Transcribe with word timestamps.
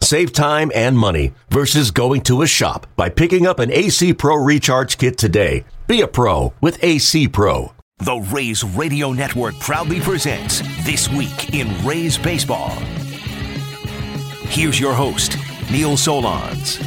Save 0.00 0.32
time 0.32 0.70
and 0.74 0.96
money 0.96 1.32
versus 1.50 1.90
going 1.90 2.20
to 2.22 2.42
a 2.42 2.46
shop 2.46 2.86
by 2.96 3.08
picking 3.08 3.46
up 3.46 3.58
an 3.58 3.72
AC 3.72 4.14
Pro 4.14 4.36
Recharge 4.36 4.98
Kit 4.98 5.18
today. 5.18 5.64
Be 5.86 6.00
a 6.00 6.08
pro 6.08 6.52
with 6.60 6.82
AC 6.82 7.28
Pro. 7.28 7.72
The 7.98 8.16
Rays 8.16 8.62
Radio 8.62 9.12
Network 9.12 9.58
proudly 9.58 10.00
presents 10.00 10.60
This 10.84 11.08
Week 11.08 11.54
in 11.54 11.68
Rays 11.84 12.18
Baseball. 12.18 12.70
Here's 14.48 14.78
your 14.78 14.92
host, 14.92 15.36
Neil 15.70 15.96
Solondz. 15.96 16.78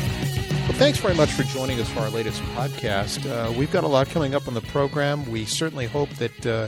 Well, 0.70 0.78
thanks 0.78 1.00
very 1.00 1.16
much 1.16 1.32
for 1.32 1.42
joining 1.44 1.80
us 1.80 1.90
for 1.90 2.02
our 2.02 2.12
latest 2.12 2.42
podcast. 2.54 3.26
Uh, 3.26 3.52
we've 3.52 3.72
got 3.72 3.84
a 3.84 3.88
lot 3.88 4.08
coming 4.10 4.36
up 4.36 4.48
on 4.48 4.54
the 4.54 4.62
program. 4.62 5.30
We 5.32 5.46
certainly 5.46 5.88
hope 5.88 6.10
that 6.18 6.46
uh, 6.46 6.68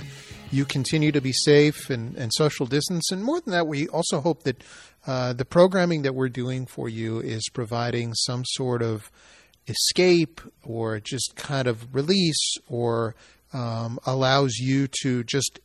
you 0.51 0.65
continue 0.65 1.11
to 1.11 1.21
be 1.21 1.31
safe 1.31 1.89
and, 1.89 2.15
and, 2.15 2.33
social 2.33 2.65
distance. 2.65 3.11
And 3.11 3.23
more 3.23 3.39
than 3.41 3.51
that, 3.51 3.67
we 3.67 3.87
also 3.89 4.19
hope 4.19 4.43
that 4.43 4.63
uh, 5.07 5.33
the 5.33 5.45
programming 5.45 6.03
that 6.03 6.13
we're 6.13 6.29
doing 6.29 6.65
for 6.65 6.87
you 6.87 7.19
is 7.19 7.49
providing 7.53 8.13
some 8.13 8.43
sort 8.45 8.81
of 8.81 9.11
escape 9.67 10.41
or 10.63 10.99
just 10.99 11.35
kind 11.35 11.67
of 11.67 11.93
release 11.93 12.55
or 12.67 13.15
um, 13.53 13.99
allows 14.05 14.57
you 14.57 14.87
to 15.01 15.23
just 15.23 15.59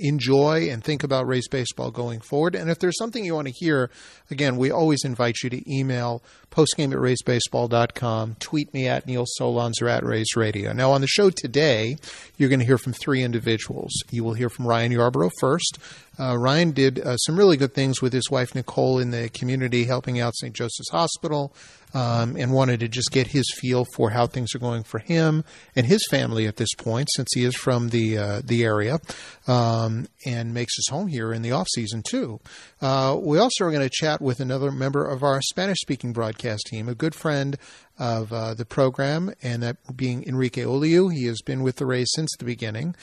enjoy 0.00 0.70
and 0.70 0.82
think 0.82 1.04
about 1.04 1.26
Rays 1.26 1.48
baseball 1.48 1.90
going 1.90 2.20
forward. 2.20 2.54
And 2.54 2.70
if 2.70 2.78
there's 2.78 2.96
something 2.98 3.24
you 3.24 3.34
want 3.34 3.48
to 3.48 3.54
hear, 3.54 3.90
again, 4.30 4.56
we 4.56 4.70
always 4.70 5.04
invite 5.04 5.36
you 5.42 5.50
to 5.50 5.72
email 5.72 6.22
postgame 6.50 6.92
at 6.92 6.98
raysbaseball.com, 6.98 8.36
tweet 8.38 8.72
me 8.72 8.88
at 8.88 9.06
Neil 9.06 9.26
Solondz 9.38 9.82
or 9.82 9.88
at 9.88 10.04
Rays 10.04 10.36
Radio. 10.36 10.72
Now, 10.72 10.92
on 10.92 11.00
the 11.00 11.06
show 11.06 11.30
today, 11.30 11.96
you're 12.36 12.48
going 12.48 12.60
to 12.60 12.66
hear 12.66 12.78
from 12.78 12.92
three 12.92 13.22
individuals. 13.22 13.92
You 14.10 14.24
will 14.24 14.34
hear 14.34 14.48
from 14.48 14.66
Ryan 14.66 14.92
Yarbrough 14.92 15.32
first. 15.40 15.78
Uh, 16.18 16.36
Ryan 16.36 16.72
did 16.72 17.00
uh, 17.00 17.16
some 17.16 17.36
really 17.36 17.56
good 17.56 17.74
things 17.74 18.00
with 18.00 18.12
his 18.12 18.30
wife 18.30 18.54
Nicole 18.54 18.98
in 18.98 19.10
the 19.10 19.28
community, 19.28 19.84
helping 19.84 20.20
out 20.20 20.36
St. 20.36 20.54
Joseph's 20.54 20.90
Hospital, 20.90 21.54
um, 21.94 22.36
and 22.36 22.52
wanted 22.52 22.80
to 22.80 22.88
just 22.88 23.12
get 23.12 23.28
his 23.28 23.46
feel 23.54 23.84
for 23.94 24.10
how 24.10 24.26
things 24.26 24.54
are 24.54 24.58
going 24.58 24.82
for 24.82 24.98
him 24.98 25.44
and 25.76 25.86
his 25.86 26.04
family 26.10 26.46
at 26.46 26.56
this 26.56 26.74
point, 26.74 27.08
since 27.14 27.28
he 27.34 27.44
is 27.44 27.54
from 27.54 27.90
the 27.90 28.18
uh, 28.18 28.42
the 28.44 28.64
area 28.64 28.98
um, 29.46 30.08
and 30.26 30.52
makes 30.52 30.76
his 30.76 30.88
home 30.90 31.06
here 31.06 31.32
in 31.32 31.42
the 31.42 31.52
off 31.52 31.68
season 31.74 32.02
too. 32.02 32.40
Uh, 32.80 33.16
we 33.20 33.38
also 33.38 33.64
are 33.64 33.70
going 33.70 33.88
to 33.88 33.90
chat 33.92 34.20
with 34.20 34.40
another 34.40 34.70
member 34.70 35.06
of 35.06 35.22
our 35.22 35.40
Spanish 35.42 35.78
speaking 35.78 36.12
broadcast 36.12 36.66
team, 36.66 36.88
a 36.88 36.94
good 36.94 37.14
friend 37.14 37.56
of 37.98 38.32
uh, 38.32 38.54
the 38.54 38.64
program, 38.64 39.32
and 39.42 39.62
that 39.62 39.76
being 39.96 40.24
Enrique 40.26 40.62
Oliu. 40.62 41.12
He 41.12 41.26
has 41.26 41.40
been 41.42 41.62
with 41.62 41.76
the 41.76 41.86
Rays 41.86 42.10
since 42.14 42.30
the 42.38 42.44
beginning. 42.44 42.94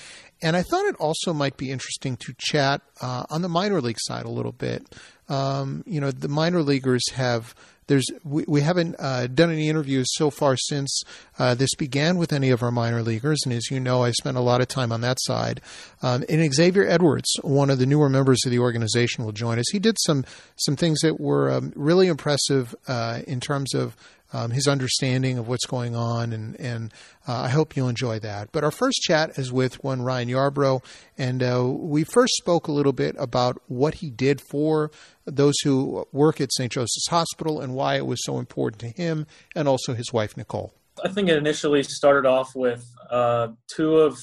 And 0.41 0.57
I 0.57 0.63
thought 0.63 0.85
it 0.85 0.95
also 0.95 1.33
might 1.33 1.57
be 1.57 1.71
interesting 1.71 2.17
to 2.17 2.33
chat 2.37 2.81
uh, 2.99 3.25
on 3.29 3.41
the 3.41 3.49
minor 3.49 3.79
league 3.79 3.99
side 3.99 4.25
a 4.25 4.29
little 4.29 4.51
bit. 4.51 4.83
Um, 5.29 5.83
you 5.85 6.01
know, 6.01 6.11
the 6.11 6.27
minor 6.27 6.61
leaguers 6.61 7.09
have 7.11 7.55
there's 7.91 8.05
we, 8.23 8.45
we 8.47 8.61
haven't 8.61 8.95
uh, 8.99 9.27
done 9.27 9.51
any 9.51 9.67
interviews 9.67 10.07
so 10.13 10.29
far 10.29 10.55
since 10.55 11.03
uh, 11.37 11.53
this 11.55 11.75
began 11.75 12.17
with 12.17 12.31
any 12.31 12.49
of 12.49 12.63
our 12.63 12.71
minor 12.71 13.03
leaguers, 13.03 13.41
and 13.43 13.53
as 13.53 13.69
you 13.69 13.81
know, 13.81 14.01
I 14.03 14.11
spent 14.11 14.37
a 14.37 14.41
lot 14.41 14.61
of 14.61 14.69
time 14.69 14.93
on 14.93 15.01
that 15.01 15.17
side. 15.19 15.59
Um, 16.01 16.23
and 16.29 16.53
Xavier 16.53 16.87
Edwards, 16.87 17.29
one 17.41 17.69
of 17.69 17.79
the 17.79 17.85
newer 17.85 18.07
members 18.07 18.39
of 18.45 18.51
the 18.51 18.59
organization, 18.59 19.25
will 19.25 19.33
join 19.33 19.59
us. 19.59 19.69
He 19.71 19.79
did 19.79 19.97
some 19.99 20.23
some 20.55 20.77
things 20.77 21.01
that 21.01 21.19
were 21.19 21.51
um, 21.51 21.73
really 21.75 22.07
impressive 22.07 22.73
uh, 22.87 23.21
in 23.27 23.41
terms 23.41 23.73
of 23.73 23.97
um, 24.33 24.51
his 24.51 24.67
understanding 24.67 25.37
of 25.37 25.47
what's 25.47 25.65
going 25.65 25.95
on, 25.95 26.33
and, 26.33 26.59
and 26.59 26.93
uh, 27.27 27.41
I 27.41 27.49
hope 27.49 27.75
you'll 27.75 27.89
enjoy 27.89 28.19
that. 28.19 28.51
But 28.51 28.63
our 28.63 28.71
first 28.71 29.01
chat 29.01 29.37
is 29.37 29.51
with 29.51 29.83
one 29.83 30.01
Ryan 30.01 30.29
Yarbrough, 30.29 30.83
and 31.17 31.43
uh, 31.43 31.63
we 31.65 32.03
first 32.03 32.33
spoke 32.35 32.67
a 32.67 32.71
little 32.71 32.93
bit 32.93 33.15
about 33.19 33.61
what 33.67 33.95
he 33.95 34.09
did 34.09 34.41
for 34.41 34.91
those 35.25 35.55
who 35.63 36.07
work 36.11 36.41
at 36.41 36.53
St. 36.53 36.71
Joseph's 36.71 37.07
Hospital 37.09 37.61
and 37.61 37.73
why 37.73 37.95
it 37.95 38.05
was 38.05 38.23
so 38.23 38.39
important 38.39 38.79
to 38.81 38.89
him, 38.89 39.27
and 39.55 39.67
also 39.67 39.93
his 39.93 40.11
wife 40.13 40.37
Nicole. 40.37 40.73
I 41.03 41.09
think 41.09 41.29
it 41.29 41.37
initially 41.37 41.83
started 41.83 42.27
off 42.27 42.49
with 42.55 42.83
uh, 43.09 43.49
two 43.75 43.97
of 43.97 44.17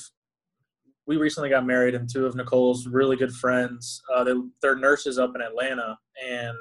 we 1.07 1.17
recently 1.17 1.49
got 1.49 1.65
married, 1.65 1.95
and 1.95 2.07
two 2.13 2.27
of 2.27 2.37
Nicole's 2.37 2.87
really 2.87 3.17
good 3.17 3.33
friends. 3.33 4.03
Uh, 4.15 4.25
they, 4.25 4.35
they're 4.61 4.77
nurses 4.77 5.19
up 5.19 5.35
in 5.35 5.41
Atlanta, 5.41 5.99
and 6.23 6.55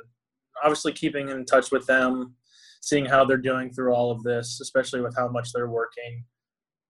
obviously 0.64 0.94
keeping 0.94 1.28
in 1.28 1.46
touch 1.46 1.70
with 1.70 1.86
them 1.86 2.34
seeing 2.88 3.06
how 3.06 3.26
they're 3.26 3.36
doing 3.36 3.70
through 3.70 3.94
all 3.94 4.12
of 4.12 4.24
this, 4.24 4.60
especially 4.62 5.02
with 5.02 5.14
how 5.18 5.28
much 5.28 5.52
they're 5.52 5.70
working. 5.70 6.24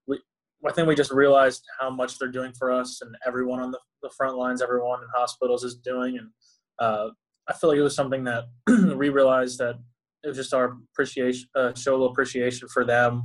We, 0.06 0.20
I 0.64 0.70
think 0.70 0.86
we 0.86 0.94
just 0.94 1.10
realized 1.10 1.64
how 1.80 1.90
much 1.90 2.20
they're 2.20 2.30
doing 2.30 2.52
for 2.56 2.70
us, 2.70 3.00
and 3.02 3.16
everyone 3.26 3.58
on 3.58 3.72
the, 3.72 3.80
the 4.04 4.10
front 4.16 4.36
lines, 4.36 4.62
everyone 4.62 5.00
in 5.02 5.08
hospitals 5.12 5.64
is 5.64 5.74
doing. 5.74 6.16
And 6.16 6.28
uh, 6.78 7.08
I 7.48 7.52
feel 7.52 7.70
like 7.70 7.80
it 7.80 7.82
was 7.82 7.96
something 7.96 8.22
that 8.24 8.44
we 8.96 9.08
realized 9.08 9.58
that 9.58 9.74
it 10.22 10.28
was 10.28 10.36
just 10.36 10.54
our 10.54 10.76
appreciation, 10.92 11.48
uh, 11.56 11.74
show 11.74 11.90
little 11.92 12.10
appreciation 12.12 12.68
for 12.68 12.84
them. 12.84 13.24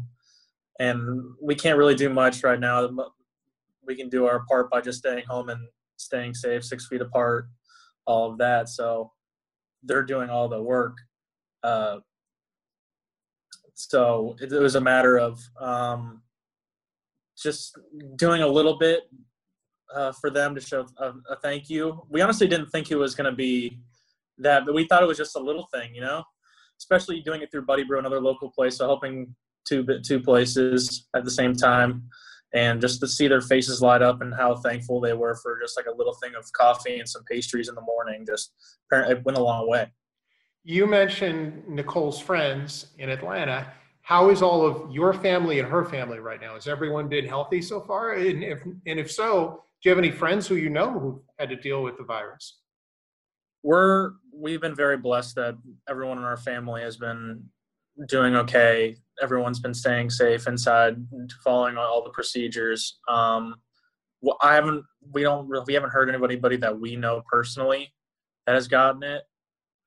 And 0.79 1.21
we 1.39 1.53
can't 1.53 1.77
really 1.77 1.93
do 1.93 2.09
much 2.09 2.43
right 2.43 2.59
now. 2.59 2.89
We 3.85 3.95
can 3.95 4.09
do 4.09 4.25
our 4.25 4.45
part 4.49 4.71
by 4.71 4.81
just 4.81 4.97
staying 4.97 5.25
home 5.29 5.49
and 5.49 5.61
staying 5.97 6.33
safe, 6.33 6.63
six 6.63 6.87
feet 6.87 7.01
apart, 7.01 7.45
all 8.07 8.31
of 8.31 8.39
that. 8.39 8.67
So 8.67 9.11
they're 9.83 10.01
doing 10.01 10.31
all 10.31 10.49
the 10.49 10.61
work. 10.61 10.97
Uh, 11.61 11.97
so 13.73 14.35
it, 14.41 14.51
it 14.51 14.59
was 14.59 14.75
a 14.75 14.81
matter 14.81 15.17
of 15.17 15.39
um, 15.59 16.21
just 17.41 17.77
doing 18.15 18.41
a 18.41 18.47
little 18.47 18.77
bit 18.77 19.03
uh, 19.93 20.11
for 20.11 20.29
them 20.29 20.55
to 20.55 20.61
show 20.61 20.85
a, 20.97 21.11
a, 21.29 21.35
thank 21.41 21.69
you. 21.69 22.01
We 22.09 22.21
honestly 22.21 22.47
didn't 22.47 22.69
think 22.69 22.91
it 22.91 22.95
was 22.95 23.15
going 23.15 23.29
to 23.29 23.35
be 23.35 23.79
that, 24.39 24.65
but 24.65 24.73
we 24.73 24.87
thought 24.87 25.03
it 25.03 25.07
was 25.07 25.17
just 25.17 25.35
a 25.35 25.39
little 25.39 25.67
thing, 25.73 25.93
you 25.93 26.01
know. 26.01 26.23
Especially 26.79 27.21
doing 27.21 27.41
it 27.41 27.51
through 27.51 27.65
Buddy 27.65 27.83
Brew, 27.83 27.99
another 27.99 28.19
local 28.19 28.49
place, 28.49 28.77
so 28.77 28.85
helping 28.85 29.35
two 29.65 29.85
two 30.03 30.19
places 30.19 31.07
at 31.15 31.23
the 31.23 31.31
same 31.31 31.55
time, 31.55 32.03
and 32.53 32.81
just 32.81 32.99
to 32.99 33.07
see 33.07 33.27
their 33.27 33.41
faces 33.41 33.81
light 33.81 34.01
up 34.01 34.21
and 34.21 34.33
how 34.33 34.55
thankful 34.55 34.99
they 34.99 35.13
were 35.13 35.35
for 35.35 35.59
just 35.61 35.77
like 35.77 35.85
a 35.85 35.95
little 35.95 36.15
thing 36.15 36.33
of 36.35 36.51
coffee 36.53 36.99
and 36.99 37.07
some 37.07 37.23
pastries 37.29 37.69
in 37.69 37.75
the 37.75 37.81
morning, 37.81 38.25
just 38.27 38.53
apparently 38.87 39.15
it 39.15 39.23
went 39.23 39.37
a 39.37 39.43
long 39.43 39.69
way. 39.69 39.91
You 40.63 40.87
mentioned 40.87 41.67
Nicole's 41.67 42.19
friends 42.19 42.87
in 42.97 43.09
Atlanta. 43.09 43.73
How 44.01 44.29
is 44.29 44.41
all 44.41 44.65
of 44.65 44.93
your 44.93 45.13
family 45.13 45.59
and 45.59 45.67
her 45.67 45.85
family 45.85 46.19
right 46.19 46.39
now? 46.39 46.53
Has 46.55 46.67
everyone 46.67 47.09
been 47.09 47.25
healthy 47.25 47.61
so 47.61 47.81
far? 47.81 48.13
And 48.13 48.43
if, 48.43 48.61
and 48.63 48.99
if 48.99 49.11
so, 49.11 49.63
do 49.81 49.89
you 49.89 49.91
have 49.91 49.97
any 49.97 50.11
friends 50.11 50.47
who 50.47 50.55
you 50.55 50.69
know 50.69 50.91
who 50.91 51.21
had 51.37 51.49
to 51.49 51.57
deal 51.57 51.83
with 51.83 51.97
the 51.97 52.03
virus? 52.03 52.59
We're 53.61 54.11
we've 54.33 54.61
been 54.61 54.75
very 54.75 54.97
blessed 54.97 55.35
that 55.35 55.55
everyone 55.89 56.17
in 56.17 56.23
our 56.23 56.37
family 56.37 56.81
has 56.81 56.97
been 56.97 57.43
doing 58.07 58.35
okay. 58.35 58.97
Everyone's 59.21 59.59
been 59.59 59.73
staying 59.73 60.09
safe 60.09 60.47
inside, 60.47 60.95
following 61.43 61.77
all 61.77 62.03
the 62.03 62.09
procedures. 62.09 62.99
Um, 63.07 63.55
well, 64.21 64.37
I 64.41 64.55
haven't. 64.55 64.85
We 65.11 65.23
don't. 65.23 65.49
We 65.67 65.73
haven't 65.73 65.91
heard 65.91 66.09
anybody, 66.09 66.57
that 66.57 66.79
we 66.79 66.95
know 66.95 67.21
personally 67.29 67.93
that 68.45 68.55
has 68.55 68.67
gotten 68.67 69.03
it. 69.03 69.23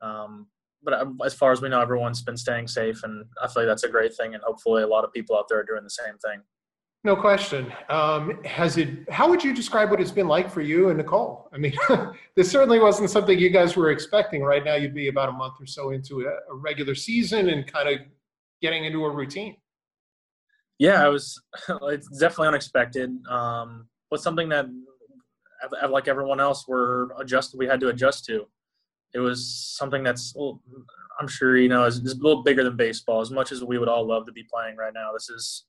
Um, 0.01 0.47
but 0.87 0.95
um, 0.95 1.19
as 1.27 1.35
far 1.35 1.51
as 1.51 1.61
we 1.61 1.69
know, 1.69 1.81
everyone's 1.81 2.23
been 2.23 2.37
staying 2.37 2.69
safe, 2.69 3.03
and 3.03 3.27
I 3.43 3.49
feel 3.49 3.65
like 3.65 3.69
that's 3.69 3.83
a 3.83 3.89
great 3.89 4.15
thing. 4.15 4.35
And 4.35 4.43
hopefully, 4.45 4.85
a 4.85 4.87
lot 4.87 5.05
of 5.05 5.13
people 5.13 5.37
out 5.37 5.47
there 5.49 5.59
are 5.59 5.65
doing 5.65 5.83
the 5.83 5.91
same 5.91 6.17
thing. 6.25 6.41
No 7.03 7.17
question. 7.17 7.73
Um, 7.89 8.43
has 8.45 8.79
it? 8.79 9.11
How 9.11 9.29
would 9.29 9.43
you 9.43 9.53
describe 9.53 9.91
what 9.91 10.01
it's 10.01 10.13
been 10.13 10.29
like 10.29 10.49
for 10.49 10.61
you 10.61 10.89
and 10.89 10.97
Nicole? 10.99 11.49
I 11.53 11.59
mean, 11.59 11.75
this 12.37 12.51
certainly 12.51 12.79
wasn't 12.79 13.11
something 13.11 13.37
you 13.37 13.51
guys 13.51 13.77
were 13.77 13.91
expecting. 13.91 14.43
Right 14.43 14.65
now, 14.65 14.77
you'd 14.77 14.95
be 14.95 15.09
about 15.09 15.29
a 15.29 15.33
month 15.33 15.55
or 15.61 15.67
so 15.67 15.91
into 15.91 16.21
a, 16.21 16.53
a 16.53 16.57
regular 16.57 16.95
season 16.95 17.49
and 17.51 17.67
kind 17.71 17.89
of 17.89 17.99
getting 18.63 18.85
into 18.85 19.05
a 19.05 19.11
routine. 19.11 19.57
Yeah, 20.79 21.05
it 21.05 21.11
was. 21.11 21.41
It's 21.83 22.09
definitely 22.19 22.49
unexpected. 22.49 23.11
Um, 23.29 23.89
but 24.09 24.21
something 24.21 24.49
that, 24.51 24.67
like 25.91 26.07
everyone 26.07 26.39
else, 26.39 26.67
we're 26.69 27.09
adjusted. 27.19 27.59
We 27.59 27.67
had 27.67 27.81
to 27.81 27.89
adjust 27.89 28.25
to 28.27 28.47
it 29.15 29.21
was 29.21 29.75
something 29.77 30.03
that's 30.03 30.35
I'm 31.19 31.29
sure 31.29 31.57
you 31.57 31.69
know 31.69 31.85
is, 31.85 31.99
is, 31.99 32.15
a 32.15 32.23
little 32.23 32.43
bigger 32.43 32.65
than 32.65 32.77
baseball. 32.77 33.21
As 33.21 33.31
much 33.31 33.53
as 33.53 33.65
we 33.65 33.79
would 33.79 33.89
all 33.89 34.07
love 34.07 34.27
to 34.27 34.33
be 34.33 34.45
playing 34.53 34.77
right 34.77 34.93
now, 34.95 35.13
this 35.13 35.29
is 35.29 35.65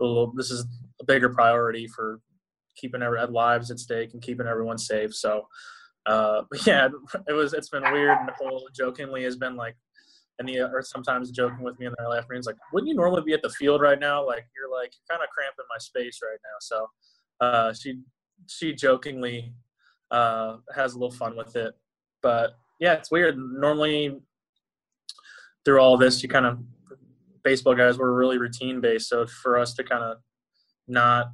a 0.00 0.04
little 0.04 0.32
this 0.36 0.50
is 0.50 0.66
a 1.00 1.04
bigger 1.04 1.28
priority 1.28 1.86
for 1.88 2.20
keeping 2.76 3.02
our 3.02 3.26
lives 3.26 3.70
at 3.70 3.78
stake 3.78 4.14
and 4.14 4.22
keeping 4.22 4.46
everyone 4.46 4.78
safe. 4.78 5.14
So 5.14 5.46
uh, 6.06 6.42
yeah, 6.66 6.88
it 7.28 7.32
was 7.32 7.52
it's 7.52 7.68
been 7.68 7.90
weird. 7.92 8.18
Nicole 8.26 8.68
jokingly 8.74 9.24
has 9.24 9.36
been 9.36 9.56
like, 9.56 9.76
and 10.38 10.48
the 10.48 10.60
or 10.60 10.82
sometimes 10.82 11.30
joking 11.30 11.62
with 11.62 11.78
me 11.78 11.86
in 11.86 11.92
the 11.96 12.04
early 12.04 12.18
afternoons, 12.18 12.46
like, 12.46 12.56
wouldn't 12.72 12.88
you 12.88 12.94
normally 12.94 13.22
be 13.22 13.34
at 13.34 13.42
the 13.42 13.50
field 13.50 13.80
right 13.80 13.98
now? 13.98 14.26
Like 14.26 14.46
you're 14.56 14.70
like 14.70 14.92
you're 14.92 15.16
kind 15.16 15.22
of 15.22 15.30
cramping 15.30 15.64
my 15.68 15.78
space 15.78 16.20
right 16.22 16.38
now. 16.42 16.56
So 16.60 16.86
uh, 17.40 17.72
she 17.72 18.00
she 18.48 18.74
jokingly 18.74 19.52
uh, 20.10 20.56
has 20.74 20.94
a 20.94 20.98
little 20.98 21.14
fun 21.14 21.36
with 21.36 21.56
it. 21.56 21.74
But 22.22 22.56
yeah, 22.82 22.94
it's 22.94 23.12
weird. 23.12 23.38
Normally, 23.38 24.18
through 25.64 25.78
all 25.78 25.96
this, 25.96 26.20
you 26.20 26.28
kind 26.28 26.46
of 26.46 26.58
baseball 27.44 27.76
guys 27.76 27.96
were 27.96 28.12
really 28.12 28.38
routine 28.38 28.80
based. 28.80 29.08
So 29.08 29.24
for 29.24 29.56
us 29.56 29.72
to 29.74 29.84
kind 29.84 30.02
of 30.02 30.16
not 30.88 31.30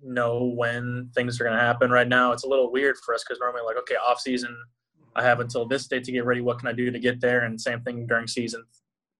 know 0.00 0.44
when 0.56 1.10
things 1.12 1.40
are 1.40 1.44
going 1.44 1.56
to 1.56 1.62
happen 1.62 1.90
right 1.90 2.06
now, 2.06 2.30
it's 2.30 2.44
a 2.44 2.48
little 2.48 2.70
weird 2.70 2.96
for 3.04 3.14
us 3.14 3.24
because 3.24 3.40
normally 3.40 3.62
like 3.66 3.76
okay, 3.78 3.96
off 3.96 4.20
season, 4.20 4.56
I 5.16 5.24
have 5.24 5.40
until 5.40 5.66
this 5.66 5.88
date 5.88 6.04
to 6.04 6.12
get 6.12 6.24
ready. 6.24 6.40
What 6.40 6.60
can 6.60 6.68
I 6.68 6.72
do 6.72 6.88
to 6.92 6.98
get 7.00 7.20
there? 7.20 7.46
And 7.46 7.60
same 7.60 7.80
thing 7.80 8.06
during 8.06 8.28
season, 8.28 8.62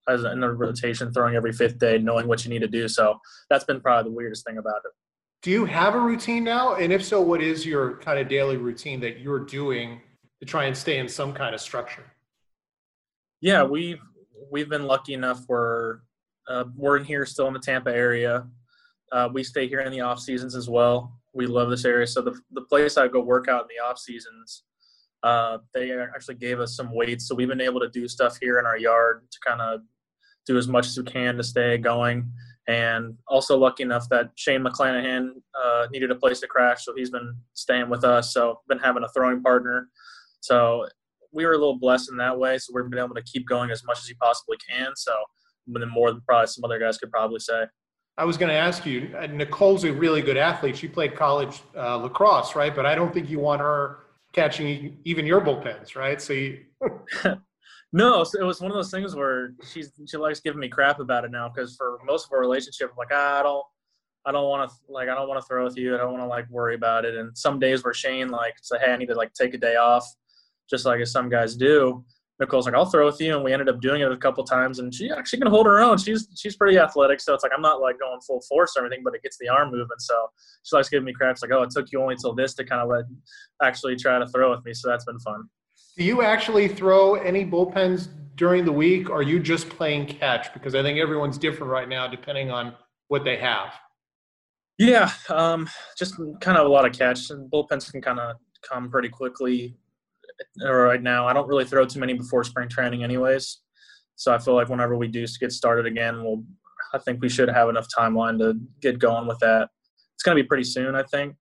as 0.09 0.23
in 0.23 0.39
the 0.39 0.53
rotation, 0.53 1.13
throwing 1.13 1.35
every 1.35 1.53
fifth 1.53 1.79
day, 1.81 1.99
knowing 1.99 2.29
what 2.29 2.45
you 2.45 2.51
need 2.51 2.63
to 2.63 2.69
do. 2.69 2.87
So 2.87 3.19
that's 3.51 3.65
been 3.65 3.81
probably 3.81 4.09
the 4.09 4.15
weirdest 4.15 4.47
thing 4.47 4.59
about 4.59 4.83
it. 4.85 4.93
Do 5.43 5.51
you 5.51 5.65
have 5.65 5.97
a 5.97 6.01
routine 6.01 6.45
now? 6.45 6.77
And 6.77 6.93
if 6.93 7.05
so, 7.05 7.21
what 7.21 7.43
is 7.43 7.67
your 7.67 7.97
kind 7.97 8.21
of 8.21 8.29
daily 8.29 8.57
routine 8.57 9.01
that 9.01 9.19
you're 9.19 9.45
doing 9.45 10.01
to 10.43 10.47
try 10.47 10.65
and 10.65 10.77
stay 10.77 10.99
in 10.99 11.09
some 11.09 11.33
kind 11.33 11.55
of 11.55 11.61
structure? 11.61 12.05
Yeah, 13.41 13.63
we've 13.63 14.01
we've 14.51 14.69
been 14.69 14.89
lucky 14.89 15.15
enough 15.15 15.45
where 15.47 16.03
uh, 16.49 16.65
we're 16.77 16.97
in 16.97 17.05
here 17.05 17.25
still 17.25 17.47
in 17.47 17.53
the 17.53 17.61
Tampa 17.61 17.95
area. 17.95 18.45
Uh, 19.13 19.29
we 19.33 19.45
stay 19.45 19.69
here 19.69 19.81
in 19.81 19.93
the 19.93 20.01
off 20.01 20.19
seasons 20.19 20.57
as 20.57 20.69
well. 20.69 21.17
We 21.33 21.47
love 21.47 21.71
this 21.71 21.85
area. 21.85 22.09
So 22.09 22.23
the 22.23 22.37
the 22.51 22.63
place 22.63 22.97
I 22.97 23.07
go 23.07 23.21
work 23.21 23.47
out 23.47 23.63
in 23.63 23.69
the 23.69 23.89
off 23.89 23.99
seasons, 23.99 24.65
uh, 25.23 25.59
they 25.73 25.93
actually 25.93 26.35
gave 26.35 26.59
us 26.59 26.75
some 26.77 26.93
weights, 26.93 27.29
so 27.29 27.37
we've 27.37 27.49
been 27.49 27.61
able 27.61 27.79
to 27.79 27.89
do 27.89 28.09
stuff 28.09 28.37
here 28.41 28.59
in 28.59 28.67
our 28.67 28.79
yard 28.79 29.23
to 29.31 29.39
kind 29.47 29.61
of 29.61 29.83
do 30.45 30.59
as 30.59 30.67
much 30.67 30.87
as 30.87 30.99
we 30.99 31.05
can 31.05 31.37
to 31.37 31.45
stay 31.45 31.79
going. 31.79 32.29
And 32.67 33.17
also 33.29 33.57
lucky 33.57 33.85
enough 33.85 34.09
that 34.09 34.31
Shane 34.35 34.65
McClanahan 34.65 35.31
uh, 35.61 35.87
needed 35.93 36.11
a 36.11 36.17
place 36.17 36.41
to 36.41 36.49
crash, 36.49 36.85
so 36.85 36.95
he's 36.97 37.11
been 37.11 37.37
staying 37.55 37.89
with 37.89 38.03
us. 38.03 38.35
So 38.35 38.61
been 38.67 38.79
having 38.81 39.05
a 39.05 39.09
throwing 39.09 39.41
partner. 39.41 39.89
So 40.43 40.87
we 41.33 41.47
were 41.47 41.53
a 41.53 41.59
little 41.59 41.79
blessed 41.79 42.11
in 42.11 42.19
that 42.19 42.39
way. 42.39 42.59
So 42.59 42.73
we've 42.75 42.89
been 42.91 42.99
able 42.99 43.15
to 43.15 43.23
keep 43.23 43.49
going 43.49 43.71
as 43.71 43.83
much 43.85 43.99
as 43.99 44.09
you 44.09 44.17
possibly 44.17 44.59
can. 44.69 44.93
So 44.95 45.13
more 45.67 46.11
than 46.11 46.21
probably 46.29 46.47
some 46.49 46.65
other 46.65 46.79
guys 46.79 46.99
could 46.99 47.11
probably 47.11 47.41
say. 47.41 47.65
I 48.19 48.27
was 48.27 48.37
going 48.37 48.51
to 48.51 48.55
ask 48.55 48.85
you, 48.85 49.11
uh, 49.19 49.27
Nicole's 49.27 49.85
a 49.85 49.93
really 49.93 50.21
good 50.21 50.37
athlete. 50.37 50.77
She 50.77 50.87
played 50.87 51.17
college 51.17 51.63
uh, 51.75 51.97
lacrosse, 51.97 52.55
right? 52.55 52.75
But 52.75 52.85
I 52.85 52.95
don't 52.95 53.15
think 53.15 53.31
you 53.31 53.39
want 53.39 53.63
her 53.63 54.01
catching 54.35 54.99
even 55.05 55.25
your 55.25 55.41
bullpens, 55.41 55.97
right? 55.97 56.21
So 56.21 56.35
you. 56.35 56.59
No, 57.95 58.25
so 58.25 58.41
it 58.41 58.45
was 58.45 58.61
one 58.61 58.71
of 58.71 58.75
those 58.75 58.91
things 58.91 59.15
where 59.15 59.53
she's 59.71 59.93
she 60.09 60.17
likes 60.17 60.41
giving 60.41 60.61
me 60.61 60.69
crap 60.69 60.99
about 60.99 61.25
it 61.25 61.31
now 61.31 61.51
because 61.51 61.77
for 61.77 61.99
most 62.07 62.27
of 62.27 62.33
our 62.33 62.41
relationship, 62.41 62.91
I'm 62.91 62.97
like, 62.97 63.11
ah, 63.13 63.41
I 63.41 63.43
don't, 63.43 63.65
I 64.25 64.33
don't 64.33 64.49
want 64.49 64.71
to 64.71 64.77
like, 64.89 65.11
I 65.11 65.15
don't 65.15 65.29
want 65.29 65.41
to 65.43 65.47
throw 65.47 65.65
with 65.65 65.77
you. 65.77 65.95
I 65.95 65.99
don't 65.99 66.13
want 66.13 66.23
to 66.23 66.27
like 66.27 66.49
worry 66.49 66.75
about 66.75 67.05
it. 67.05 67.17
And 67.17 67.37
some 67.37 67.59
days 67.59 67.85
where 67.85 67.93
Shane 67.93 68.29
like 68.29 68.55
say, 68.63 68.79
hey, 68.79 68.93
I 68.93 68.97
need 68.97 69.09
to 69.09 69.15
like 69.15 69.35
take 69.35 69.53
a 69.53 69.59
day 69.59 69.77
off, 69.77 70.11
just 70.73 70.87
like 70.87 71.01
as 71.01 71.13
some 71.13 71.29
guys 71.29 71.55
do. 71.55 72.05
Nicole's 72.41 72.67
like, 72.67 72.75
I'll 72.75 72.87
throw 72.87 73.07
with 73.07 73.21
you, 73.21 73.37
and 73.37 73.45
we 73.45 73.53
ended 73.53 73.69
up 73.69 73.81
doing 73.81 74.01
it 74.01 74.11
a 74.11 74.17
couple 74.17 74.43
times, 74.43 74.79
and 74.79 74.93
she 74.93 75.11
actually 75.11 75.39
can 75.39 75.49
hold 75.49 75.67
her 75.67 75.79
own. 75.79 75.99
She's 75.99 76.27
she's 76.35 76.57
pretty 76.57 76.79
athletic, 76.79 77.21
so 77.21 77.35
it's 77.35 77.45
like 77.45 77.53
I'm 77.55 77.63
not 77.63 77.81
like 77.81 78.01
going 78.01 78.21
full 78.27 78.43
force 78.49 78.75
or 78.77 78.85
anything, 78.85 79.05
but 79.05 79.15
it 79.15 79.23
gets 79.23 79.37
the 79.39 79.49
arm 79.49 79.71
moving. 79.71 79.87
So 79.99 80.27
she 80.65 80.75
likes 80.75 80.89
giving 80.89 81.05
me 81.05 81.13
crap. 81.13 81.33
It's 81.33 81.43
like, 81.43 81.53
oh, 81.53 81.63
it 81.63 81.71
took 81.71 81.93
you 81.93 82.01
only 82.01 82.17
till 82.17 82.35
this 82.35 82.55
to 82.55 82.65
kind 82.65 82.81
of 82.81 82.89
let 82.89 83.05
actually 83.63 83.97
try 83.97 84.19
to 84.19 84.27
throw 84.27 84.51
with 84.51 84.65
me. 84.65 84.73
So 84.75 84.89
that's 84.89 85.05
been 85.05 85.21
fun. 85.21 85.45
Do 85.97 86.05
you 86.05 86.23
actually 86.23 86.69
throw 86.69 87.15
any 87.15 87.45
bullpens 87.45 88.09
during 88.35 88.65
the 88.65 88.73
week? 88.73 89.11
Or 89.11 89.19
are 89.19 89.23
you 89.23 89.39
just 89.39 89.69
playing 89.69 90.07
catch? 90.07 90.53
Because 90.55 90.75
I 90.75 90.83
think 90.83 90.99
everyone's 90.99 91.39
different 91.39 91.71
right 91.71 91.89
now, 91.89 92.09
depending 92.09 92.51
on 92.51 92.75
what 93.09 93.25
they 93.25 93.37
have. 93.37 93.75
Yeah, 94.79 95.13
um, 95.29 95.69
just 95.99 96.17
kind 96.41 96.57
of 96.57 96.67
a 96.67 96.69
lot 96.69 96.87
of 96.87 96.93
catch. 96.93 97.31
And 97.31 97.49
bullpens 97.51 97.93
can 97.93 98.01
kind 98.01 98.19
of 98.19 98.37
come 98.69 98.91
pretty 98.91 99.11
quickly 99.11 99.77
right 100.65 101.03
now. 101.03 101.27
I 101.27 101.33
don't 101.33 101.49
really 101.49 101.65
throw 101.65 101.85
too 101.85 102.01
many 102.01 102.15
before 102.15 102.45
spring 102.45 102.69
training, 102.69 103.05
anyways. 103.05 103.61
So 104.17 104.33
I 104.33 104.39
feel 104.39 104.55
like 104.55 104.69
whenever 104.69 104.97
we 104.97 105.09
do 105.09 105.27
get 105.41 105.53
started 105.53 105.87
again, 105.87 106.23
we'll. 106.23 106.45
I 106.95 106.99
think 106.99 107.23
we 107.23 107.29
should 107.31 107.49
have 107.49 107.71
enough 107.71 107.87
timeline 107.97 108.39
to 108.41 108.55
get 108.83 108.99
going 108.99 109.27
with 109.27 109.39
that. 109.39 109.71
It's 110.15 110.23
going 110.23 110.37
to 110.37 110.43
be 110.43 110.47
pretty 110.47 110.65
soon, 110.65 110.95
I 110.95 111.03
think. 111.05 111.35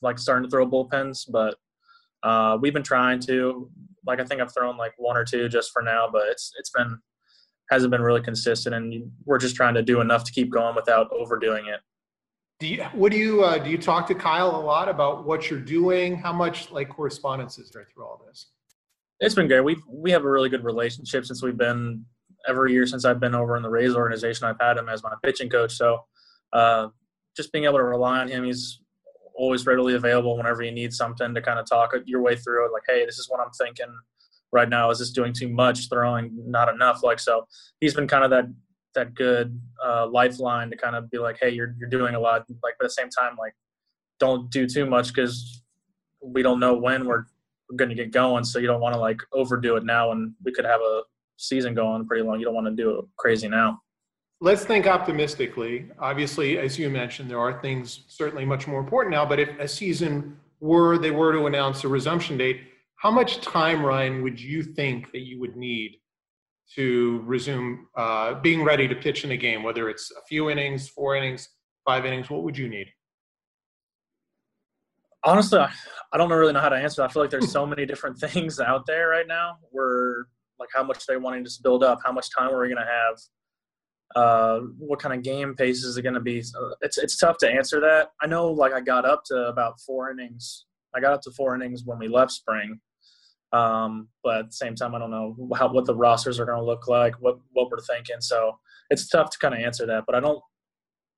Like 0.00 0.18
starting 0.18 0.44
to 0.44 0.50
throw 0.50 0.66
bullpens, 0.66 1.30
but 1.30 1.56
uh, 2.22 2.56
we've 2.60 2.72
been 2.72 2.82
trying 2.82 3.20
to. 3.20 3.70
Like 4.06 4.20
I 4.20 4.24
think 4.24 4.40
I've 4.40 4.52
thrown 4.52 4.76
like 4.76 4.92
one 4.96 5.16
or 5.16 5.24
two 5.24 5.48
just 5.48 5.72
for 5.72 5.82
now, 5.82 6.08
but 6.10 6.22
it's 6.28 6.52
it's 6.58 6.70
been 6.70 6.98
hasn't 7.70 7.90
been 7.90 8.02
really 8.02 8.20
consistent, 8.20 8.74
and 8.74 9.10
we're 9.24 9.38
just 9.38 9.56
trying 9.56 9.74
to 9.74 9.82
do 9.82 10.00
enough 10.00 10.24
to 10.24 10.32
keep 10.32 10.50
going 10.50 10.74
without 10.74 11.08
overdoing 11.12 11.66
it. 11.66 11.80
Do 12.64 12.70
you 12.70 12.82
what 12.94 13.12
do 13.12 13.18
you 13.18 13.44
uh, 13.44 13.58
do 13.58 13.68
you 13.68 13.76
talk 13.76 14.06
to 14.06 14.14
Kyle 14.14 14.56
a 14.56 14.64
lot 14.64 14.88
about 14.88 15.26
what 15.26 15.50
you're 15.50 15.60
doing? 15.60 16.16
How 16.16 16.32
much 16.32 16.70
like 16.70 16.88
correspondence 16.88 17.58
is 17.58 17.70
there 17.70 17.86
through 17.92 18.06
all 18.06 18.24
this? 18.26 18.46
It's 19.20 19.34
been 19.34 19.48
great. 19.48 19.60
We 19.60 19.76
we 19.86 20.10
have 20.12 20.24
a 20.24 20.30
really 20.30 20.48
good 20.48 20.64
relationship 20.64 21.26
since 21.26 21.42
we've 21.42 21.58
been 21.58 22.06
every 22.48 22.72
year 22.72 22.86
since 22.86 23.04
I've 23.04 23.20
been 23.20 23.34
over 23.34 23.58
in 23.58 23.62
the 23.62 23.68
Rays 23.68 23.94
organization. 23.94 24.46
I've 24.46 24.56
had 24.58 24.78
him 24.78 24.88
as 24.88 25.02
my 25.02 25.12
pitching 25.22 25.50
coach, 25.50 25.74
so 25.74 26.06
uh, 26.54 26.88
just 27.36 27.52
being 27.52 27.66
able 27.66 27.76
to 27.76 27.84
rely 27.84 28.20
on 28.20 28.28
him. 28.28 28.44
He's 28.44 28.80
always 29.34 29.66
readily 29.66 29.94
available 29.94 30.34
whenever 30.34 30.62
you 30.62 30.72
need 30.72 30.94
something 30.94 31.34
to 31.34 31.42
kind 31.42 31.58
of 31.58 31.66
talk 31.66 31.92
your 32.06 32.22
way 32.22 32.34
through 32.34 32.64
it. 32.64 32.72
Like, 32.72 32.84
hey, 32.88 33.04
this 33.04 33.18
is 33.18 33.28
what 33.28 33.40
I'm 33.40 33.52
thinking 33.60 33.94
right 34.52 34.70
now. 34.70 34.88
Is 34.88 35.00
this 35.00 35.10
doing 35.10 35.34
too 35.34 35.50
much? 35.50 35.90
Throwing 35.90 36.30
not 36.46 36.70
enough? 36.70 37.02
Like, 37.02 37.18
so 37.18 37.46
he's 37.80 37.92
been 37.92 38.08
kind 38.08 38.24
of 38.24 38.30
that 38.30 38.46
that 38.94 39.14
good 39.14 39.60
uh, 39.84 40.06
lifeline 40.06 40.70
to 40.70 40.76
kind 40.76 40.96
of 40.96 41.10
be 41.10 41.18
like, 41.18 41.38
hey, 41.40 41.50
you're 41.50 41.74
you're 41.78 41.88
doing 41.88 42.14
a 42.14 42.20
lot. 42.20 42.44
Like, 42.62 42.74
but 42.78 42.84
at 42.84 42.88
the 42.88 42.90
same 42.90 43.10
time, 43.10 43.36
like, 43.38 43.54
don't 44.18 44.50
do 44.50 44.66
too 44.66 44.86
much 44.86 45.08
because 45.08 45.62
we 46.22 46.42
don't 46.42 46.60
know 46.60 46.74
when 46.74 47.06
we're, 47.06 47.24
we're 47.68 47.76
going 47.76 47.90
to 47.90 47.94
get 47.94 48.10
going. 48.10 48.44
So 48.44 48.58
you 48.58 48.66
don't 48.66 48.80
want 48.80 48.94
to 48.94 49.00
like 49.00 49.20
overdo 49.32 49.76
it 49.76 49.84
now, 49.84 50.12
and 50.12 50.32
we 50.44 50.52
could 50.52 50.64
have 50.64 50.80
a 50.80 51.02
season 51.36 51.74
going 51.74 52.06
pretty 52.06 52.22
long. 52.22 52.38
You 52.38 52.46
don't 52.46 52.54
want 52.54 52.66
to 52.66 52.74
do 52.74 52.98
it 52.98 53.04
crazy 53.16 53.48
now 53.48 53.80
let's 54.44 54.64
think 54.64 54.86
optimistically. 54.86 55.86
Obviously, 55.98 56.58
as 56.58 56.78
you 56.78 56.90
mentioned, 56.90 57.30
there 57.30 57.38
are 57.38 57.60
things 57.60 58.04
certainly 58.08 58.44
much 58.44 58.66
more 58.66 58.78
important 58.78 59.12
now. 59.12 59.24
But 59.24 59.40
if 59.40 59.48
a 59.58 59.66
season 59.66 60.38
were 60.60 60.98
they 60.98 61.10
were 61.10 61.32
to 61.32 61.46
announce 61.46 61.82
a 61.84 61.88
resumption 61.88 62.36
date, 62.36 62.60
how 62.96 63.10
much 63.10 63.40
time, 63.40 63.84
Ryan, 63.84 64.22
would 64.22 64.40
you 64.40 64.62
think 64.62 65.12
that 65.12 65.20
you 65.20 65.40
would 65.40 65.56
need 65.56 65.98
to 66.74 67.22
resume 67.24 67.86
uh, 67.96 68.34
being 68.40 68.62
ready 68.62 68.88
to 68.88 68.94
pitch 68.94 69.24
in 69.24 69.30
a 69.30 69.36
game? 69.36 69.62
Whether 69.62 69.88
it's 69.88 70.10
a 70.10 70.22
few 70.28 70.50
innings, 70.50 70.88
four 70.88 71.16
innings, 71.16 71.48
five 71.84 72.04
innings, 72.06 72.30
what 72.30 72.42
would 72.42 72.56
you 72.56 72.68
need? 72.68 72.86
Honestly, 75.24 75.58
I 75.58 76.18
don't 76.18 76.30
really 76.30 76.52
know 76.52 76.60
how 76.60 76.68
to 76.68 76.76
answer. 76.76 77.02
I 77.02 77.08
feel 77.08 77.22
like 77.22 77.30
there's 77.30 77.50
so 77.50 77.66
many 77.66 77.86
different 77.86 78.18
things 78.18 78.60
out 78.60 78.86
there 78.86 79.08
right 79.08 79.26
now. 79.26 79.56
Where 79.70 80.26
like 80.58 80.68
how 80.74 80.82
much 80.82 81.06
they're 81.06 81.20
wanting 81.20 81.44
to 81.44 81.50
build 81.62 81.82
up, 81.82 82.00
how 82.04 82.12
much 82.12 82.28
time 82.36 82.50
are 82.50 82.60
we 82.60 82.68
going 82.68 82.76
to 82.76 82.90
have? 82.90 83.16
uh, 84.14 84.60
what 84.78 85.00
kind 85.00 85.14
of 85.14 85.22
game 85.22 85.54
pace 85.54 85.82
is 85.82 85.96
it 85.96 86.02
going 86.02 86.14
to 86.14 86.20
be? 86.20 86.42
So 86.42 86.74
it's 86.80 86.98
it's 86.98 87.16
tough 87.16 87.38
to 87.38 87.50
answer 87.50 87.80
that. 87.80 88.10
I 88.22 88.26
know, 88.26 88.50
like 88.50 88.72
I 88.72 88.80
got 88.80 89.04
up 89.04 89.24
to 89.26 89.46
about 89.46 89.80
four 89.80 90.10
innings. 90.10 90.66
I 90.94 91.00
got 91.00 91.12
up 91.12 91.22
to 91.22 91.32
four 91.32 91.54
innings 91.54 91.82
when 91.84 91.98
we 91.98 92.08
left 92.08 92.30
spring, 92.30 92.80
um, 93.54 94.08
but 94.24 94.38
at 94.38 94.46
the 94.46 94.52
same 94.52 94.74
time, 94.74 94.94
I 94.94 94.98
don't 94.98 95.10
know 95.10 95.36
how 95.56 95.72
what 95.72 95.86
the 95.86 95.94
rosters 95.94 96.40
are 96.40 96.44
going 96.44 96.58
to 96.58 96.64
look 96.64 96.88
like, 96.88 97.14
what 97.20 97.38
what 97.52 97.70
we're 97.70 97.80
thinking. 97.80 98.16
So 98.20 98.58
it's 98.90 99.08
tough 99.08 99.30
to 99.30 99.38
kind 99.38 99.54
of 99.54 99.60
answer 99.60 99.86
that. 99.86 100.04
But 100.06 100.16
I 100.16 100.20
don't, 100.20 100.42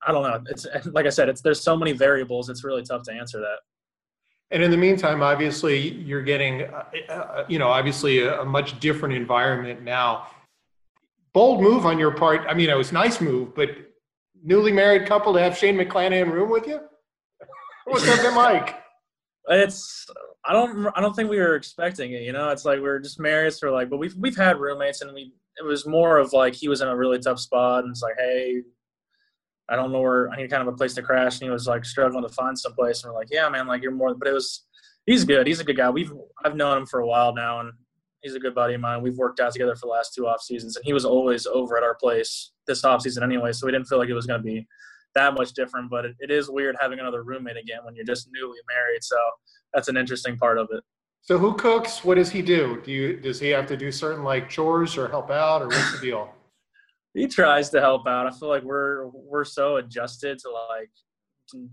I 0.07 0.13
don't 0.13 0.23
know. 0.23 0.43
It's 0.51 0.67
like 0.93 1.07
I 1.07 1.11
said, 1.11 1.29
it's 1.29 1.41
there's 1.41 1.63
so 1.63 1.77
many 1.77 1.93
variables. 1.93 2.51
It's 2.51 2.63
really 2.63 2.83
tough 2.83 3.05
to 3.05 3.13
answer 3.13 3.41
that. 3.41 3.59
And 4.51 4.63
in 4.63 4.71
the 4.71 4.77
meantime, 4.77 5.23
obviously, 5.23 5.91
you're 5.91 6.23
getting, 6.23 6.63
uh, 6.63 6.85
uh, 7.09 7.45
you 7.49 7.59
know, 7.59 7.69
obviously 7.69 8.21
a, 8.21 8.43
a 8.43 8.45
much 8.45 8.79
different 8.79 9.15
environment 9.15 9.83
now 9.83 10.29
bold 11.37 11.61
move 11.61 11.85
on 11.85 11.99
your 11.99 12.13
part. 12.13 12.47
I 12.49 12.55
mean, 12.55 12.71
it 12.71 12.77
was 12.79 12.93
nice 12.93 13.21
move, 13.21 13.55
but 13.55 13.69
newly 14.43 14.73
married 14.73 15.07
couple 15.07 15.35
to 15.35 15.41
have 15.41 15.55
Shane 15.55 15.77
McClanahan 15.77 16.33
room 16.33 16.49
with 16.49 16.67
you. 16.67 16.81
What's 17.85 18.09
up, 18.09 18.35
like? 18.37 18.77
It's 19.49 20.09
I 20.47 20.53
don't 20.53 20.87
I 20.95 21.01
don't 21.01 21.15
think 21.15 21.29
we 21.29 21.39
were 21.39 21.57
expecting 21.57 22.13
it. 22.13 22.23
You 22.23 22.33
know, 22.33 22.51
it's 22.51 22.65
like 22.65 22.81
we 22.81 22.89
are 22.89 23.01
just 23.01 23.19
married, 23.19 23.53
so 23.53 23.73
like, 23.73 23.91
but 23.91 23.99
we've 23.99 24.15
we've 24.17 24.37
had 24.37 24.59
roommates, 24.59 25.01
and 25.01 25.13
we 25.13 25.33
it 25.59 25.65
was 25.65 25.87
more 25.87 26.19
of 26.19 26.33
like 26.33 26.55
he 26.55 26.69
was 26.69 26.81
in 26.81 26.89
a 26.89 26.97
really 26.97 27.19
tough 27.19 27.41
spot, 27.41 27.85
and 27.85 27.91
it's 27.91 28.03
like, 28.03 28.15
hey, 28.19 28.63
I 29.69 29.77
don't 29.77 29.93
know 29.93 30.01
where 30.01 30.31
I 30.31 30.37
need 30.37 30.51
kind 30.51 30.67
of 30.67 30.73
a 30.73 30.77
place 30.77 30.95
to 30.95 31.03
crash, 31.03 31.35
and 31.35 31.43
he 31.43 31.51
was 31.51 31.67
like 31.67 31.85
struggling 31.85 32.23
to 32.23 32.33
find 32.33 32.59
some 32.59 32.75
place, 32.75 33.03
and 33.03 33.13
we're 33.13 33.19
like, 33.19 33.29
yeah, 33.31 33.49
man, 33.49 33.67
like 33.67 33.83
you're 33.83 33.93
more, 33.93 34.15
but 34.15 34.29
it 34.29 34.33
was 34.33 34.67
he's 35.07 35.25
good, 35.25 35.47
he's 35.47 35.61
a 35.61 35.65
good 35.65 35.77
guy. 35.77 35.91
We've 35.91 36.13
I've 36.45 36.57
known 36.57 36.79
him 36.79 36.87
for 36.87 37.01
a 37.01 37.07
while 37.07 37.35
now, 37.35 37.61
and 37.61 37.73
he's 38.23 38.35
a 38.35 38.41
good 38.41 38.55
buddy 38.55 38.75
of 38.75 38.81
mine. 38.81 39.03
We've 39.03 39.17
worked 39.17 39.41
out 39.41 39.53
together 39.53 39.75
for 39.75 39.87
the 39.87 39.93
last 39.93 40.15
two 40.15 40.27
off 40.27 40.43
seasons, 40.43 40.77
and 40.77 40.85
he 40.85 40.93
was 40.93 41.05
always 41.05 41.47
over 41.47 41.77
at 41.77 41.83
our 41.83 41.95
place 41.95 42.53
this 42.67 42.85
off 42.85 43.03
season 43.03 43.23
anyway. 43.23 43.53
So 43.53 43.67
we 43.67 43.73
didn't 43.73 43.87
feel 43.87 43.99
like 43.99 44.09
it 44.09 44.15
was 44.15 44.27
going 44.27 44.41
to 44.41 44.45
be 44.45 44.67
that 45.15 45.35
much 45.35 45.53
different. 45.55 45.91
But 45.91 46.05
it, 46.05 46.17
it 46.19 46.31
is 46.31 46.51
weird 46.51 46.77
having 46.81 46.99
another 47.01 47.23
roommate 47.23 47.57
again 47.57 47.81
when 47.85 47.95
you're 47.95 48.05
just 48.05 48.29
newly 48.33 48.59
married. 48.69 49.03
So 49.03 49.17
that's 49.77 49.89
an 49.89 49.97
interesting 49.97 50.37
part 50.37 50.59
of 50.59 50.69
it. 50.73 50.83
So 51.21 51.39
who 51.39 51.55
cooks? 51.55 52.03
What 52.05 52.15
does 52.15 52.31
he 52.31 52.41
do? 52.41 52.81
Do 52.85 52.91
you 52.91 53.21
does 53.21 53.39
he 53.39 53.49
have 53.51 53.67
to 53.67 53.77
do 53.77 53.93
certain 53.93 54.25
like 54.25 54.49
chores 54.49 54.97
or 54.97 55.09
help 55.09 55.31
out, 55.31 55.63
or 55.63 55.69
what's 55.69 55.93
the 55.93 56.07
deal? 56.07 56.33
he 57.17 57.27
tries 57.27 57.71
to 57.71 57.81
help 57.81 58.07
out. 58.07 58.27
I 58.27 58.31
feel 58.31 58.49
like 58.49 58.63
we're 58.63 59.07
we're 59.09 59.45
so 59.45 59.77
adjusted 59.77 60.39
to 60.41 60.51
like 60.51 60.91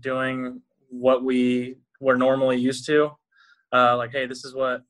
doing 0.00 0.60
what 0.88 1.22
we 1.22 1.76
were 2.00 2.16
normally 2.16 2.56
used 2.56 2.86
to. 2.86 3.10
Uh, 3.72 3.96
like, 3.96 4.10
hey, 4.12 4.26
this 4.26 4.44
is 4.44 4.54
what 4.54 4.82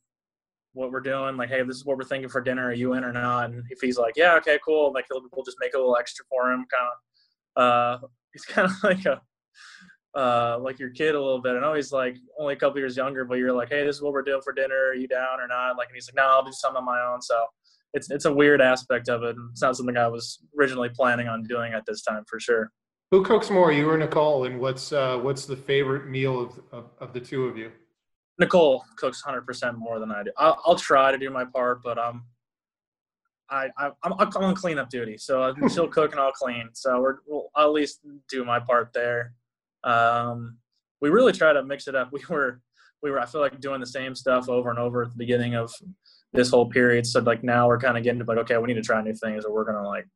what 0.72 0.90
we're 0.90 1.00
doing. 1.00 1.36
Like, 1.36 1.48
hey, 1.48 1.62
this 1.62 1.76
is 1.76 1.84
what 1.84 1.96
we're 1.96 2.04
thinking 2.04 2.28
for 2.28 2.40
dinner. 2.40 2.66
Are 2.68 2.72
you 2.72 2.94
in 2.94 3.04
or 3.04 3.12
not? 3.12 3.50
And 3.50 3.64
if 3.70 3.80
he's 3.80 3.98
like, 3.98 4.14
yeah, 4.16 4.34
okay, 4.36 4.58
cool. 4.64 4.92
Like, 4.92 5.06
we'll 5.10 5.44
just 5.44 5.56
make 5.60 5.74
a 5.74 5.78
little 5.78 5.96
extra 5.96 6.24
for 6.28 6.50
him. 6.52 6.64
Kind 6.70 6.88
of, 7.56 7.62
uh, 7.62 8.06
he's 8.32 8.44
kind 8.44 8.68
of 8.68 8.72
like 8.82 9.04
a 9.06 9.20
uh, 10.16 10.58
like 10.60 10.78
your 10.78 10.90
kid 10.90 11.14
a 11.14 11.20
little 11.20 11.40
bit. 11.40 11.56
I 11.56 11.60
know 11.60 11.74
he's 11.74 11.92
like 11.92 12.16
only 12.38 12.54
a 12.54 12.56
couple 12.56 12.78
years 12.78 12.96
younger, 12.96 13.24
but 13.24 13.38
you're 13.38 13.52
like, 13.52 13.68
hey, 13.68 13.84
this 13.84 13.96
is 13.96 14.02
what 14.02 14.12
we're 14.12 14.22
doing 14.22 14.42
for 14.42 14.52
dinner. 14.52 14.88
Are 14.88 14.94
you 14.94 15.08
down 15.08 15.40
or 15.40 15.48
not? 15.48 15.76
Like, 15.76 15.88
and 15.88 15.96
he's 15.96 16.08
like, 16.08 16.16
no, 16.16 16.30
I'll 16.30 16.44
do 16.44 16.52
something 16.52 16.78
on 16.78 16.84
my 16.84 17.00
own. 17.00 17.20
So 17.20 17.44
it's 17.94 18.10
it's 18.10 18.24
a 18.24 18.32
weird 18.32 18.60
aspect 18.60 19.08
of 19.08 19.22
it. 19.22 19.36
It's 19.52 19.62
not 19.62 19.76
something 19.76 19.96
I 19.96 20.08
was 20.08 20.40
originally 20.58 20.90
planning 20.90 21.28
on 21.28 21.42
doing 21.44 21.72
at 21.72 21.84
this 21.86 22.02
time 22.02 22.24
for 22.28 22.38
sure. 22.38 22.70
Who 23.10 23.22
cooks 23.22 23.50
more, 23.50 23.70
you 23.70 23.88
or 23.88 23.96
Nicole? 23.96 24.44
And 24.44 24.60
what's 24.60 24.92
uh, 24.92 25.18
what's 25.18 25.46
the 25.46 25.56
favorite 25.56 26.08
meal 26.08 26.40
of, 26.40 26.60
of, 26.72 26.90
of 26.98 27.12
the 27.12 27.20
two 27.20 27.46
of 27.46 27.56
you? 27.56 27.70
Nicole 28.38 28.84
cooks 28.96 29.22
100% 29.24 29.76
more 29.76 30.00
than 30.00 30.10
I 30.10 30.24
do. 30.24 30.30
I'll, 30.36 30.60
I'll 30.66 30.74
try 30.74 31.12
to 31.12 31.18
do 31.18 31.30
my 31.30 31.44
part, 31.44 31.84
but 31.84 31.98
um, 31.98 32.24
I, 33.48 33.68
I 33.78 33.90
I'm, 34.02 34.14
I'm 34.18 34.28
on 34.36 34.54
cleanup 34.54 34.90
duty, 34.90 35.18
so 35.18 35.54
she'll 35.72 35.88
cook 35.88 36.12
and 36.12 36.20
I'll 36.20 36.32
clean. 36.32 36.70
So 36.72 37.00
we're 37.00 37.18
we'll 37.26 37.50
I'll 37.54 37.68
at 37.68 37.72
least 37.72 38.00
do 38.28 38.44
my 38.44 38.58
part 38.58 38.92
there. 38.92 39.34
Um, 39.84 40.58
we 41.00 41.10
really 41.10 41.32
try 41.32 41.52
to 41.52 41.62
mix 41.62 41.88
it 41.88 41.94
up. 41.94 42.10
We 42.12 42.22
were 42.28 42.60
we 43.02 43.10
were 43.10 43.20
I 43.20 43.26
feel 43.26 43.42
like 43.42 43.60
doing 43.60 43.80
the 43.80 43.86
same 43.86 44.14
stuff 44.14 44.48
over 44.48 44.70
and 44.70 44.78
over 44.78 45.02
at 45.02 45.10
the 45.10 45.16
beginning 45.18 45.54
of 45.54 45.70
this 46.32 46.50
whole 46.50 46.68
period. 46.70 47.06
So 47.06 47.20
like 47.20 47.44
now 47.44 47.68
we're 47.68 47.78
kind 47.78 47.98
of 47.98 48.02
getting 48.02 48.20
to 48.20 48.24
like 48.24 48.38
okay, 48.38 48.56
we 48.58 48.66
need 48.66 48.74
to 48.74 48.82
try 48.82 49.02
new 49.02 49.14
things, 49.14 49.44
or 49.44 49.52
we're 49.52 49.64
gonna 49.64 49.86
like 49.86 50.06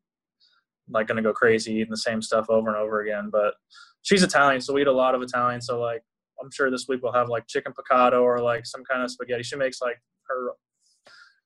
like 0.91 1.07
gonna 1.07 1.23
go 1.23 1.33
crazy 1.33 1.75
eating 1.75 1.91
the 1.91 1.99
same 1.99 2.23
stuff 2.23 2.47
over 2.49 2.69
and 2.69 2.77
over 2.77 3.03
again. 3.03 3.29
But 3.31 3.55
she's 4.03 4.23
Italian, 4.23 4.61
so 4.61 4.73
we 4.73 4.83
eat 4.83 4.87
a 4.87 4.93
lot 4.93 5.15
of 5.15 5.23
Italian. 5.23 5.61
So 5.61 5.79
like 5.81 6.03
I'm 6.43 6.51
sure 6.51 6.71
this 6.71 6.87
week 6.89 7.03
we'll 7.03 7.13
have 7.13 7.29
like 7.29 7.47
chicken 7.47 7.73
piccata 7.73 8.21
or 8.21 8.41
like 8.41 8.65
some 8.67 8.85
kind 8.85 9.03
of 9.03 9.11
spaghetti. 9.11 9.43
She 9.43 9.57
makes 9.57 9.81
like 9.83 10.01
her 10.29 10.53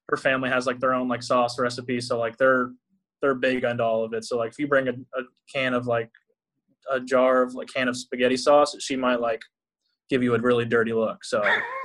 her 0.08 0.16
family 0.16 0.50
has 0.50 0.66
like 0.66 0.78
their 0.78 0.94
own 0.94 1.08
like 1.08 1.22
sauce 1.22 1.58
recipe, 1.58 2.00
so 2.00 2.18
like 2.18 2.36
they're 2.36 2.70
they're 3.20 3.34
big 3.34 3.64
into 3.64 3.84
all 3.84 4.04
of 4.04 4.12
it. 4.12 4.24
So 4.24 4.36
like 4.36 4.50
if 4.50 4.58
you 4.58 4.68
bring 4.68 4.88
a, 4.88 4.92
a 4.92 5.22
can 5.52 5.74
of 5.74 5.86
like 5.86 6.10
a 6.90 7.00
jar 7.00 7.42
of 7.42 7.56
a 7.56 7.64
can 7.64 7.88
of 7.88 7.96
spaghetti 7.96 8.36
sauce, 8.36 8.76
she 8.80 8.96
might 8.96 9.20
like 9.20 9.42
give 10.08 10.22
you 10.22 10.34
a 10.34 10.38
really 10.38 10.64
dirty 10.64 10.92
look. 10.92 11.24
So 11.24 11.42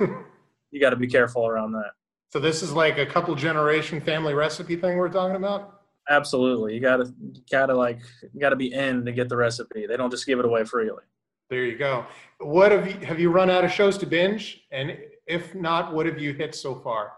you 0.70 0.80
got 0.80 0.90
to 0.90 0.96
be 0.96 1.06
careful 1.06 1.46
around 1.46 1.72
that. 1.72 1.92
So 2.30 2.38
this 2.38 2.62
is 2.62 2.72
like 2.72 2.98
a 2.98 3.06
couple 3.06 3.34
generation 3.34 4.00
family 4.00 4.34
recipe 4.34 4.76
thing 4.76 4.98
we're 4.98 5.08
talking 5.08 5.36
about. 5.36 5.80
Absolutely, 6.10 6.74
you 6.74 6.80
gotta 6.80 7.12
gotta 7.50 7.74
like 7.74 8.00
gotta 8.40 8.56
be 8.56 8.72
in 8.72 9.04
to 9.04 9.12
get 9.12 9.28
the 9.28 9.36
recipe. 9.36 9.86
They 9.86 9.96
don't 9.96 10.10
just 10.10 10.26
give 10.26 10.38
it 10.38 10.44
away 10.44 10.64
freely. 10.64 11.02
There 11.50 11.64
you 11.64 11.78
go. 11.78 12.06
What 12.40 12.72
have 12.72 12.86
you 12.86 13.06
have 13.06 13.18
you 13.18 13.30
run 13.30 13.50
out 13.50 13.64
of 13.64 13.72
shows 13.72 13.96
to 13.98 14.06
binge? 14.06 14.66
And 14.70 14.96
if 15.26 15.54
not, 15.54 15.94
what 15.94 16.06
have 16.06 16.18
you 16.18 16.32
hit 16.32 16.54
so 16.54 16.74
far? 16.74 17.12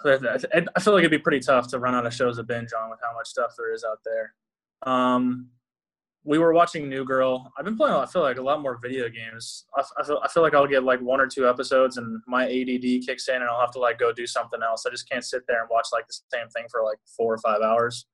I 0.04 0.18
feel 0.80 0.94
like 0.94 1.00
it'd 1.00 1.10
be 1.10 1.18
pretty 1.18 1.40
tough 1.40 1.68
to 1.68 1.78
run 1.78 1.94
out 1.94 2.06
of 2.06 2.14
shows 2.14 2.36
to 2.36 2.44
binge 2.44 2.72
on 2.72 2.90
with 2.90 3.00
how 3.02 3.14
much 3.14 3.28
stuff 3.28 3.54
there 3.56 3.72
is 3.72 3.84
out 3.84 3.98
there. 4.04 4.34
Um, 4.82 5.48
we 6.28 6.36
were 6.38 6.52
watching 6.52 6.90
New 6.90 7.06
Girl. 7.06 7.50
I've 7.58 7.64
been 7.64 7.78
playing. 7.78 7.94
I 7.94 8.04
feel 8.04 8.20
like 8.20 8.36
a 8.36 8.42
lot 8.42 8.60
more 8.60 8.78
video 8.82 9.08
games. 9.08 9.64
I, 9.74 9.82
I, 9.98 10.04
feel, 10.04 10.20
I 10.22 10.28
feel 10.28 10.42
like 10.42 10.52
I'll 10.52 10.66
get 10.66 10.84
like 10.84 11.00
one 11.00 11.22
or 11.22 11.26
two 11.26 11.48
episodes, 11.48 11.96
and 11.96 12.20
my 12.26 12.44
ADD 12.44 13.06
kicks 13.06 13.28
in, 13.28 13.36
and 13.36 13.44
I'll 13.44 13.60
have 13.60 13.70
to 13.72 13.78
like 13.78 13.98
go 13.98 14.12
do 14.12 14.26
something 14.26 14.60
else. 14.62 14.84
I 14.86 14.90
just 14.90 15.08
can't 15.08 15.24
sit 15.24 15.44
there 15.48 15.62
and 15.62 15.70
watch 15.70 15.86
like 15.90 16.06
the 16.06 16.18
same 16.30 16.46
thing 16.50 16.66
for 16.70 16.84
like 16.84 16.98
four 17.16 17.32
or 17.32 17.38
five 17.38 17.62
hours. 17.62 18.06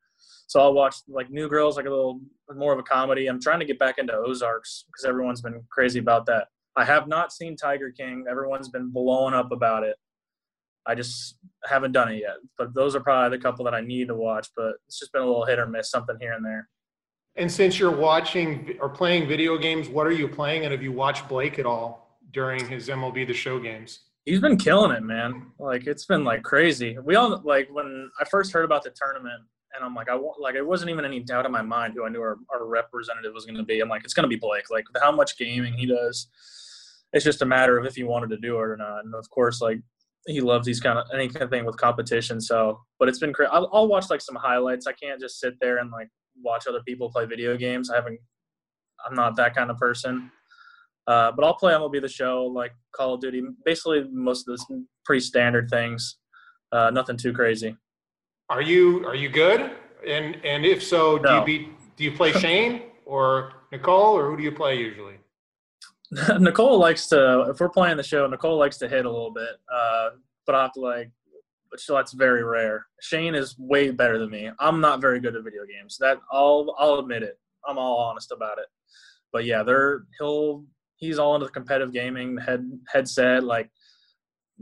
So 0.47 0.61
I'll 0.61 0.75
watch 0.75 0.95
like 1.09 1.29
New 1.29 1.49
Girls, 1.49 1.77
like 1.77 1.87
a 1.87 1.91
little 1.91 2.21
more 2.55 2.73
of 2.73 2.79
a 2.79 2.85
comedy. 2.85 3.27
I'm 3.27 3.41
trying 3.41 3.59
to 3.59 3.67
get 3.67 3.81
back 3.81 3.99
into 3.99 4.15
Ozarks 4.15 4.85
because 4.87 5.05
everyone's 5.05 5.41
been 5.41 5.65
crazy 5.69 5.99
about 5.99 6.25
that. 6.27 6.47
I 6.77 6.85
have 6.85 7.09
not 7.09 7.33
seen 7.33 7.57
Tiger 7.57 7.91
King. 7.91 8.27
Everyone's 8.31 8.69
been 8.69 8.93
blowing 8.93 9.35
up 9.35 9.51
about 9.51 9.83
it. 9.83 9.97
I 10.87 10.95
just 10.95 11.37
haven't 11.65 11.91
done 11.91 12.13
it 12.13 12.21
yet. 12.21 12.37
But 12.59 12.75
those 12.75 12.95
are 12.95 13.01
probably 13.01 13.37
the 13.37 13.43
couple 13.43 13.65
that 13.65 13.75
I 13.75 13.81
need 13.81 14.07
to 14.07 14.15
watch. 14.15 14.51
But 14.57 14.75
it's 14.87 15.01
just 15.01 15.13
been 15.13 15.23
a 15.23 15.27
little 15.27 15.47
hit 15.47 15.59
or 15.59 15.67
miss, 15.67 15.91
something 15.91 16.17
here 16.21 16.35
and 16.35 16.45
there. 16.45 16.69
And 17.37 17.51
since 17.51 17.79
you're 17.79 17.91
watching 17.91 18.77
or 18.81 18.89
playing 18.89 19.27
video 19.29 19.59
games, 19.59 19.89
what 19.89 20.07
are 20.07 20.13
you 20.13 20.29
playing? 20.29 20.65
And 20.65 20.73
have 20.73 20.83
you 20.83 20.93
watched 20.93 21.29
Blake 21.29 21.59
at 21.59 21.67
all 21.67 22.19
during 22.33 22.67
his 22.69 22.89
MLB 22.89 23.27
The 23.27 23.35
Show 23.35 23.59
games? 23.59 24.01
He's 24.25 24.41
been 24.41 24.57
killing 24.57 24.93
it, 24.93 25.03
man. 25.03 25.51
Like 25.59 25.87
it's 25.87 26.07
been 26.07 26.25
like 26.25 26.43
crazy. 26.43 26.97
We 27.03 27.17
all 27.17 27.41
like 27.45 27.69
when 27.71 28.11
I 28.21 28.25
first 28.25 28.53
heard 28.53 28.65
about 28.65 28.85
the 28.85 28.91
tournament, 28.91 29.43
and 29.75 29.85
I'm 29.85 29.95
like, 29.95 30.09
I 30.09 30.15
want 30.15 30.41
like 30.41 30.55
it 30.55 30.67
wasn't 30.67 30.91
even 30.91 31.05
any 31.05 31.21
doubt 31.21 31.45
in 31.45 31.53
my 31.53 31.61
mind 31.61 31.95
who 31.95 32.07
I 32.07 32.09
knew 32.09 32.23
our, 32.23 32.39
our 32.53 32.67
representative 32.67 33.35
was 33.35 33.45
going 33.45 33.57
to 33.57 33.65
be. 33.65 33.81
I'm 33.81 33.89
like, 33.89 34.05
it's 34.05 34.15
going 34.15 34.25
to 34.25 34.29
be 34.29 34.37
Blake. 34.37 34.71
Like 34.71 34.85
how 35.03 35.13
much 35.13 35.37
gaming 35.37 35.75
he 35.75 35.87
does, 35.87 36.29
it's 37.13 37.25
just 37.25 37.43
a 37.43 37.47
matter 37.47 37.77
of 37.79 37.85
if 37.85 37.97
he 37.97 38.05
wanted 38.05 38.31
to 38.31 38.39
do 38.39 38.57
it 38.57 38.61
or 38.61 38.77
not. 38.77 39.05
And 39.05 39.15
of 39.15 39.29
course, 39.31 39.61
like 39.61 39.81
he 40.27 40.41
loves 40.41 40.65
these 40.65 40.81
kind 40.81 40.99
of 40.99 41.07
any 41.13 41.29
kind 41.29 41.43
of 41.43 41.51
thing 41.51 41.67
with 41.67 41.77
competition. 41.77 42.41
So, 42.41 42.81
but 42.99 43.09
it's 43.09 43.19
been 43.19 43.33
crazy. 43.33 43.51
I'll, 43.53 43.69
I'll 43.73 43.89
watch 43.89 44.09
like 44.09 44.21
some 44.21 44.37
highlights. 44.37 44.87
I 44.87 44.93
can't 44.93 45.21
just 45.21 45.41
sit 45.41 45.55
there 45.61 45.79
and 45.79 45.91
like 45.91 46.09
watch 46.43 46.67
other 46.67 46.83
people 46.87 47.11
play 47.11 47.27
video 47.27 47.57
games. 47.57 47.91
I 47.91 47.97
haven't. 47.97 48.19
I'm 49.07 49.15
not 49.15 49.37
that 49.37 49.55
kind 49.55 49.71
of 49.71 49.79
person. 49.79 50.31
Uh, 51.07 51.31
but 51.33 51.45
I'll 51.45 51.55
play 51.55 51.75
MLB 51.75 52.01
the 52.01 52.09
Show, 52.09 52.45
like 52.47 52.73
Call 52.93 53.15
of 53.15 53.21
Duty. 53.21 53.43
Basically, 53.65 54.05
most 54.11 54.49
of 54.49 54.57
this 54.57 54.67
pretty 55.05 55.21
standard 55.21 55.69
things. 55.69 56.19
Uh, 56.73 56.91
nothing 56.91 57.17
too 57.17 57.33
crazy. 57.33 57.77
Are 58.49 58.63
you 58.63 59.07
are 59.07 59.15
you 59.15 59.29
good? 59.29 59.73
And 60.07 60.37
and 60.45 60.65
if 60.65 60.83
so, 60.83 61.19
do 61.19 61.25
no. 61.25 61.41
you 61.41 61.45
beat? 61.45 61.97
Do 61.97 62.05
you 62.05 62.13
play 62.13 62.33
Shane 62.41 62.83
or 63.05 63.53
Nicole, 63.73 64.17
or 64.17 64.31
who 64.31 64.37
do 64.37 64.43
you 64.43 64.53
play 64.53 64.77
usually? 64.77 65.17
Nicole 66.39 66.79
likes 66.79 67.07
to. 67.09 67.47
If 67.51 67.61
we're 67.61 67.69
playing 67.69 67.97
the 67.97 68.03
show, 68.03 68.27
Nicole 68.27 68.59
likes 68.59 68.79
to 68.79 68.89
hit 68.89 69.05
a 69.05 69.11
little 69.11 69.33
bit. 69.33 69.57
Uh, 69.73 70.11
but 70.47 70.55
I 70.55 70.63
have 70.63 70.73
to 70.73 70.81
like 70.81 71.11
but 71.75 71.97
that's 71.97 72.13
very 72.13 72.45
rare. 72.45 72.87
Shane 73.01 73.35
is 73.35 73.57
way 73.59 73.91
better 73.91 74.19
than 74.19 74.31
me. 74.31 74.51
I'm 74.61 74.81
not 74.81 75.01
very 75.01 75.21
good 75.21 75.35
at 75.35 75.43
video 75.43 75.63
games. 75.65 75.97
That 75.99 76.19
I'll 76.31 76.75
I'll 76.79 77.01
admit 77.01 77.23
it. 77.23 77.39
I'm 77.67 77.79
all 77.79 77.99
honest 77.99 78.31
about 78.31 78.59
it. 78.59 78.67
But 79.33 79.45
yeah, 79.45 79.63
they're 79.63 80.05
he'll 80.19 80.65
he's 80.97 81.19
all 81.19 81.35
into 81.35 81.47
the 81.47 81.53
competitive 81.53 81.93
gaming 81.93 82.39
head 82.39 82.71
headset 82.93 83.45
like 83.45 83.71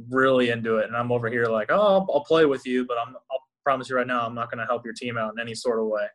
really 0.08 0.50
into 0.50 0.78
it, 0.78 0.86
and 0.86 0.96
I'm 0.96 1.12
over 1.12 1.28
here 1.28 1.46
like 1.46 1.70
oh 1.70 1.80
I'll, 1.80 2.06
I'll 2.12 2.24
play 2.24 2.46
with 2.46 2.66
you, 2.66 2.86
but 2.86 2.96
I'm 2.98 3.14
I'll 3.30 3.42
promise 3.62 3.90
you 3.90 3.96
right 3.96 4.06
now 4.06 4.24
I'm 4.26 4.34
not 4.34 4.50
going 4.50 4.58
to 4.58 4.66
help 4.66 4.84
your 4.84 4.94
team 4.94 5.18
out 5.18 5.32
in 5.34 5.40
any 5.40 5.54
sort 5.54 5.80
of 5.80 5.86
way. 5.86 6.06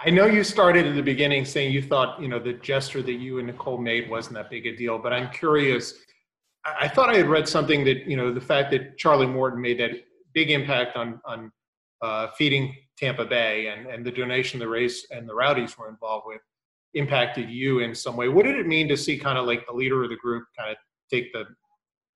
I 0.00 0.10
know 0.10 0.26
you 0.26 0.44
started 0.44 0.86
in 0.86 0.94
the 0.94 1.02
beginning 1.02 1.44
saying 1.44 1.72
you 1.72 1.82
thought 1.82 2.20
you 2.20 2.28
know 2.28 2.40
the 2.40 2.54
gesture 2.54 3.02
that 3.02 3.14
you 3.14 3.38
and 3.38 3.46
Nicole 3.46 3.78
made 3.78 4.10
wasn't 4.10 4.34
that 4.34 4.50
big 4.50 4.66
a 4.66 4.76
deal, 4.76 4.98
but 4.98 5.12
I'm 5.12 5.30
curious 5.30 5.94
I 6.64 6.88
thought 6.88 7.10
I 7.10 7.16
had 7.16 7.28
read 7.28 7.48
something 7.48 7.84
that 7.84 8.06
you 8.06 8.16
know 8.16 8.32
the 8.32 8.40
fact 8.40 8.70
that 8.72 8.96
Charlie 8.96 9.26
Morton 9.26 9.60
made 9.60 9.78
that 9.80 9.90
big 10.32 10.50
impact 10.50 10.96
on 10.96 11.20
on 11.24 11.52
uh, 12.02 12.28
feeding 12.38 12.74
Tampa 12.96 13.24
Bay 13.24 13.68
and 13.68 13.86
and 13.86 14.04
the 14.04 14.10
donation 14.10 14.58
the 14.58 14.68
Rays 14.68 15.06
and 15.10 15.28
the 15.28 15.34
Rowdies 15.34 15.76
were 15.76 15.88
involved 15.88 16.26
with 16.26 16.40
impacted 16.94 17.50
you 17.50 17.80
in 17.80 17.94
some 17.94 18.16
way. 18.16 18.28
What 18.28 18.44
did 18.44 18.56
it 18.56 18.66
mean 18.66 18.88
to 18.88 18.96
see 18.96 19.18
kind 19.18 19.36
of 19.36 19.46
like 19.46 19.66
the 19.66 19.72
leader 19.72 20.02
of 20.04 20.10
the 20.10 20.16
group 20.16 20.44
kind 20.56 20.70
of 20.70 20.76
take 21.10 21.32
the 21.32 21.44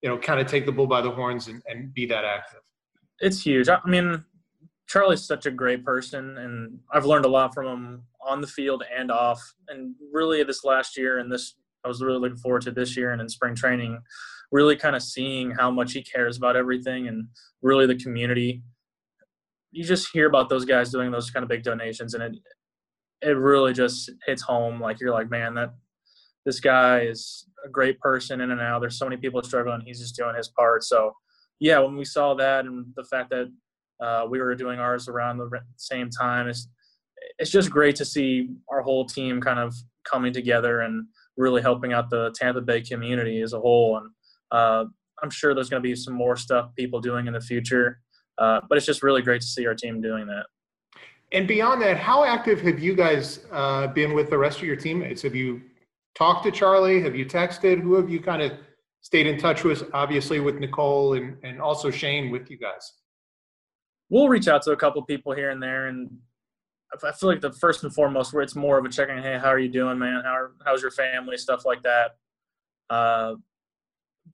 you 0.02 0.08
know 0.08 0.16
kind 0.18 0.40
of 0.40 0.46
take 0.46 0.64
the 0.64 0.72
bull 0.72 0.86
by 0.86 1.02
the 1.02 1.10
horns 1.10 1.48
and, 1.48 1.62
and 1.66 1.92
be 1.92 2.06
that 2.06 2.24
active? 2.24 2.60
It's 3.20 3.42
huge. 3.42 3.68
I 3.68 3.80
mean, 3.84 4.24
Charlie's 4.86 5.26
such 5.26 5.44
a 5.44 5.50
great 5.50 5.84
person, 5.84 6.38
and 6.38 6.78
I've 6.92 7.04
learned 7.04 7.24
a 7.24 7.28
lot 7.28 7.52
from 7.52 7.66
him 7.66 8.02
on 8.24 8.40
the 8.40 8.46
field 8.46 8.84
and 8.96 9.10
off. 9.10 9.54
And 9.68 9.94
really, 10.12 10.42
this 10.44 10.64
last 10.64 10.96
year 10.96 11.18
and 11.18 11.30
this, 11.30 11.56
I 11.84 11.88
was 11.88 12.02
really 12.02 12.20
looking 12.20 12.38
forward 12.38 12.62
to 12.62 12.70
this 12.70 12.96
year 12.96 13.10
and 13.10 13.20
in 13.20 13.28
spring 13.28 13.54
training 13.54 13.98
really 14.50 14.76
kind 14.76 14.96
of 14.96 15.02
seeing 15.02 15.50
how 15.50 15.70
much 15.70 15.92
he 15.92 16.02
cares 16.02 16.36
about 16.36 16.56
everything 16.56 17.08
and 17.08 17.26
really 17.62 17.86
the 17.86 17.96
community. 17.96 18.62
You 19.70 19.84
just 19.84 20.10
hear 20.12 20.26
about 20.26 20.48
those 20.48 20.64
guys 20.64 20.90
doing 20.90 21.10
those 21.10 21.30
kind 21.30 21.42
of 21.42 21.48
big 21.48 21.62
donations, 21.62 22.14
and 22.14 22.22
it 22.22 22.32
it 23.20 23.36
really 23.36 23.72
just 23.72 24.10
hits 24.26 24.42
home. 24.42 24.80
Like 24.80 25.00
you're 25.00 25.12
like, 25.12 25.30
man, 25.30 25.54
that 25.54 25.74
this 26.46 26.60
guy 26.60 27.00
is 27.00 27.46
a 27.64 27.68
great 27.68 28.00
person 28.00 28.40
in 28.40 28.50
and 28.50 28.60
out. 28.60 28.80
There's 28.80 28.98
so 28.98 29.06
many 29.06 29.16
people 29.16 29.42
struggling. 29.42 29.82
He's 29.84 30.00
just 30.00 30.16
doing 30.16 30.36
his 30.36 30.48
part. 30.48 30.84
So, 30.84 31.12
yeah, 31.60 31.78
when 31.80 31.96
we 31.96 32.04
saw 32.04 32.34
that 32.34 32.64
and 32.64 32.86
the 32.96 33.04
fact 33.04 33.30
that 33.30 33.52
uh, 34.00 34.26
we 34.30 34.40
were 34.40 34.54
doing 34.54 34.78
ours 34.78 35.08
around 35.08 35.38
the 35.38 35.50
same 35.76 36.08
time, 36.08 36.48
it's 36.48 36.68
it's 37.38 37.50
just 37.50 37.70
great 37.70 37.96
to 37.96 38.04
see 38.04 38.48
our 38.70 38.80
whole 38.80 39.04
team 39.04 39.40
kind 39.40 39.58
of 39.58 39.74
coming 40.04 40.32
together 40.32 40.80
and 40.80 41.06
really 41.36 41.60
helping 41.60 41.92
out 41.92 42.10
the 42.10 42.30
Tampa 42.34 42.60
Bay 42.60 42.80
community 42.80 43.40
as 43.42 43.52
a 43.52 43.60
whole. 43.60 43.96
And 43.98 44.10
uh, 44.50 44.84
I'm 45.22 45.30
sure 45.30 45.54
there's 45.54 45.68
going 45.68 45.82
to 45.82 45.88
be 45.88 45.94
some 45.94 46.14
more 46.14 46.36
stuff 46.36 46.74
people 46.76 47.00
doing 47.00 47.26
in 47.26 47.32
the 47.32 47.40
future, 47.40 48.00
uh, 48.38 48.60
but 48.68 48.78
it's 48.78 48.86
just 48.86 49.02
really 49.02 49.22
great 49.22 49.40
to 49.40 49.46
see 49.46 49.66
our 49.66 49.74
team 49.74 50.00
doing 50.00 50.26
that. 50.26 50.46
And 51.32 51.46
beyond 51.46 51.82
that, 51.82 51.98
how 51.98 52.24
active 52.24 52.60
have 52.62 52.78
you 52.78 52.94
guys 52.94 53.40
uh, 53.52 53.88
been 53.88 54.14
with 54.14 54.30
the 54.30 54.38
rest 54.38 54.58
of 54.58 54.64
your 54.64 54.76
teammates? 54.76 55.22
Have 55.22 55.34
you 55.34 55.60
talked 56.14 56.44
to 56.44 56.50
Charlie? 56.50 57.02
Have 57.02 57.14
you 57.14 57.26
texted? 57.26 57.80
Who 57.80 57.94
have 57.94 58.08
you 58.08 58.20
kind 58.20 58.40
of 58.40 58.52
stayed 59.02 59.26
in 59.26 59.38
touch 59.38 59.62
with? 59.62 59.90
Obviously, 59.92 60.40
with 60.40 60.56
Nicole 60.56 61.14
and 61.14 61.36
and 61.42 61.60
also 61.60 61.90
Shane 61.90 62.30
with 62.30 62.50
you 62.50 62.56
guys. 62.56 62.94
We'll 64.08 64.28
reach 64.28 64.48
out 64.48 64.62
to 64.62 64.70
a 64.70 64.76
couple 64.76 65.02
people 65.02 65.34
here 65.34 65.50
and 65.50 65.62
there, 65.62 65.88
and 65.88 66.10
I 67.04 67.12
feel 67.12 67.28
like 67.28 67.42
the 67.42 67.52
first 67.52 67.84
and 67.84 67.94
foremost, 67.94 68.32
where 68.32 68.42
it's 68.42 68.56
more 68.56 68.78
of 68.78 68.84
a 68.86 68.88
checking, 68.88 69.18
hey, 69.18 69.38
how 69.38 69.48
are 69.48 69.58
you 69.58 69.68
doing, 69.68 69.98
man? 69.98 70.22
How 70.24 70.48
how's 70.64 70.80
your 70.80 70.90
family, 70.90 71.36
stuff 71.36 71.66
like 71.66 71.82
that. 71.82 72.12
Uh, 72.88 73.34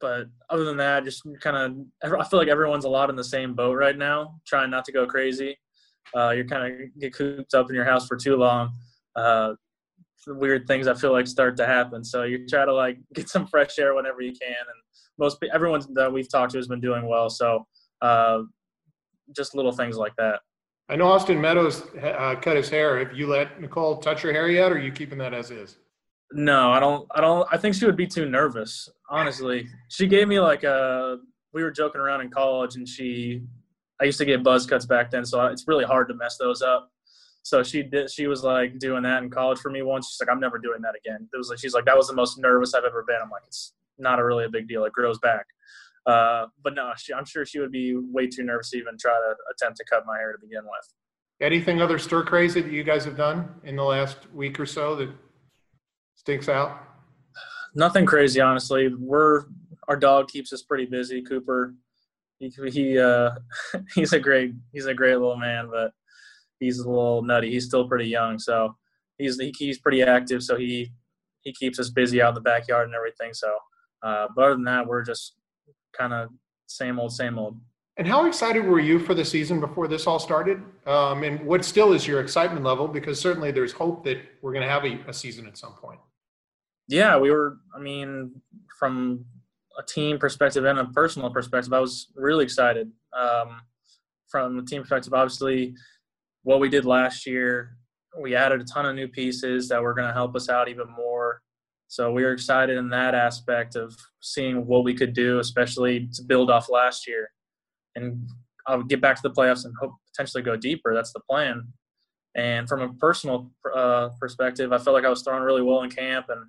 but 0.00 0.26
other 0.50 0.64
than 0.64 0.76
that, 0.78 1.04
just 1.04 1.22
kind 1.40 1.56
of, 2.02 2.12
I 2.18 2.24
feel 2.24 2.38
like 2.38 2.48
everyone's 2.48 2.84
a 2.84 2.88
lot 2.88 3.10
in 3.10 3.16
the 3.16 3.24
same 3.24 3.54
boat 3.54 3.76
right 3.76 3.96
now, 3.96 4.40
trying 4.46 4.70
not 4.70 4.84
to 4.86 4.92
go 4.92 5.06
crazy. 5.06 5.58
Uh, 6.14 6.30
you're 6.30 6.44
kind 6.44 6.72
of 6.72 7.00
get 7.00 7.14
cooped 7.14 7.54
up 7.54 7.68
in 7.68 7.74
your 7.74 7.84
house 7.84 8.06
for 8.06 8.16
too 8.16 8.36
long. 8.36 8.72
Uh, 9.16 9.54
weird 10.26 10.66
things 10.66 10.86
I 10.86 10.94
feel 10.94 11.12
like 11.12 11.26
start 11.26 11.56
to 11.58 11.66
happen. 11.66 12.04
So 12.04 12.22
you 12.22 12.46
try 12.46 12.64
to 12.64 12.72
like 12.72 12.98
get 13.14 13.28
some 13.28 13.46
fresh 13.46 13.78
air 13.78 13.94
whenever 13.94 14.20
you 14.20 14.32
can. 14.32 14.50
And 14.50 14.82
most 15.18 15.38
everyone 15.52 15.82
that 15.94 16.12
we've 16.12 16.30
talked 16.30 16.52
to 16.52 16.58
has 16.58 16.68
been 16.68 16.80
doing 16.80 17.06
well. 17.06 17.30
So 17.30 17.66
uh, 18.00 18.42
just 19.34 19.54
little 19.54 19.72
things 19.72 19.96
like 19.96 20.14
that. 20.16 20.40
I 20.88 20.96
know 20.96 21.06
Austin 21.08 21.40
Meadows 21.40 21.82
uh, 22.02 22.34
cut 22.40 22.56
his 22.56 22.68
hair. 22.68 22.98
Have 22.98 23.16
you 23.16 23.26
let 23.26 23.58
Nicole 23.58 23.96
touch 23.98 24.20
her 24.20 24.32
hair 24.32 24.48
yet, 24.48 24.70
or 24.70 24.74
are 24.74 24.78
you 24.78 24.92
keeping 24.92 25.16
that 25.18 25.32
as 25.32 25.50
is? 25.50 25.78
No, 26.36 26.72
I 26.72 26.80
don't. 26.80 27.06
I 27.14 27.20
don't. 27.20 27.46
I 27.52 27.56
think 27.56 27.76
she 27.76 27.86
would 27.86 27.96
be 27.96 28.08
too 28.08 28.28
nervous. 28.28 28.88
Honestly, 29.08 29.68
she 29.88 30.08
gave 30.08 30.26
me 30.26 30.40
like 30.40 30.64
a. 30.64 31.18
We 31.52 31.62
were 31.62 31.70
joking 31.70 32.00
around 32.00 32.22
in 32.22 32.30
college, 32.30 32.74
and 32.74 32.88
she. 32.88 33.42
I 34.00 34.04
used 34.04 34.18
to 34.18 34.24
get 34.24 34.42
buzz 34.42 34.66
cuts 34.66 34.84
back 34.84 35.12
then, 35.12 35.24
so 35.24 35.46
it's 35.46 35.68
really 35.68 35.84
hard 35.84 36.08
to 36.08 36.14
mess 36.14 36.36
those 36.36 36.60
up. 36.60 36.90
So 37.44 37.62
she 37.62 37.84
did. 37.84 38.10
She 38.10 38.26
was 38.26 38.42
like 38.42 38.80
doing 38.80 39.04
that 39.04 39.22
in 39.22 39.30
college 39.30 39.60
for 39.60 39.70
me 39.70 39.82
once. 39.82 40.08
She's 40.08 40.20
like, 40.20 40.28
I'm 40.28 40.40
never 40.40 40.58
doing 40.58 40.82
that 40.82 40.94
again. 40.96 41.28
It 41.32 41.36
was 41.36 41.50
like 41.50 41.60
she's 41.60 41.72
like 41.72 41.84
that 41.84 41.96
was 41.96 42.08
the 42.08 42.14
most 42.14 42.36
nervous 42.38 42.74
I've 42.74 42.84
ever 42.84 43.04
been. 43.06 43.18
I'm 43.22 43.30
like, 43.30 43.44
it's 43.46 43.72
not 43.96 44.18
a 44.18 44.24
really 44.24 44.44
a 44.44 44.48
big 44.48 44.66
deal. 44.66 44.84
It 44.84 44.92
grows 44.92 45.20
back. 45.20 45.46
Uh, 46.04 46.46
but 46.64 46.74
no, 46.74 46.92
she, 46.96 47.14
I'm 47.14 47.24
sure 47.24 47.46
she 47.46 47.60
would 47.60 47.70
be 47.70 47.94
way 47.96 48.26
too 48.26 48.42
nervous 48.42 48.70
to 48.70 48.78
even 48.78 48.98
try 48.98 49.12
to 49.12 49.34
attempt 49.52 49.78
to 49.78 49.84
cut 49.84 50.04
my 50.04 50.18
hair 50.18 50.32
to 50.32 50.38
begin 50.38 50.64
with. 50.64 50.94
Anything 51.40 51.80
other 51.80 51.98
stir 51.98 52.24
crazy 52.24 52.60
that 52.60 52.72
you 52.72 52.82
guys 52.82 53.04
have 53.04 53.16
done 53.16 53.48
in 53.62 53.76
the 53.76 53.84
last 53.84 54.30
week 54.32 54.58
or 54.58 54.66
so 54.66 54.96
that 54.96 55.10
stinks 56.24 56.48
out? 56.48 56.82
Nothing 57.74 58.06
crazy, 58.06 58.40
honestly. 58.40 58.88
We're 58.98 59.44
our 59.88 59.96
dog 59.96 60.28
keeps 60.28 60.54
us 60.54 60.62
pretty 60.62 60.86
busy. 60.86 61.20
Cooper, 61.20 61.74
he, 62.38 62.50
he 62.70 62.98
uh, 62.98 63.32
he's 63.94 64.14
a 64.14 64.18
great 64.18 64.54
he's 64.72 64.86
a 64.86 64.94
great 64.94 65.18
little 65.18 65.36
man, 65.36 65.68
but 65.70 65.92
he's 66.60 66.78
a 66.78 66.88
little 66.88 67.22
nutty. 67.22 67.50
He's 67.50 67.66
still 67.66 67.86
pretty 67.86 68.06
young, 68.06 68.38
so 68.38 68.74
he's 69.18 69.38
he, 69.38 69.54
he's 69.58 69.78
pretty 69.78 70.02
active. 70.02 70.42
So 70.42 70.56
he 70.56 70.92
he 71.42 71.52
keeps 71.52 71.78
us 71.78 71.90
busy 71.90 72.22
out 72.22 72.30
in 72.30 72.34
the 72.36 72.40
backyard 72.40 72.86
and 72.86 72.94
everything. 72.94 73.34
So, 73.34 73.54
uh, 74.02 74.28
but 74.34 74.44
other 74.46 74.54
than 74.54 74.64
that, 74.64 74.86
we're 74.86 75.04
just 75.04 75.34
kind 75.96 76.14
of 76.14 76.30
same 76.66 76.98
old, 76.98 77.12
same 77.12 77.38
old. 77.38 77.60
And 77.96 78.08
how 78.08 78.26
excited 78.26 78.64
were 78.64 78.80
you 78.80 78.98
for 78.98 79.14
the 79.14 79.24
season 79.24 79.60
before 79.60 79.86
this 79.86 80.06
all 80.06 80.18
started? 80.18 80.62
Um, 80.86 81.22
and 81.22 81.40
what 81.46 81.64
still 81.64 81.92
is 81.92 82.06
your 82.06 82.20
excitement 82.20 82.64
level? 82.64 82.88
Because 82.88 83.20
certainly 83.20 83.52
there's 83.52 83.72
hope 83.72 84.04
that 84.04 84.18
we're 84.42 84.52
going 84.52 84.64
to 84.64 84.70
have 84.70 84.84
a, 84.84 84.98
a, 85.06 85.12
season 85.12 85.46
at 85.46 85.56
some 85.56 85.74
point. 85.74 86.00
Yeah, 86.88 87.16
we 87.16 87.30
were. 87.30 87.58
I 87.74 87.80
mean, 87.80 88.40
from 88.78 89.24
a 89.78 89.82
team 89.82 90.18
perspective 90.18 90.64
and 90.64 90.78
a 90.78 90.84
personal 90.86 91.30
perspective, 91.30 91.72
I 91.72 91.80
was 91.80 92.08
really 92.14 92.44
excited. 92.44 92.90
Um, 93.18 93.60
from 94.28 94.56
the 94.56 94.64
team 94.64 94.82
perspective, 94.82 95.14
obviously, 95.14 95.74
what 96.42 96.60
we 96.60 96.68
did 96.68 96.84
last 96.84 97.26
year, 97.26 97.76
we 98.20 98.34
added 98.34 98.60
a 98.60 98.64
ton 98.64 98.86
of 98.86 98.94
new 98.94 99.08
pieces 99.08 99.68
that 99.68 99.82
were 99.82 99.94
going 99.94 100.08
to 100.08 100.14
help 100.14 100.36
us 100.36 100.48
out 100.48 100.68
even 100.68 100.86
more. 100.90 101.40
So 101.88 102.12
we 102.12 102.24
were 102.24 102.32
excited 102.32 102.76
in 102.76 102.88
that 102.90 103.14
aspect 103.14 103.76
of 103.76 103.94
seeing 104.20 104.66
what 104.66 104.84
we 104.84 104.94
could 104.94 105.12
do, 105.12 105.38
especially 105.38 106.08
to 106.14 106.22
build 106.22 106.50
off 106.50 106.68
last 106.68 107.06
year, 107.06 107.30
and 107.94 108.28
I'll 108.66 108.82
get 108.82 109.00
back 109.00 109.16
to 109.16 109.22
the 109.22 109.30
playoffs 109.30 109.64
and 109.64 109.74
hope 109.80 109.92
potentially 110.10 110.42
go 110.42 110.56
deeper. 110.56 110.94
That's 110.94 111.12
the 111.12 111.20
plan. 111.30 111.68
And 112.34 112.68
from 112.68 112.80
a 112.80 112.92
personal 112.94 113.52
uh, 113.74 114.08
perspective, 114.18 114.72
I 114.72 114.78
felt 114.78 114.94
like 114.94 115.04
I 115.04 115.08
was 115.08 115.22
throwing 115.22 115.44
really 115.44 115.62
well 115.62 115.82
in 115.82 115.90
camp, 115.90 116.26
and 116.30 116.46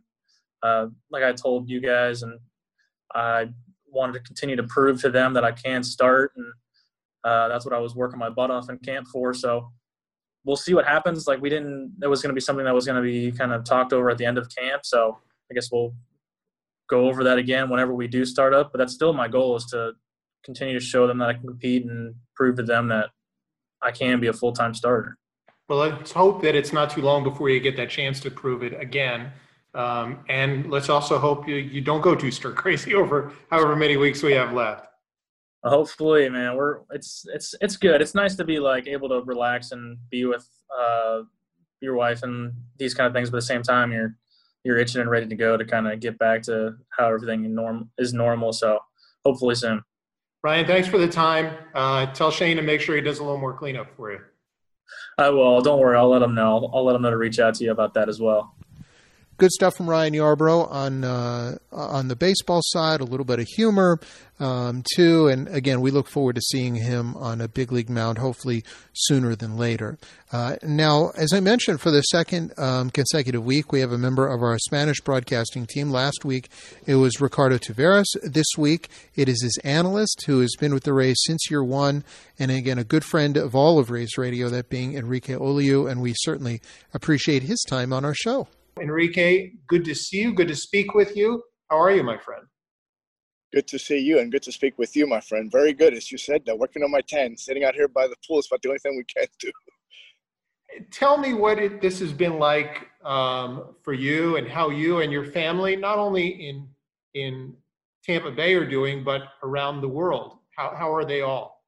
uh, 0.64 0.88
like 1.12 1.24
I 1.24 1.34
told 1.34 1.70
you 1.70 1.80
guys, 1.82 2.24
and 2.24 2.40
I 3.14 3.50
wanted 3.88 4.14
to 4.14 4.20
continue 4.20 4.56
to 4.56 4.64
prove 4.64 5.02
to 5.02 5.10
them 5.10 5.34
that 5.34 5.44
I 5.44 5.52
can 5.52 5.84
start, 5.84 6.32
and 6.36 6.46
uh, 7.24 7.48
that's 7.48 7.66
what 7.66 7.74
I 7.74 7.80
was 7.80 7.96
working 7.96 8.20
my 8.20 8.30
butt 8.30 8.52
off 8.52 8.70
in 8.70 8.78
camp 8.80 9.08
for. 9.12 9.34
So 9.34 9.72
we'll 10.46 10.56
see 10.56 10.74
what 10.74 10.86
happens. 10.86 11.28
Like 11.28 11.42
we 11.42 11.50
didn't, 11.50 11.94
it 12.02 12.08
was 12.08 12.22
going 12.22 12.30
to 12.30 12.36
be 12.36 12.42
something 12.42 12.66
that 12.66 12.74
was 12.74 12.86
going 12.86 13.02
to 13.02 13.02
be 13.02 13.32
kind 13.32 13.52
of 13.52 13.64
talked 13.64 13.94
over 13.94 14.10
at 14.10 14.18
the 14.18 14.26
end 14.26 14.38
of 14.38 14.48
camp. 14.56 14.86
So 14.86 15.18
I 15.52 15.54
guess 15.54 15.72
we'll 15.72 15.94
go 16.88 17.08
over 17.08 17.24
that 17.24 17.40
again 17.40 17.70
whenever 17.70 17.94
we 17.94 18.08
do 18.08 18.26
start 18.26 18.54
up. 18.54 18.72
But 18.72 18.78
that's 18.78 18.94
still 18.94 19.12
my 19.12 19.28
goal 19.28 19.56
is 19.56 19.66
to 19.66 19.94
continue 20.44 20.78
to 20.78 20.86
show 20.86 21.08
them 21.08 21.18
that 21.18 21.30
I 21.30 21.34
can 21.34 21.48
compete 21.48 21.86
and 21.86 22.14
prove 22.36 22.56
to 22.58 22.64
them 22.64 22.88
that 22.90 23.10
I 23.82 23.92
can 23.92 24.20
be 24.20 24.28
a 24.28 24.34
full 24.34 24.54
time 24.54 24.74
starter. 24.74 25.18
Well, 25.68 25.80
let's 25.80 26.12
hope 26.12 26.44
that 26.44 26.54
it's 26.54 26.72
not 26.72 26.92
too 26.92 27.02
long 27.02 27.24
before 27.24 27.50
you 27.50 27.60
get 27.60 27.76
that 27.78 27.90
chance 27.90 28.20
to 28.20 28.30
prove 28.30 28.62
it 28.62 28.80
again. 28.80 29.32
Um, 29.76 30.20
and 30.30 30.72
let's 30.72 30.88
also 30.88 31.20
hope 31.20 31.48
you, 31.48 31.56
you 31.56 31.82
don't 31.82 32.02
go 32.02 32.16
too 32.16 32.32
stir 32.32 32.52
crazy 32.54 32.96
over 32.96 33.34
however 33.52 33.76
many 33.76 33.98
weeks 33.98 34.24
we 34.24 34.32
have 34.34 34.54
left. 34.54 34.88
Hopefully, 35.64 36.30
man, 36.30 36.56
we're 36.56 36.82
it's 36.92 37.26
it's 37.34 37.56
it's 37.60 37.76
good. 37.76 38.02
It's 38.02 38.16
nice 38.16 38.36
to 38.36 38.44
be 38.44 38.60
like 38.60 38.88
able 38.88 39.10
to 39.10 39.22
relax 39.26 39.72
and 39.72 39.98
be 40.12 40.26
with 40.26 40.48
uh, 40.80 41.22
your 41.82 41.96
wife 41.96 42.22
and 42.24 42.54
these 42.78 42.94
kind 42.94 43.08
of 43.08 43.14
things. 43.14 43.32
But 43.32 43.38
at 43.38 43.42
the 43.42 43.48
same 43.48 43.64
time, 43.64 43.92
you're 43.92 44.16
you're 44.64 44.78
itching 44.78 45.02
and 45.02 45.10
ready 45.10 45.28
to 45.28 45.36
go 45.36 45.58
to 45.58 45.66
kind 45.66 45.88
of 45.88 46.00
get 46.00 46.18
back 46.20 46.44
to 46.44 46.76
how 46.96 47.08
everything 47.08 47.54
norm 47.54 47.90
is 47.98 48.14
normal. 48.14 48.54
So 48.54 48.80
hopefully 49.26 49.56
soon. 49.56 49.84
Ryan, 50.44 50.68
thanks 50.68 50.88
for 50.88 51.00
the 51.00 51.08
time. 51.08 51.58
Uh, 51.74 52.06
tell 52.14 52.30
Shane 52.30 52.58
to 52.58 52.64
make 52.64 52.80
sure 52.80 52.96
he 52.96 53.02
does 53.02 53.18
a 53.18 53.24
little 53.24 53.40
more 53.40 53.54
cleanup 53.54 53.88
for 53.98 54.12
you. 54.12 54.20
I 55.18 55.32
will. 55.32 55.60
Don't 55.62 55.80
worry. 55.80 55.98
I'll 55.98 56.10
let 56.10 56.22
him 56.22 56.36
know. 56.36 56.58
I'll, 56.58 56.72
I'll 56.76 56.86
let 56.86 56.96
him 56.96 57.02
know 57.02 57.10
to 57.10 57.18
reach 57.18 57.40
out 57.40 57.56
to 57.56 57.64
you 57.64 57.72
about 57.72 57.96
that 57.96 58.08
as 58.08 58.22
well 58.22 58.55
good 59.38 59.52
stuff 59.52 59.76
from 59.76 59.90
Ryan 59.90 60.14
Yarbrough 60.14 60.72
on 60.72 61.04
uh, 61.04 61.58
on 61.72 62.08
the 62.08 62.16
baseball 62.16 62.62
side. 62.64 63.02
A 63.02 63.06
little 63.06 63.26
bit 63.26 63.40
of 63.40 63.48
humor 63.48 64.00
um, 64.40 64.84
too, 64.96 65.28
and 65.28 65.48
again, 65.48 65.82
we 65.82 65.92
look 65.92 66.08
forward 66.08 66.36
to 66.36 66.42
seeing 66.42 66.76
him 66.76 67.16
on 67.16 67.40
a 67.40 67.48
big 67.48 67.72
league 67.72 67.90
mound, 67.90 68.18
hopefully 68.18 68.64
sooner 68.94 69.36
than 69.36 69.58
later. 69.58 69.98
Uh, 70.32 70.58
now, 70.64 71.12
as 71.16 71.32
I 71.32 71.40
mentioned, 71.40 71.80
for 71.80 71.92
the 71.92 72.02
second 72.02 72.58
um, 72.60 72.90
consecutive 72.90 73.46
week, 73.46 73.72
we 73.72 73.80
have 73.80 73.92
a 73.92 73.98
member 73.98 74.28
of 74.28 74.42
our 74.42 74.58
Spanish 74.60 75.00
broadcasting 75.00 75.66
team. 75.66 75.90
Last 75.90 76.26
week, 76.26 76.50
it 76.86 76.96
was 76.96 77.22
Ricardo 77.22 77.58
Taveras. 77.58 78.06
This 78.24 78.48
week, 78.58 78.90
it 79.16 79.30
is 79.30 79.42
his 79.42 79.58
analyst 79.64 80.24
who 80.26 80.42
has 80.42 80.56
been 80.60 80.74
with 80.74 80.84
the 80.84 80.94
Rays 80.94 81.18
since 81.26 81.50
year 81.50 81.64
one, 81.64 82.04
and 82.38 82.52
again, 82.52 82.78
a 82.78 82.84
good 82.84 83.06
friend 83.06 83.38
of 83.38 83.56
all 83.56 83.80
of 83.80 83.90
Rays 83.90 84.18
Radio, 84.18 84.50
that 84.50 84.70
being 84.70 84.96
Enrique 84.96 85.34
Oliu, 85.34 85.90
and 85.90 86.02
we 86.02 86.14
certainly 86.18 86.62
appreciate 86.94 87.44
his 87.44 87.64
time 87.70 87.94
on 87.94 88.04
our 88.04 88.14
show. 88.14 88.48
Enrique, 88.82 89.52
good 89.68 89.86
to 89.86 89.96
see 89.96 90.22
you. 90.22 90.34
Good 90.34 90.50
to 90.50 90.56
speak 90.56 90.94
with 90.94 91.16
you. 91.16 91.42
How 91.70 91.78
are 91.78 91.92
you, 91.92 92.04
my 92.04 92.18
friend? 92.18 92.44
Good 93.54 93.68
to 93.68 93.80
see 93.80 94.00
you 94.00 94.20
and 94.20 94.32
good 94.32 94.44
to 94.44 94.52
speak 94.52 94.78
with 94.78 94.96
you, 94.96 95.08
my 95.08 95.22
friend. 95.22 95.50
Very 95.50 95.72
good. 95.72 95.94
As 95.94 96.12
you 96.12 96.18
said, 96.18 96.42
working 96.58 96.84
on 96.84 96.92
my 96.92 97.02
10, 97.08 97.38
sitting 97.38 97.64
out 97.64 97.74
here 97.74 97.88
by 97.88 98.08
the 98.08 98.16
pool 98.28 98.40
is 98.40 98.48
about 98.48 98.62
the 98.62 98.70
only 98.70 98.80
thing 98.80 98.98
we 98.98 99.06
can 99.06 99.28
do. 99.40 99.52
Tell 100.92 101.18
me 101.18 101.34
what 101.34 101.58
it, 101.58 101.82
this 101.82 102.00
has 102.00 102.12
been 102.12 102.38
like 102.38 102.90
um, 103.06 103.76
for 103.82 103.94
you 103.94 104.36
and 104.36 104.46
how 104.46 104.70
you 104.70 105.00
and 105.00 105.12
your 105.12 105.26
family, 105.26 105.78
not 105.78 105.98
only 105.98 106.28
in, 106.28 106.68
in 107.14 107.54
Tampa 108.04 108.32
Bay, 108.32 108.56
are 108.56 108.70
doing, 108.70 109.06
but 109.06 109.22
around 109.42 109.80
the 109.80 109.88
world. 109.88 110.40
How, 110.58 110.74
how 110.76 110.94
are 110.94 111.06
they 111.06 111.22
all? 111.22 111.64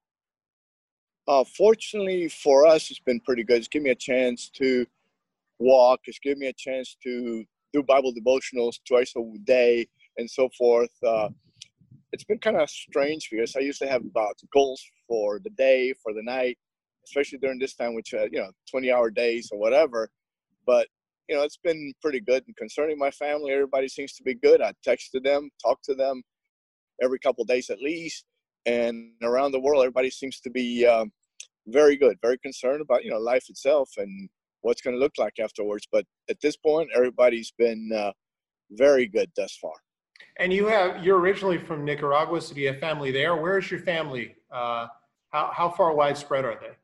Uh, 1.26 1.46
fortunately 1.46 2.28
for 2.28 2.66
us, 2.66 2.92
it's 2.92 3.00
been 3.00 3.22
pretty 3.22 3.44
good. 3.44 3.58
It's 3.58 3.68
given 3.70 3.86
me 3.86 3.92
a 3.92 3.96
chance 3.96 4.50
to 4.56 4.86
walk. 5.60 6.02
It's 6.06 6.20
given 6.20 6.40
me 6.40 6.48
a 6.48 6.54
chance 6.54 6.98
to 7.04 7.44
do 7.74 7.84
Bible 7.84 8.14
devotionals 8.14 8.76
twice 8.88 9.14
a 9.16 9.22
day 9.44 9.88
and 10.18 10.30
so 10.30 10.50
forth. 10.58 10.92
Uh, 11.06 11.30
it's 12.14 12.24
been 12.24 12.40
kind 12.40 12.58
of 12.58 12.70
strange 12.70 13.30
because 13.32 13.56
I 13.56 13.60
usually 13.60 13.90
have 13.90 14.04
about 14.04 14.38
goals 14.54 14.84
for 15.08 15.40
the 15.44 15.50
day, 15.52 15.94
for 16.02 16.14
the 16.14 16.24
night, 16.24 16.58
especially 17.06 17.40
during 17.40 17.60
this 17.60 17.76
time, 17.76 17.94
which, 17.94 18.14
uh, 18.14 18.26
you 18.32 18.40
know, 18.40 18.52
20 18.72 18.92
hour 18.92 19.10
days 19.10 19.50
or 19.52 19.60
whatever. 19.60 20.10
But, 20.66 20.88
you 21.28 21.36
know, 21.36 21.44
it's 21.44 21.58
been 21.58 21.94
pretty 22.02 22.22
good. 22.22 22.44
And 22.48 22.56
concerning 22.56 22.98
my 22.98 23.12
family, 23.12 23.52
everybody 23.52 23.88
seems 23.88 24.14
to 24.14 24.24
be 24.24 24.36
good. 24.36 24.62
I 24.62 24.74
texted 24.86 25.24
them, 25.24 25.50
talk 25.64 25.82
to 25.84 25.96
them 25.96 26.24
every 27.02 27.20
couple 27.20 27.44
days 27.46 27.70
at 27.70 27.82
least. 27.82 28.26
And 28.66 29.12
around 29.22 29.52
the 29.52 29.60
world, 29.60 29.84
everybody 29.84 30.10
seems 30.10 30.40
to 30.42 30.50
be 30.50 30.86
um, 30.86 31.12
very 31.68 31.96
good, 31.98 32.18
very 32.22 32.38
concerned 32.38 32.82
about, 32.82 33.04
you 33.04 33.12
know, 33.12 33.20
life 33.20 33.50
itself 33.50 33.92
and 33.98 34.30
what's 34.62 34.82
going 34.82 34.96
to 34.96 35.00
look 35.00 35.14
like 35.18 35.34
afterwards. 35.40 35.88
But 35.92 36.06
at 36.30 36.40
this 36.42 36.58
point, 36.58 36.90
everybody's 36.96 37.52
been 37.58 37.90
uh, 37.96 38.12
very 38.72 39.08
good 39.08 39.30
thus 39.36 39.58
far. 39.62 39.74
And 40.40 40.54
you 40.54 40.68
have 40.68 41.04
you're 41.04 41.20
originally 41.20 41.58
from 41.58 41.84
Nicaragua, 41.84 42.42
so 42.42 42.54
do 42.54 42.62
you 42.62 42.68
have 42.68 42.80
family 42.80 43.12
there? 43.12 43.36
Where 43.36 43.58
is 43.58 43.70
your 43.72 43.80
family? 43.82 44.36
Uh, 44.52 44.88
how 45.30 45.52
how 45.54 45.70
far 45.70 45.94
widespread 45.94 46.46
are 46.46 46.58
they? 46.60 46.76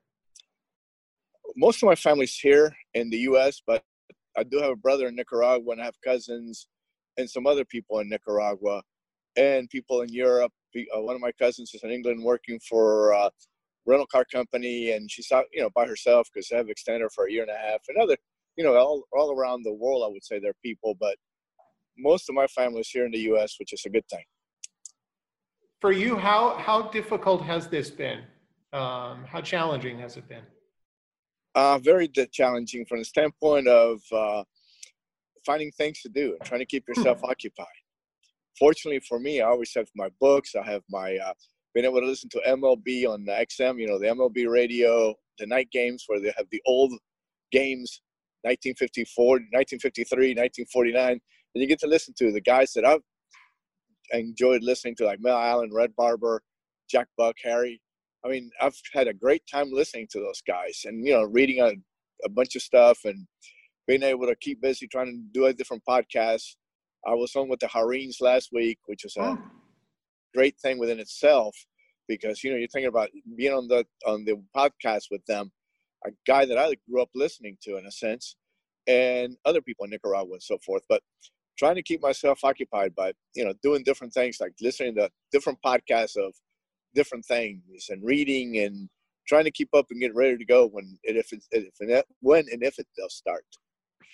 Most 1.55 1.83
of 1.83 1.87
my 1.87 1.95
family's 1.95 2.35
here 2.35 2.75
in 2.95 3.09
the 3.11 3.17
U.S., 3.19 3.61
but 3.65 3.83
I 4.35 4.43
do 4.43 4.57
have 4.59 4.71
a 4.71 4.75
brother 4.75 5.07
in 5.07 5.15
Nicaragua, 5.15 5.71
and 5.73 5.81
I 5.81 5.85
have 5.85 6.01
cousins 6.03 6.67
and 7.17 7.29
some 7.29 7.45
other 7.45 7.63
people 7.63 7.99
in 7.99 8.09
Nicaragua, 8.09 8.81
and 9.35 9.69
people 9.69 10.01
in 10.01 10.09
Europe. 10.09 10.51
Uh, 10.75 11.01
one 11.01 11.15
of 11.15 11.21
my 11.21 11.31
cousins 11.33 11.71
is 11.75 11.83
in 11.83 11.91
England 11.91 12.23
working 12.23 12.59
for 12.67 13.13
uh, 13.13 13.29
rental 13.85 14.07
car 14.07 14.25
company, 14.25 14.91
and 14.91 15.09
she's 15.09 15.31
out, 15.31 15.45
you 15.51 15.61
know, 15.61 15.69
by 15.75 15.85
herself 15.85 16.27
because 16.33 16.51
I 16.51 16.57
have 16.57 16.69
extended 16.69 17.01
her 17.01 17.09
for 17.09 17.27
a 17.27 17.31
year 17.31 17.41
and 17.41 17.51
a 17.51 17.57
half. 17.57 17.81
And 17.87 17.97
other, 17.97 18.17
you 18.55 18.63
know, 18.63 18.75
all 18.75 19.03
all 19.13 19.37
around 19.37 19.63
the 19.63 19.73
world, 19.73 20.03
I 20.05 20.11
would 20.11 20.23
say 20.23 20.39
there 20.39 20.51
are 20.51 20.63
people, 20.63 20.95
but 20.99 21.15
most 21.97 22.29
of 22.29 22.35
my 22.35 22.47
family 22.47 22.81
is 22.81 22.89
here 22.89 23.05
in 23.05 23.11
the 23.11 23.19
U.S., 23.19 23.55
which 23.59 23.73
is 23.73 23.83
a 23.85 23.89
good 23.89 24.07
thing. 24.09 24.23
For 25.81 25.91
you, 25.91 26.17
how 26.17 26.55
how 26.55 26.83
difficult 26.83 27.41
has 27.43 27.67
this 27.67 27.89
been? 27.89 28.21
Um, 28.71 29.25
how 29.27 29.41
challenging 29.41 29.99
has 29.99 30.17
it 30.17 30.27
been? 30.27 30.43
Uh, 31.55 31.77
very 31.77 32.07
challenging 32.07 32.85
from 32.85 32.97
the 32.99 33.05
standpoint 33.05 33.67
of 33.67 34.01
uh, 34.11 34.43
finding 35.45 35.71
things 35.71 36.01
to 36.01 36.09
do 36.09 36.35
and 36.39 36.41
trying 36.47 36.61
to 36.61 36.65
keep 36.65 36.87
yourself 36.87 37.19
hmm. 37.19 37.25
occupied. 37.25 37.67
Fortunately 38.57 38.99
for 39.07 39.19
me, 39.19 39.41
I 39.41 39.47
always 39.47 39.71
have 39.75 39.87
my 39.95 40.09
books. 40.19 40.55
I 40.55 40.63
have 40.63 40.81
my 40.89 41.17
uh, 41.17 41.33
been 41.73 41.85
able 41.85 42.01
to 42.01 42.07
listen 42.07 42.29
to 42.29 42.41
MLB 42.47 43.07
on 43.07 43.25
the 43.25 43.31
XM, 43.31 43.79
you 43.79 43.87
know, 43.87 43.99
the 43.99 44.07
MLB 44.07 44.49
radio, 44.49 45.13
the 45.39 45.47
night 45.47 45.69
games 45.71 46.03
where 46.07 46.19
they 46.19 46.33
have 46.37 46.45
the 46.51 46.61
old 46.65 46.91
games, 47.51 48.01
1954, 48.43 49.25
1953, 49.51 50.17
1949. 50.31 51.11
And 51.11 51.21
you 51.55 51.67
get 51.67 51.79
to 51.79 51.87
listen 51.87 52.13
to 52.17 52.31
the 52.31 52.41
guys 52.41 52.73
that 52.73 52.85
I've 52.85 53.01
enjoyed 54.11 54.63
listening 54.63 54.95
to, 54.97 55.05
like 55.05 55.19
Mel 55.19 55.37
Allen, 55.37 55.71
Red 55.73 55.95
Barber, 55.95 56.41
Jack 56.89 57.07
Buck, 57.17 57.35
Harry. 57.43 57.81
I 58.25 58.29
mean, 58.29 58.49
I've 58.61 58.79
had 58.93 59.07
a 59.07 59.13
great 59.13 59.43
time 59.51 59.71
listening 59.71 60.07
to 60.11 60.19
those 60.19 60.41
guys 60.47 60.81
and, 60.85 61.05
you 61.05 61.13
know, 61.13 61.23
reading 61.23 61.59
a, 61.59 61.71
a 62.25 62.29
bunch 62.29 62.55
of 62.55 62.61
stuff 62.61 62.99
and 63.03 63.27
being 63.87 64.03
able 64.03 64.27
to 64.27 64.35
keep 64.35 64.61
busy 64.61 64.87
trying 64.87 65.07
to 65.07 65.39
do 65.39 65.45
a 65.47 65.53
different 65.53 65.83
podcast. 65.87 66.55
I 67.05 67.13
was 67.13 67.35
on 67.35 67.49
with 67.49 67.59
the 67.59 67.67
Jarríns 67.67 68.21
last 68.21 68.49
week, 68.53 68.77
which 68.85 69.03
was 69.03 69.17
a 69.17 69.21
oh. 69.21 69.37
Great 70.35 70.57
thing 70.59 70.77
within 70.77 70.99
itself 70.99 71.55
because 72.07 72.43
you 72.43 72.51
know 72.51 72.57
you're 72.57 72.67
thinking 72.67 72.89
about 72.89 73.09
being 73.37 73.53
on 73.53 73.67
the 73.67 73.85
on 74.05 74.25
the 74.25 74.41
podcast 74.55 75.05
with 75.11 75.25
them, 75.25 75.51
a 76.05 76.09
guy 76.27 76.45
that 76.45 76.57
I 76.57 76.75
grew 76.89 77.01
up 77.01 77.09
listening 77.15 77.57
to 77.63 77.77
in 77.77 77.85
a 77.85 77.91
sense, 77.91 78.35
and 78.87 79.37
other 79.45 79.61
people 79.61 79.85
in 79.85 79.91
Nicaragua 79.91 80.33
and 80.33 80.43
so 80.43 80.57
forth. 80.65 80.83
But 80.89 81.01
trying 81.57 81.75
to 81.75 81.83
keep 81.83 82.01
myself 82.01 82.43
occupied 82.43 82.95
by 82.95 83.13
you 83.35 83.45
know 83.45 83.53
doing 83.63 83.83
different 83.83 84.13
things 84.13 84.37
like 84.39 84.53
listening 84.61 84.95
to 84.95 85.09
different 85.31 85.59
podcasts 85.65 86.17
of 86.17 86.33
different 86.95 87.25
things 87.25 87.87
and 87.89 88.03
reading 88.03 88.59
and 88.59 88.89
trying 89.27 89.45
to 89.45 89.51
keep 89.51 89.69
up 89.73 89.85
and 89.89 90.01
get 90.01 90.13
ready 90.13 90.37
to 90.37 90.45
go 90.45 90.67
when 90.67 90.97
if 91.03 91.31
it, 91.33 91.43
if 91.51 91.73
it, 91.79 92.05
when 92.21 92.45
and 92.51 92.63
if 92.63 92.77
it 92.77 92.87
does 92.97 93.13
start. 93.15 93.45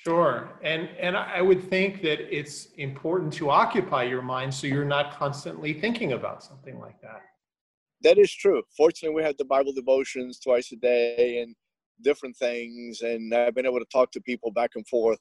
Sure. 0.05 0.49
And 0.63 0.89
and 0.99 1.17
I 1.17 1.41
would 1.41 1.69
think 1.69 2.01
that 2.03 2.19
it's 2.35 2.67
important 2.77 3.33
to 3.33 3.49
occupy 3.49 4.03
your 4.03 4.21
mind 4.21 4.53
so 4.53 4.65
you're 4.65 4.85
not 4.85 5.17
constantly 5.17 5.73
thinking 5.73 6.13
about 6.13 6.43
something 6.43 6.79
like 6.79 7.01
that. 7.01 7.21
That 8.03 8.17
is 8.17 8.33
true. 8.33 8.63
Fortunately, 8.77 9.13
we 9.13 9.23
have 9.23 9.35
the 9.37 9.45
Bible 9.45 9.73
devotions 9.73 10.39
twice 10.39 10.71
a 10.71 10.77
day 10.77 11.41
and 11.41 11.53
different 12.01 12.37
things, 12.37 13.01
and 13.01 13.33
I've 13.33 13.55
been 13.55 13.65
able 13.65 13.79
to 13.79 13.85
talk 13.91 14.11
to 14.11 14.21
people 14.21 14.51
back 14.51 14.71
and 14.75 14.87
forth. 14.87 15.19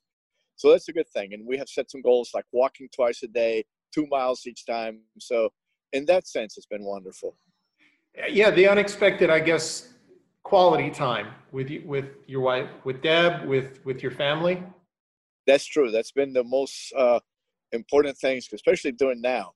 So 0.55 0.71
that's 0.71 0.89
a 0.89 0.93
good 0.93 1.09
thing. 1.09 1.35
And 1.35 1.47
we 1.47 1.59
have 1.59 1.69
set 1.69 1.91
some 1.91 2.03
goals 2.03 2.31
like 2.35 2.45
walking 2.53 2.89
twice 2.95 3.23
a 3.25 3.29
day, 3.29 3.65
two 3.93 4.07
miles 4.07 4.47
each 4.47 4.65
time. 4.65 5.01
So 5.19 5.51
in 5.93 6.05
that 6.07 6.29
sense, 6.29 6.57
it's 6.57 6.67
been 6.67 6.85
wonderful. 6.85 7.37
Yeah, 8.29 8.51
the 8.51 8.69
unexpected, 8.69 9.31
I 9.31 9.41
guess, 9.41 9.93
quality 10.49 10.91
time 10.91 11.29
with 11.53 11.69
you, 11.69 11.83
with 11.85 12.07
your 12.27 12.41
wife, 12.41 12.71
with 12.85 13.03
Deb, 13.03 13.47
with 13.47 13.85
with 13.85 14.03
your 14.03 14.13
family. 14.13 14.63
That's 15.47 15.67
true. 15.67 15.91
That's 15.91 16.13
been 16.13 16.33
the 16.33 16.45
most 16.45 16.93
uh, 16.97 17.21
important 17.73 18.17
things, 18.17 18.49
especially 18.53 18.93
doing 18.93 19.21
now, 19.21 19.53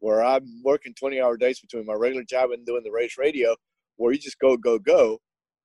where 0.00 0.22
I'm 0.22 0.62
working 0.64 0.94
20 0.94 1.20
hour 1.20 1.36
days 1.36 1.60
between 1.60 1.86
my 1.86 1.94
regular 1.94 2.24
job 2.24 2.50
and 2.50 2.66
doing 2.66 2.82
the 2.82 2.90
Rays 2.90 3.14
radio, 3.16 3.54
where 3.96 4.12
you 4.12 4.18
just 4.18 4.40
go 4.40 4.56
go 4.56 4.80
go, 4.80 5.20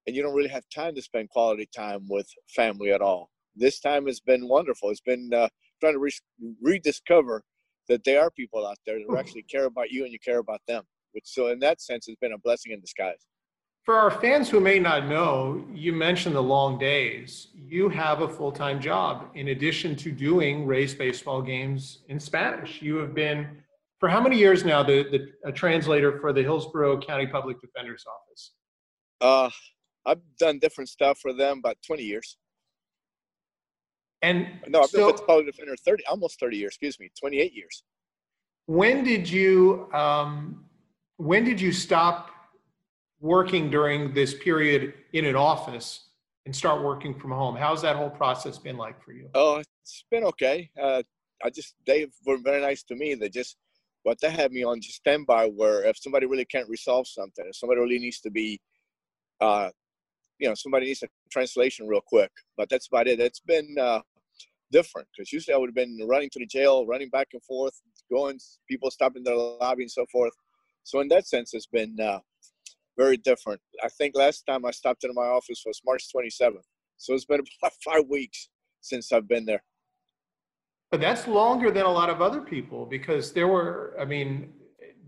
and 0.05 0.15
you 0.15 0.21
don't 0.21 0.35
really 0.35 0.49
have 0.49 0.65
time 0.73 0.93
to 0.93 1.01
spend 1.01 1.29
quality 1.29 1.67
time 1.75 2.05
with 2.07 2.27
family 2.55 2.91
at 2.91 3.01
all. 3.01 3.31
This 3.55 3.79
time 3.79 4.05
has 4.05 4.19
been 4.19 4.47
wonderful. 4.47 4.91
It's 4.91 5.01
been 5.01 5.31
uh, 5.33 5.49
trying 5.79 5.93
to 5.93 5.99
re- 5.99 6.55
rediscover 6.61 7.41
that 7.89 8.03
there 8.03 8.21
are 8.21 8.29
people 8.29 8.67
out 8.67 8.77
there 8.85 8.99
that 8.99 9.17
actually 9.17 9.43
care 9.43 9.65
about 9.65 9.89
you 9.89 10.03
and 10.03 10.13
you 10.13 10.19
care 10.19 10.37
about 10.37 10.61
them. 10.67 10.83
Which 11.13 11.25
so 11.25 11.47
in 11.47 11.57
that 11.59 11.81
sense 11.81 12.05
has 12.05 12.15
been 12.21 12.33
a 12.33 12.37
blessing 12.37 12.73
in 12.73 12.79
disguise. 12.79 13.25
For 13.87 13.95
our 13.95 14.11
fans 14.11 14.49
who 14.49 14.59
may 14.59 14.79
not 14.79 15.07
know, 15.07 15.65
you 15.73 15.93
mentioned 15.93 16.35
the 16.35 16.43
long 16.43 16.77
days. 16.77 17.47
You 17.55 17.87
have 17.87 18.19
a 18.19 18.27
full 18.27 18.51
time 18.51 18.81
job 18.81 19.29
in 19.33 19.47
addition 19.47 19.95
to 19.95 20.11
doing 20.11 20.65
Rays 20.65 20.93
baseball 20.93 21.41
games 21.41 21.99
in 22.09 22.19
Spanish. 22.19 22.81
You 22.81 22.97
have 22.97 23.15
been, 23.15 23.47
for 24.01 24.09
how 24.09 24.19
many 24.19 24.37
years 24.37 24.65
now, 24.65 24.83
the, 24.83 25.03
the 25.09 25.49
a 25.49 25.53
translator 25.53 26.19
for 26.19 26.33
the 26.33 26.43
Hillsborough 26.43 26.99
County 26.99 27.27
Public 27.27 27.61
Defender's 27.61 28.03
Office? 28.05 28.51
Uh, 29.21 29.49
I've 30.05 30.19
done 30.37 30.59
different 30.59 30.89
stuff 30.89 31.19
for 31.19 31.31
them 31.31 31.59
about 31.59 31.77
20 31.87 32.03
years. 32.03 32.35
And 34.21 34.49
no, 34.67 34.81
I've 34.81 34.91
been 34.91 35.05
with 35.05 35.15
the 35.15 35.23
public 35.23 35.45
defender 35.45 35.77
30, 35.77 36.05
almost 36.07 36.41
30 36.41 36.57
years, 36.57 36.71
excuse 36.71 36.99
me, 36.99 37.09
28 37.17 37.53
years. 37.53 37.83
When 38.65 39.05
did 39.05 39.29
you, 39.29 39.89
um, 39.93 40.65
when 41.15 41.45
did 41.45 41.61
you 41.61 41.71
stop 41.71 42.31
working 43.19 43.69
during 43.69 44.13
this 44.13 44.33
period 44.33 44.93
in 45.13 45.25
an 45.25 45.35
office 45.35 46.09
and 46.45 46.55
start 46.55 46.83
working 46.83 47.13
from 47.13 47.31
home? 47.31 47.55
How's 47.55 47.81
that 47.81 47.95
whole 47.95 48.09
process 48.09 48.57
been 48.57 48.77
like 48.77 49.01
for 49.03 49.11
you? 49.11 49.29
Oh, 49.33 49.61
it's 49.83 50.05
been 50.11 50.23
okay. 50.25 50.69
Uh, 50.81 51.03
I 51.43 51.49
just 51.49 51.75
they 51.85 52.07
were 52.25 52.37
very 52.37 52.61
nice 52.61 52.83
to 52.83 52.95
me. 52.95 53.15
They 53.15 53.29
just 53.29 53.57
what 54.03 54.19
they 54.21 54.29
had 54.29 54.51
me 54.51 54.63
on 54.63 54.79
just 54.79 54.95
standby 54.95 55.47
where 55.47 55.83
if 55.83 55.97
somebody 55.97 56.25
really 56.25 56.45
can't 56.45 56.69
resolve 56.69 57.07
something, 57.07 57.45
if 57.47 57.55
somebody 57.55 57.81
really 57.81 57.99
needs 57.99 58.21
to 58.21 58.31
be, 58.31 58.59
uh, 59.41 59.69
you 60.39 60.47
know, 60.47 60.55
somebody 60.55 60.85
needs 60.85 61.03
a 61.03 61.07
translation 61.29 61.87
real 61.87 62.01
quick. 62.05 62.31
But 62.55 62.69
that's 62.69 62.87
about 62.87 63.07
it. 63.07 63.19
It's 63.19 63.41
been 63.41 63.75
uh, 63.79 63.99
different 64.71 65.07
because 65.15 65.33
usually 65.33 65.53
I 65.53 65.57
would 65.57 65.67
have 65.69 65.75
been 65.75 65.99
running 66.07 66.29
to 66.31 66.39
the 66.39 66.45
jail, 66.45 66.85
running 66.85 67.09
back 67.09 67.27
and 67.33 67.43
forth, 67.43 67.73
going, 68.09 68.39
people 68.69 68.89
stopping 68.91 69.23
their 69.23 69.35
lobby 69.35 69.83
and 69.83 69.91
so 69.91 70.05
forth. 70.11 70.33
So 70.83 71.01
in 71.01 71.09
that 71.09 71.27
sense, 71.27 71.53
it's 71.53 71.67
been 71.67 71.99
uh, 71.99 72.19
very 72.97 73.17
different. 73.17 73.61
I 73.83 73.89
think 73.89 74.15
last 74.15 74.43
time 74.47 74.65
I 74.65 74.71
stopped 74.71 75.03
into 75.03 75.13
my 75.13 75.27
office 75.27 75.63
was 75.65 75.81
March 75.85 76.05
27th. 76.13 76.63
So 76.97 77.13
it's 77.13 77.25
been 77.25 77.41
about 77.61 77.73
five 77.83 78.03
weeks 78.09 78.49
since 78.81 79.11
I've 79.11 79.27
been 79.27 79.45
there. 79.45 79.63
But 80.89 81.01
that's 81.01 81.27
longer 81.27 81.69
than 81.69 81.85
a 81.85 81.91
lot 81.91 82.09
of 82.09 82.21
other 82.21 82.41
people 82.41 82.85
because 82.85 83.33
there 83.33 83.47
were, 83.47 83.95
I 83.99 84.05
mean, 84.05 84.53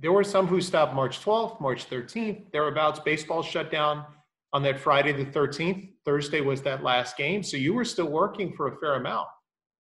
there 0.01 0.11
were 0.11 0.23
some 0.23 0.45
who 0.45 0.61
stopped 0.61 0.93
March 0.93 1.21
12th, 1.21 1.59
March 1.61 1.89
13th, 1.89 2.51
thereabouts. 2.51 2.99
Baseball 2.99 3.41
shut 3.41 3.71
down 3.71 4.05
on 4.53 4.61
that 4.63 4.79
Friday 4.79 5.13
the 5.13 5.25
13th. 5.25 5.89
Thursday 6.05 6.41
was 6.41 6.61
that 6.63 6.83
last 6.83 7.17
game. 7.17 7.43
So 7.43 7.55
you 7.55 7.73
were 7.73 7.85
still 7.85 8.09
working 8.09 8.53
for 8.53 8.67
a 8.67 8.77
fair 8.77 8.95
amount. 8.95 9.27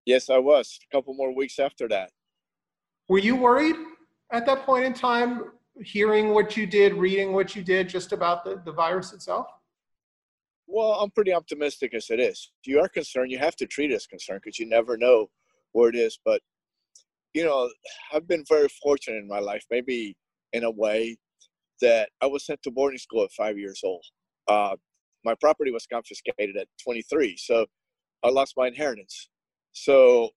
Yes, 0.06 0.30
I 0.30 0.38
was. 0.38 0.80
A 0.91 0.95
couple 0.95 1.13
more 1.13 1.34
weeks 1.36 1.60
after 1.60 1.88
that. 1.89 2.12
Were 3.08 3.19
you 3.19 3.36
worried 3.36 3.75
at 4.32 4.45
that 4.45 4.65
point 4.65 4.86
in 4.86 4.93
time 4.93 5.43
hearing 5.84 6.34
what 6.34 6.58
you 6.58 6.65
did, 6.65 6.94
reading 6.94 7.34
what 7.34 7.56
you 7.56 7.63
did 7.63 7.89
just 7.89 8.12
about 8.12 8.44
the, 8.44 8.62
the 8.65 8.72
virus 8.72 9.13
itself? 9.13 9.48
Well, 10.68 10.92
I'm 10.92 11.10
pretty 11.10 11.34
optimistic 11.34 11.94
as 11.94 12.10
it 12.10 12.20
is. 12.20 12.52
If 12.63 12.72
you 12.72 12.80
are 12.80 12.88
concerned, 12.88 13.32
you 13.32 13.39
have 13.39 13.56
to 13.58 13.65
treat 13.65 13.92
it 13.92 13.96
as 13.96 14.06
concerned 14.06 14.42
because 14.44 14.60
you 14.60 14.68
never 14.68 14.98
know 14.98 15.30
where 15.72 15.89
it 15.89 15.96
is. 15.96 16.20
But, 16.24 16.42
you 17.34 17.44
know, 17.44 17.70
I've 18.13 18.28
been 18.28 18.44
very 18.48 18.68
fortunate 18.82 19.18
in 19.18 19.28
my 19.28 19.39
life, 19.39 19.65
maybe 19.72 20.15
in 20.54 20.63
a 20.63 20.72
way 20.72 21.18
that 21.82 22.10
I 22.22 22.28
was 22.28 22.46
sent 22.46 22.62
to 22.63 22.72
boarding 22.72 23.00
school 23.00 23.24
at 23.24 23.32
five 23.32 23.58
years 23.58 23.82
old. 23.84 24.04
Uh, 24.48 24.76
my 25.26 25.36
property 25.42 25.72
was 25.72 25.88
confiscated 25.92 26.56
at 26.58 26.68
23, 26.84 27.38
so 27.38 27.65
I 28.24 28.30
lost 28.30 28.54
my 28.56 28.68
inheritance. 28.68 29.30
So 29.72 30.30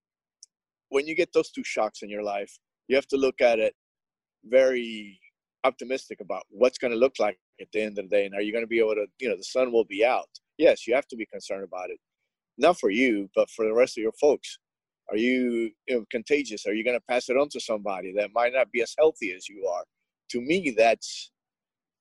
when 0.89 1.07
you 1.07 1.15
get 1.15 1.33
those 1.33 1.51
two 1.51 1.65
shocks 1.65 2.03
in 2.03 2.09
your 2.09 2.23
life, 2.23 2.59
you 2.89 2.97
have 2.97 3.07
to 3.09 3.17
look 3.17 3.41
at 3.41 3.59
it 3.59 3.75
very 4.45 5.19
optimistic 5.65 6.21
about 6.21 6.43
what's 6.51 6.79
going 6.79 6.93
to 6.93 6.99
look 6.99 7.15
like 7.19 7.39
at 7.61 7.69
the 7.73 7.81
end 7.81 7.99
of 7.99 8.09
the 8.09 8.17
day 8.17 8.27
and 8.27 8.35
are 8.35 8.41
you 8.41 8.53
going 8.53 8.65
to 8.65 8.69
be 8.69 8.81
able 8.81 8.95
to 8.95 9.07
you 9.21 9.29
know 9.29 9.37
the 9.37 9.45
sun 9.45 9.73
will 9.73 9.85
be 9.85 10.05
out. 10.05 10.29
Yes 10.59 10.87
you 10.87 10.95
have 10.95 11.07
to 11.09 11.17
be 11.17 11.27
concerned 11.27 11.65
about 11.65 11.91
it. 11.91 11.99
Not 12.59 12.79
for 12.79 12.91
you 12.91 13.29
but 13.35 13.51
for 13.51 13.65
the 13.65 13.75
rest 13.75 13.97
of 13.99 14.03
your 14.03 14.13
folks. 14.21 14.59
Are 15.11 15.17
you, 15.17 15.71
you 15.89 15.97
know, 15.97 16.05
contagious? 16.11 16.65
Are 16.67 16.73
you 16.73 16.85
going 16.85 16.97
to 16.97 17.05
pass 17.09 17.29
it 17.29 17.37
on 17.37 17.49
to 17.51 17.61
somebody 17.61 18.15
that 18.17 18.31
might 18.33 18.53
not 18.55 18.71
be 18.71 18.83
as 18.83 18.95
healthy 18.97 19.35
as 19.37 19.49
you 19.49 19.67
are? 19.67 19.85
To 20.31 20.41
me 20.41 20.75
that's 20.77 21.31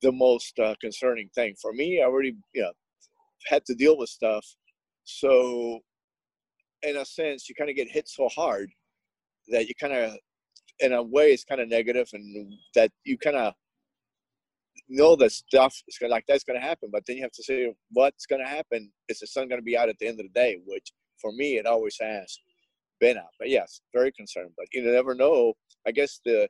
the 0.02 0.12
most 0.12 0.58
uh, 0.60 0.76
concerning 0.82 1.30
thing. 1.36 1.56
For 1.62 1.74
me 1.74 2.02
i 2.02 2.06
already 2.06 2.36
you 2.54 2.62
know 2.62 2.72
had 3.48 3.66
to 3.66 3.76
deal 3.76 3.98
with 3.98 4.10
stuff. 4.10 4.46
So 5.04 5.80
in 6.84 6.98
a 6.98 7.06
sense 7.06 7.48
you 7.48 7.56
kind 7.56 7.70
of 7.70 7.76
get 7.76 7.90
hit 7.90 8.08
so 8.08 8.28
hard 8.30 8.70
that 9.50 9.68
you 9.68 9.74
kind 9.80 9.94
of 9.94 10.18
in 10.82 10.94
a 10.94 11.02
way 11.02 11.32
it's 11.32 11.44
kind 11.44 11.62
of 11.62 11.70
negative 11.70 12.08
and 12.14 12.54
that 12.76 12.92
you 13.04 13.18
kind 13.18 13.36
of 13.36 13.54
know 14.90 15.16
that 15.16 15.32
stuff 15.32 15.76
is 15.88 15.98
gonna, 15.98 16.12
like 16.12 16.26
that's 16.28 16.44
going 16.44 16.60
to 16.60 16.66
happen 16.66 16.90
but 16.92 17.04
then 17.06 17.18
you 17.18 17.22
have 17.22 17.32
to 17.32 17.44
say 17.44 17.74
what's 17.92 18.26
going 18.26 18.42
to 18.42 18.48
happen 18.48 18.92
is 19.08 19.20
the 19.20 19.28
sun 19.28 19.48
going 19.48 19.60
to 19.60 19.66
be 19.66 19.78
out 19.78 19.90
at 19.90 19.98
the 20.00 20.08
end 20.08 20.20
of 20.20 20.26
the 20.26 20.40
day 20.40 20.58
which 20.66 20.92
for 21.20 21.32
me 21.32 21.58
it 21.58 21.66
always 21.66 21.98
has 22.00 22.40
been 23.00 23.18
out 23.18 23.34
but 23.40 23.50
yes 23.50 23.82
very 23.94 24.12
concerned 24.12 24.52
but 24.58 24.66
you 24.74 24.84
never 24.84 25.16
know 25.16 25.54
i 25.88 25.92
guess 25.92 26.20
the 26.26 26.48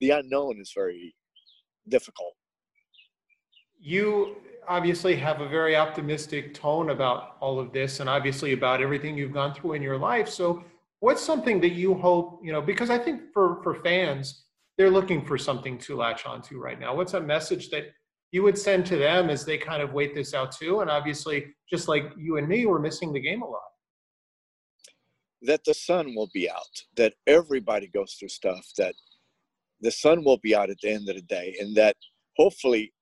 the 0.00 0.10
unknown 0.10 0.60
is 0.60 0.72
very 0.74 1.14
difficult 1.88 2.34
you 3.82 4.36
obviously 4.68 5.16
have 5.16 5.40
a 5.40 5.48
very 5.48 5.74
optimistic 5.74 6.54
tone 6.54 6.90
about 6.90 7.36
all 7.40 7.58
of 7.58 7.72
this 7.72 7.98
and 7.98 8.08
obviously 8.08 8.52
about 8.52 8.80
everything 8.80 9.18
you've 9.18 9.32
gone 9.32 9.52
through 9.52 9.72
in 9.72 9.82
your 9.82 9.98
life. 9.98 10.28
So 10.28 10.64
what's 11.02 11.20
something 11.20 11.60
that 11.60 11.72
you 11.72 11.94
hope, 11.94 12.38
you 12.44 12.52
know, 12.52 12.62
because 12.62 12.88
I 12.88 12.96
think 12.96 13.22
for, 13.34 13.60
for 13.64 13.82
fans, 13.82 14.44
they're 14.78 14.88
looking 14.88 15.26
for 15.26 15.36
something 15.36 15.76
to 15.78 15.96
latch 15.96 16.26
onto 16.26 16.60
right 16.60 16.78
now. 16.78 16.94
What's 16.94 17.14
a 17.14 17.20
message 17.20 17.70
that 17.70 17.86
you 18.30 18.44
would 18.44 18.56
send 18.56 18.86
to 18.86 18.96
them 18.96 19.28
as 19.28 19.44
they 19.44 19.58
kind 19.58 19.82
of 19.82 19.92
wait 19.92 20.14
this 20.14 20.32
out 20.32 20.52
too? 20.52 20.80
And 20.80 20.88
obviously, 20.88 21.46
just 21.68 21.88
like 21.88 22.04
you 22.16 22.36
and 22.36 22.46
me, 22.46 22.66
we're 22.66 22.78
missing 22.78 23.12
the 23.12 23.20
game 23.20 23.42
a 23.42 23.46
lot. 23.46 23.60
That 25.42 25.64
the 25.64 25.74
sun 25.74 26.14
will 26.14 26.30
be 26.32 26.48
out, 26.48 26.84
that 26.96 27.14
everybody 27.26 27.88
goes 27.88 28.14
through 28.14 28.28
stuff, 28.28 28.64
that 28.78 28.94
the 29.80 29.90
sun 29.90 30.22
will 30.22 30.38
be 30.38 30.54
out 30.54 30.70
at 30.70 30.78
the 30.82 30.90
end 30.90 31.08
of 31.08 31.16
the 31.16 31.22
day, 31.22 31.56
and 31.60 31.74
that 31.74 31.96
hopefully 32.36 32.92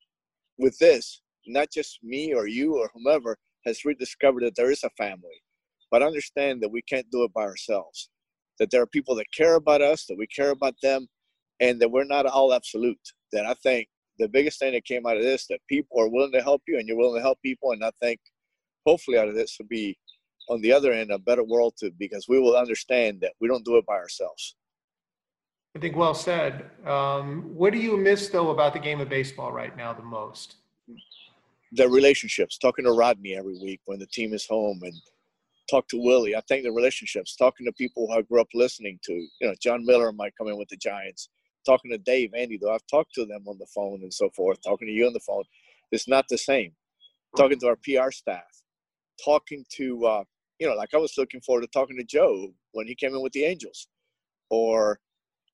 with 0.56 0.78
this, 0.78 1.20
not 1.46 1.68
just 1.70 1.98
me 2.02 2.32
or 2.32 2.46
you 2.46 2.78
or 2.78 2.90
whomever 2.94 3.36
has 3.66 3.84
rediscovered 3.84 4.44
that 4.44 4.56
there 4.56 4.70
is 4.70 4.84
a 4.84 4.90
family, 4.96 5.42
but 5.90 6.03
understand 6.03 6.62
that 6.62 6.70
we 6.70 6.83
can't 6.83 7.11
do 7.11 7.24
it 7.24 7.33
by 7.33 7.42
ourselves. 7.42 8.11
That 8.59 8.70
there 8.70 8.83
are 8.83 8.87
people 8.87 9.14
that 9.16 9.33
care 9.33 9.55
about 9.55 9.81
us, 9.81 10.07
that 10.07 10.18
we 10.18 10.26
care 10.26 10.50
about 10.50 10.74
them, 10.83 11.07
and 11.61 11.81
that 11.81 11.90
we're 11.90 12.05
not 12.05 12.26
all 12.26 12.53
absolute. 12.53 13.00
That 13.33 13.46
I 13.46 13.55
think 13.55 13.88
the 14.18 14.29
biggest 14.29 14.59
thing 14.59 14.72
that 14.72 14.85
came 14.85 15.07
out 15.07 15.16
of 15.16 15.22
this 15.22 15.46
that 15.48 15.61
people 15.68 16.00
are 16.00 16.09
willing 16.09 16.33
to 16.33 16.42
help 16.42 16.62
you 16.68 16.79
and 16.79 16.87
you're 16.87 16.96
willing 16.96 17.16
to 17.16 17.22
help 17.22 17.38
people, 17.42 17.72
and 17.72 17.85
I 17.85 17.90
think 18.03 18.20
hopefully 18.87 19.18
out 19.18 19.29
of 19.29 19.35
this 19.35 19.57
will 19.59 19.66
be 19.66 19.96
on 20.48 20.61
the 20.61 20.72
other 20.72 20.92
end 20.92 21.11
a 21.11 21.18
better 21.18 21.44
world 21.44 21.74
too, 21.79 21.92
because 21.98 22.26
we 22.29 22.40
will 22.40 22.57
understand 22.57 23.20
that 23.20 23.33
we 23.40 23.48
don't 23.48 23.64
do 23.64 23.76
it 23.76 23.87
by 23.87 23.94
ourselves. 23.94 24.57
I 25.76 25.79
think 25.79 25.96
well 25.96 26.14
said. 26.14 26.64
Um, 26.85 27.55
what 27.55 27.72
do 27.72 27.79
you 27.79 27.96
miss 27.96 28.29
though 28.29 28.50
about 28.50 28.72
the 28.72 28.81
game 28.81 29.00
of 29.00 29.09
baseball 29.09 29.53
right 29.53 29.76
now 29.76 29.92
the 29.92 30.03
most? 30.03 30.57
The 31.72 31.88
relationships. 31.88 32.59
Talking 32.59 32.85
to 32.87 32.92
Rodney 32.92 33.37
every 33.37 33.57
week 33.59 33.81
when 33.85 34.00
the 34.00 34.07
team 34.07 34.35
is 34.35 34.46
home, 34.46 34.81
and 34.83 34.94
talk 35.70 35.88
to 35.88 36.02
Willie. 36.02 36.35
I 36.35 36.42
think 36.48 36.64
the 36.64 36.72
relationships. 36.72 37.37
Talking 37.37 37.66
to 37.66 37.72
people 37.72 38.06
who 38.06 38.18
I 38.18 38.22
grew 38.22 38.40
up 38.40 38.48
listening 38.54 38.98
to. 39.04 39.12
You 39.12 39.48
know, 39.48 39.54
Jon 39.61 39.85
Miller 39.85 40.12
might 40.12 40.37
come 40.37 40.48
in 40.48 40.59
with 40.59 40.68
the 40.68 40.76
Giants. 40.76 41.28
Talking 41.64 41.90
to 41.90 41.98
Dave, 41.98 42.30
Andy, 42.37 42.59
though 42.61 42.74
I've 42.74 42.87
talked 42.90 43.14
to 43.14 43.26
them 43.26 43.44
on 43.46 43.59
the 43.59 43.66
phone 43.74 44.00
and 44.02 44.12
so 44.12 44.30
forth. 44.30 44.59
Talking 44.62 44.88
to 44.88 44.92
you 44.92 45.06
on 45.06 45.12
the 45.12 45.20
phone, 45.20 45.44
it's 45.92 46.09
not 46.09 46.24
the 46.28 46.38
same. 46.38 46.72
Talking 47.37 47.59
to 47.61 47.68
our 47.68 47.76
PR 47.76 48.11
staff. 48.11 48.42
Talking 49.24 49.64
to, 49.76 50.06
uh, 50.06 50.24
you 50.59 50.66
know, 50.66 50.74
like 50.74 50.94
I 50.94 50.98
was 50.98 51.14
looking 51.18 51.40
forward 51.42 51.62
to 51.62 51.68
talking 51.68 51.98
to 51.98 52.04
Joe 52.04 52.48
when 52.72 52.87
he 52.87 52.94
came 52.94 53.14
in 53.14 53.22
with 53.22 53.33
the 53.33 53.44
Angels, 53.44 53.88
or 54.48 55.00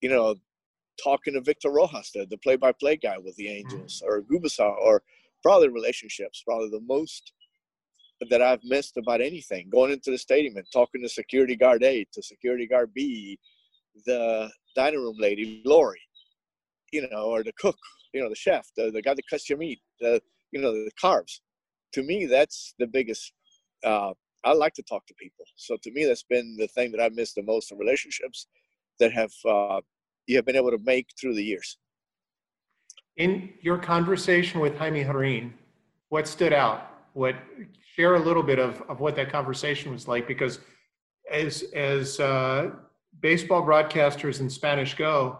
you 0.01 0.09
know, 0.09 0.35
talking 1.03 1.33
to 1.33 1.41
Victor 1.41 1.69
Rojas, 1.69 2.11
the, 2.13 2.25
the 2.29 2.37
play-by-play 2.37 2.97
guy 2.97 3.17
with 3.17 3.35
the 3.35 3.45
mm-hmm. 3.45 3.73
Angels, 3.73 4.01
or 4.05 4.21
Gubicza, 4.21 4.75
or 4.77 5.01
probably 5.43 5.69
relationships, 5.69 6.43
probably 6.45 6.69
the 6.69 6.81
most 6.87 7.33
that 8.29 8.41
I've 8.41 8.63
missed 8.63 8.97
about 8.97 9.21
anything. 9.21 9.69
Going 9.69 9.91
into 9.91 10.11
the 10.11 10.17
stadium 10.17 10.55
and 10.57 10.65
talking 10.73 11.01
to 11.01 11.09
security 11.09 11.55
guard 11.55 11.83
A, 11.83 12.05
to 12.13 12.21
security 12.23 12.67
guard 12.67 12.93
B, 12.93 13.37
the 14.05 14.49
dining 14.75 15.01
room 15.01 15.15
lady, 15.19 15.61
Lori, 15.65 15.99
you 16.91 17.07
know, 17.09 17.25
or 17.25 17.43
the 17.43 17.53
cook, 17.59 17.77
you 18.13 18.21
know, 18.21 18.29
the 18.29 18.35
chef, 18.35 18.67
the, 18.75 18.91
the 18.91 19.01
guy 19.01 19.13
that 19.13 19.27
cuts 19.29 19.49
your 19.49 19.57
meat, 19.57 19.79
the, 19.99 20.21
you 20.51 20.61
know, 20.61 20.71
the 20.71 20.91
carbs. 21.01 21.39
To 21.93 22.03
me, 22.03 22.25
that's 22.25 22.73
the 22.79 22.87
biggest. 22.87 23.33
Uh, 23.83 24.13
I 24.43 24.53
like 24.53 24.73
to 24.73 24.83
talk 24.83 25.05
to 25.07 25.13
people. 25.15 25.45
So 25.55 25.77
to 25.81 25.91
me, 25.91 26.05
that's 26.05 26.23
been 26.23 26.55
the 26.57 26.67
thing 26.67 26.91
that 26.91 27.01
I've 27.01 27.15
missed 27.15 27.35
the 27.35 27.43
most 27.43 27.71
in 27.71 27.77
relationships 27.77 28.47
that 28.99 29.11
have 29.11 29.31
uh, 29.47 29.81
you 30.25 30.35
have 30.35 30.45
been 30.45 30.55
able 30.55 30.71
to 30.71 30.79
make 30.83 31.07
through 31.19 31.35
the 31.35 31.43
years. 31.43 31.77
In 33.17 33.53
your 33.61 33.77
conversation 33.77 34.59
with 34.59 34.77
Jaime 34.77 35.03
Jarrín, 35.03 35.53
what 36.09 36.27
stood 36.27 36.53
out? 36.53 36.91
What 37.13 37.35
share 37.97 38.15
a 38.15 38.19
little 38.19 38.43
bit 38.43 38.59
of, 38.59 38.81
of 38.89 38.99
what 38.99 39.15
that 39.15 39.31
conversation 39.31 39.91
was 39.91 40.07
like? 40.07 40.27
Because 40.27 40.59
as 41.31 41.63
as 41.73 42.19
uh, 42.19 42.71
baseball 43.19 43.63
broadcasters 43.65 44.39
in 44.39 44.49
Spanish 44.49 44.93
go, 44.93 45.39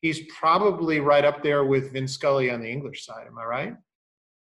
he's 0.00 0.20
probably 0.38 1.00
right 1.00 1.24
up 1.24 1.42
there 1.42 1.64
with 1.64 1.92
Vin 1.92 2.08
Scully 2.08 2.50
on 2.50 2.60
the 2.60 2.70
English 2.70 3.04
side. 3.04 3.26
Am 3.26 3.38
I 3.38 3.44
right? 3.44 3.74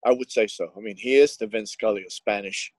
I 0.06 0.12
would 0.12 0.30
say 0.30 0.46
so. 0.46 0.70
I 0.76 0.80
mean, 0.80 0.96
he 0.96 1.16
is 1.16 1.36
the 1.36 1.46
Vin 1.46 1.66
Scully 1.66 2.04
of 2.04 2.12
Spanish 2.12 2.72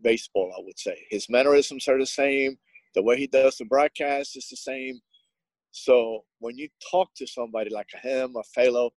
baseball. 0.00 0.52
I 0.56 0.62
would 0.62 0.78
say 0.78 1.06
his 1.10 1.28
mannerisms 1.28 1.88
are 1.88 1.98
the 1.98 2.06
same 2.06 2.58
the 2.94 3.02
way 3.02 3.16
he 3.16 3.26
does 3.26 3.56
the 3.56 3.64
broadcast 3.64 4.36
is 4.36 4.48
the 4.48 4.56
same. 4.56 5.00
So 5.70 6.24
when 6.40 6.58
you 6.58 6.68
talk 6.90 7.10
to 7.16 7.26
somebody 7.26 7.70
like 7.70 7.88
him, 8.02 8.34
a 8.36 8.42
fellow, 8.42 8.90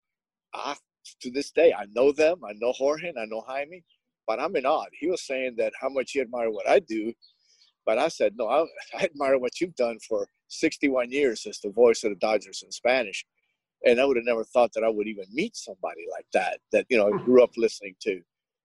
I, 0.54 0.75
to 1.21 1.32
this 1.32 1.51
day, 1.51 1.73
I 1.73 1.86
know 1.93 2.12
them. 2.12 2.41
I 2.45 2.54
know 2.54 2.73
Jorge 2.73 3.08
and 3.10 3.19
I 3.19 3.25
know 3.25 3.43
Jaime, 3.47 3.84
but 4.28 4.40
I'm 4.40 4.56
in 4.56 4.66
awe. 4.66 4.86
He 5.00 5.08
was 5.08 5.26
saying 5.26 5.56
that 5.58 5.74
how 5.80 5.90
much 5.90 6.12
he 6.12 6.20
admired 6.20 6.52
what 6.52 6.68
I 6.68 6.80
do, 6.80 7.14
but 7.86 7.98
I 7.98 8.08
said, 8.08 8.34
no, 8.38 8.48
I, 8.48 8.66
I 9.00 9.06
admire 9.06 9.38
what 9.38 9.60
you've 9.62 9.76
done 9.76 9.98
for 10.08 10.28
61 10.48 11.12
years 11.12 11.46
as 11.48 11.60
the 11.60 11.72
voice 11.72 12.04
of 12.04 12.12
the 12.12 12.18
Dodgers 12.18 12.64
in 12.64 12.72
Spanish. 12.72 13.26
And 13.86 14.00
I 14.00 14.06
would 14.06 14.18
have 14.18 14.26
never 14.26 14.44
thought 14.44 14.72
that 14.74 14.84
I 14.84 14.90
would 14.90 15.08
even 15.08 15.26
meet 15.32 15.56
somebody 15.56 16.02
like 16.12 16.26
that, 16.34 16.60
that, 16.72 16.86
you 16.90 16.98
know, 16.98 17.08
I 17.08 17.24
grew 17.24 17.44
up 17.44 17.52
listening 17.56 17.96
to. 18.02 18.20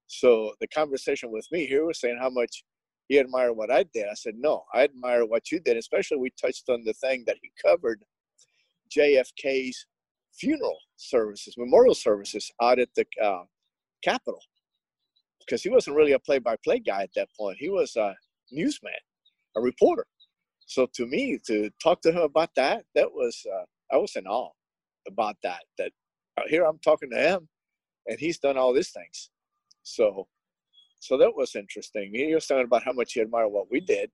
So 0.07 0.55
the 0.61 0.69
conversation 0.69 1.31
with 1.31 1.47
me 1.53 1.67
here 1.67 1.85
was 1.85 2.01
saying 2.01 2.19
how 2.21 2.31
much 2.31 2.65
he 3.09 3.19
admired 3.19 3.53
what 3.53 3.71
I 3.71 3.85
did. 3.93 4.07
I 4.11 4.15
said, 4.15 4.35
no, 4.39 4.65
I 4.73 4.85
admire 4.85 5.27
what 5.27 5.51
you 5.51 5.61
did. 5.61 5.77
Especially 5.77 6.17
we 6.17 6.31
touched 6.41 6.69
on 6.69 6.85
the 6.85 6.95
thing 6.95 7.25
that 7.27 7.37
he 7.43 7.51
covered 7.61 8.03
JFK's 8.97 9.87
funeral 10.33 10.79
services, 10.97 11.55
memorial 11.59 11.95
services 11.95 12.51
out 12.63 12.79
at 12.79 12.89
the 12.97 13.05
uh, 13.23 13.43
Capitol. 14.03 14.41
Because 15.41 15.63
he 15.63 15.71
wasn't 15.71 15.97
really 15.97 16.13
a 16.13 16.19
play 16.19 16.39
by 16.39 16.57
play 16.65 16.79
guy 16.79 17.03
at 17.03 17.11
that 17.17 17.29
point. 17.39 17.57
He 17.59 17.71
was 17.71 17.97
a 17.97 18.15
newsman, 18.53 18.93
a 19.57 19.61
reporter. 19.61 20.07
So 20.67 20.87
to 20.95 21.07
me, 21.07 21.39
to 21.47 21.71
talk 21.83 22.01
to 22.03 22.13
him 22.13 22.23
about 22.23 22.51
that, 22.57 22.85
that 22.95 23.11
was, 23.11 23.45
uh, 23.53 23.65
I 23.93 23.99
was 23.99 24.15
in 24.15 24.27
awe 24.27 24.51
about 25.09 25.37
that. 25.43 25.63
That 25.79 25.93
uh, 26.39 26.43
here 26.49 26.65
I'm 26.65 26.79
talking 26.79 27.11
to 27.11 27.17
him 27.17 27.49
and 28.07 28.19
he's 28.19 28.39
done 28.39 28.57
all 28.57 28.73
these 28.73 28.91
things. 28.91 29.31
So 29.83 30.29
so 31.01 31.17
that 31.17 31.35
was 31.35 31.57
interesting. 31.57 32.13
He 32.15 32.35
was 32.35 32.47
talking 32.47 32.65
about 32.65 32.85
how 32.85 32.93
much 32.93 33.15
he 33.15 33.21
admired 33.21 33.49
what 33.49 33.71
we 33.71 33.81
did, 33.81 34.11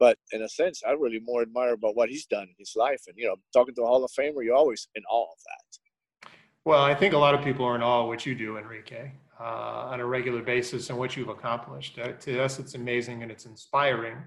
but 0.00 0.16
in 0.32 0.42
a 0.42 0.48
sense, 0.48 0.82
I 0.86 0.92
really 0.92 1.20
more 1.22 1.42
admire 1.42 1.74
about 1.74 1.94
what 1.94 2.08
he's 2.08 2.24
done 2.24 2.44
in 2.44 2.54
his 2.58 2.72
life. 2.74 3.02
And 3.06 3.16
you 3.18 3.26
know, 3.26 3.36
talking 3.52 3.74
to 3.74 3.82
a 3.82 3.86
Hall 3.86 4.02
of 4.02 4.10
Famer, 4.18 4.42
you're 4.42 4.56
always 4.56 4.88
in 4.94 5.02
awe 5.10 5.30
of 5.30 5.38
that. 5.44 6.30
Well, 6.64 6.82
I 6.82 6.94
think 6.94 7.12
a 7.12 7.18
lot 7.18 7.34
of 7.34 7.44
people 7.44 7.66
are 7.66 7.74
in 7.74 7.82
awe 7.82 8.02
of 8.02 8.08
what 8.08 8.24
you 8.24 8.34
do, 8.34 8.56
Enrique, 8.56 9.10
uh, 9.42 9.88
on 9.90 9.98
a 9.98 10.06
regular 10.06 10.40
basis 10.40 10.88
and 10.88 10.98
what 10.98 11.16
you've 11.16 11.28
accomplished. 11.28 11.98
Uh, 11.98 12.12
to 12.12 12.42
us, 12.42 12.58
it's 12.58 12.74
amazing 12.74 13.22
and 13.22 13.32
it's 13.32 13.44
inspiring. 13.44 14.18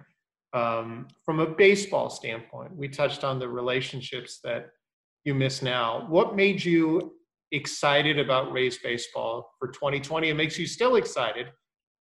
Um, 0.54 1.08
from 1.24 1.40
a 1.40 1.46
baseball 1.46 2.10
standpoint, 2.10 2.76
we 2.76 2.90
touched 2.90 3.24
on 3.24 3.40
the 3.40 3.48
relationships 3.48 4.40
that 4.44 4.72
you 5.24 5.34
miss 5.34 5.62
now. 5.62 6.06
What 6.10 6.36
made 6.36 6.64
you 6.64 7.14
excited 7.52 8.20
about 8.20 8.52
Rays 8.52 8.78
baseball 8.80 9.54
for 9.58 9.70
2020? 9.70 10.30
It 10.30 10.34
makes 10.34 10.60
you 10.60 10.68
still 10.68 10.98
excited 10.98 11.48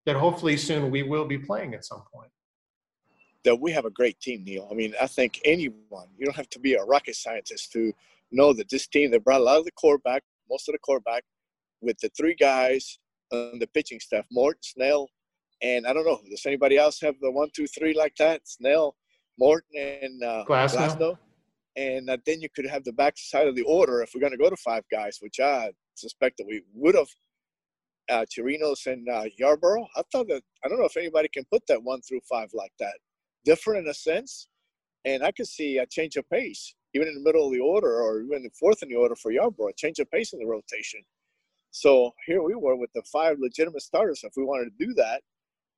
that 0.06 0.16
hopefully 0.16 0.56
soon 0.56 0.90
we 0.90 1.02
will 1.04 1.24
be 1.24 1.38
playing 1.38 1.74
at 1.74 1.84
some 1.84 2.02
point. 2.12 2.30
That 3.44 3.60
we 3.60 3.70
have 3.72 3.84
a 3.84 3.90
great 3.90 4.18
team, 4.20 4.42
Neil. 4.44 4.66
I 4.70 4.74
mean, 4.74 4.94
I 5.00 5.06
think 5.06 5.40
anyone, 5.44 6.08
you 6.16 6.24
don't 6.24 6.36
have 6.36 6.50
to 6.50 6.58
be 6.58 6.74
a 6.74 6.84
rocket 6.84 7.14
scientist 7.14 7.70
to 7.72 7.92
know 8.32 8.52
that 8.54 8.68
this 8.70 8.88
team, 8.88 9.10
they 9.10 9.18
brought 9.18 9.40
a 9.40 9.44
lot 9.44 9.58
of 9.58 9.64
the 9.64 9.72
quarterback, 9.72 10.22
most 10.50 10.68
of 10.68 10.72
the 10.72 10.78
quarterback, 10.78 11.22
with 11.80 11.98
the 11.98 12.10
three 12.16 12.34
guys 12.34 12.98
on 13.34 13.58
the 13.58 13.66
pitching 13.68 14.00
staff, 14.00 14.24
Morton, 14.30 14.60
Snell, 14.62 15.08
and 15.62 15.86
I 15.86 15.92
don't 15.92 16.04
know, 16.04 16.20
does 16.28 16.44
anybody 16.46 16.76
else 16.76 17.00
have 17.00 17.14
the 17.20 17.30
one, 17.30 17.48
two, 17.54 17.66
three 17.66 17.94
like 17.94 18.14
that? 18.16 18.42
Snell, 18.44 18.96
Morton, 19.38 19.98
and 20.02 20.22
uh, 20.22 20.44
Glasnow. 20.46 20.96
Glasnow. 20.96 21.18
And 21.76 22.08
uh, 22.08 22.18
then 22.24 22.40
you 22.40 22.48
could 22.54 22.66
have 22.66 22.84
the 22.84 22.92
back 22.92 23.14
side 23.16 23.48
of 23.48 23.56
the 23.56 23.62
order 23.62 24.02
if 24.02 24.10
we're 24.14 24.20
going 24.20 24.32
to 24.32 24.38
go 24.38 24.50
to 24.50 24.56
five 24.56 24.84
guys, 24.92 25.18
which 25.20 25.40
I 25.40 25.72
suspect 25.96 26.36
that 26.38 26.46
we 26.46 26.62
would 26.72 26.94
have 26.94 27.08
uh, 28.10 28.24
Chirinos 28.30 28.86
and 28.86 29.08
uh, 29.08 29.24
Yarbrough. 29.40 29.84
I 29.96 30.02
thought 30.12 30.28
that 30.28 30.42
I 30.64 30.68
don't 30.68 30.78
know 30.78 30.84
if 30.84 30.96
anybody 30.96 31.28
can 31.32 31.44
put 31.50 31.62
that 31.68 31.82
one 31.82 32.00
through 32.02 32.20
five 32.28 32.50
like 32.54 32.72
that. 32.78 32.94
Different 33.44 33.84
in 33.84 33.90
a 33.90 33.94
sense, 33.94 34.46
and 35.04 35.24
I 35.24 35.32
could 35.32 35.48
see 35.48 35.78
a 35.78 35.86
change 35.86 36.16
of 36.16 36.28
pace 36.30 36.74
even 36.94 37.08
in 37.08 37.14
the 37.14 37.20
middle 37.20 37.46
of 37.46 37.52
the 37.52 37.60
order 37.60 38.00
or 38.00 38.22
even 38.22 38.42
the 38.42 38.50
fourth 38.58 38.82
in 38.82 38.88
the 38.88 38.94
order 38.94 39.16
for 39.16 39.32
Yarbrough, 39.32 39.70
a 39.70 39.74
change 39.76 39.98
of 39.98 40.10
pace 40.10 40.32
in 40.32 40.38
the 40.38 40.46
rotation. 40.46 41.00
So 41.74 42.12
here 42.24 42.40
we 42.40 42.54
were 42.54 42.76
with 42.76 42.92
the 42.94 43.02
five 43.12 43.38
legitimate 43.40 43.82
starters 43.82 44.20
if 44.22 44.34
we 44.36 44.44
wanted 44.44 44.70
to 44.70 44.86
do 44.86 44.94
that, 44.94 45.22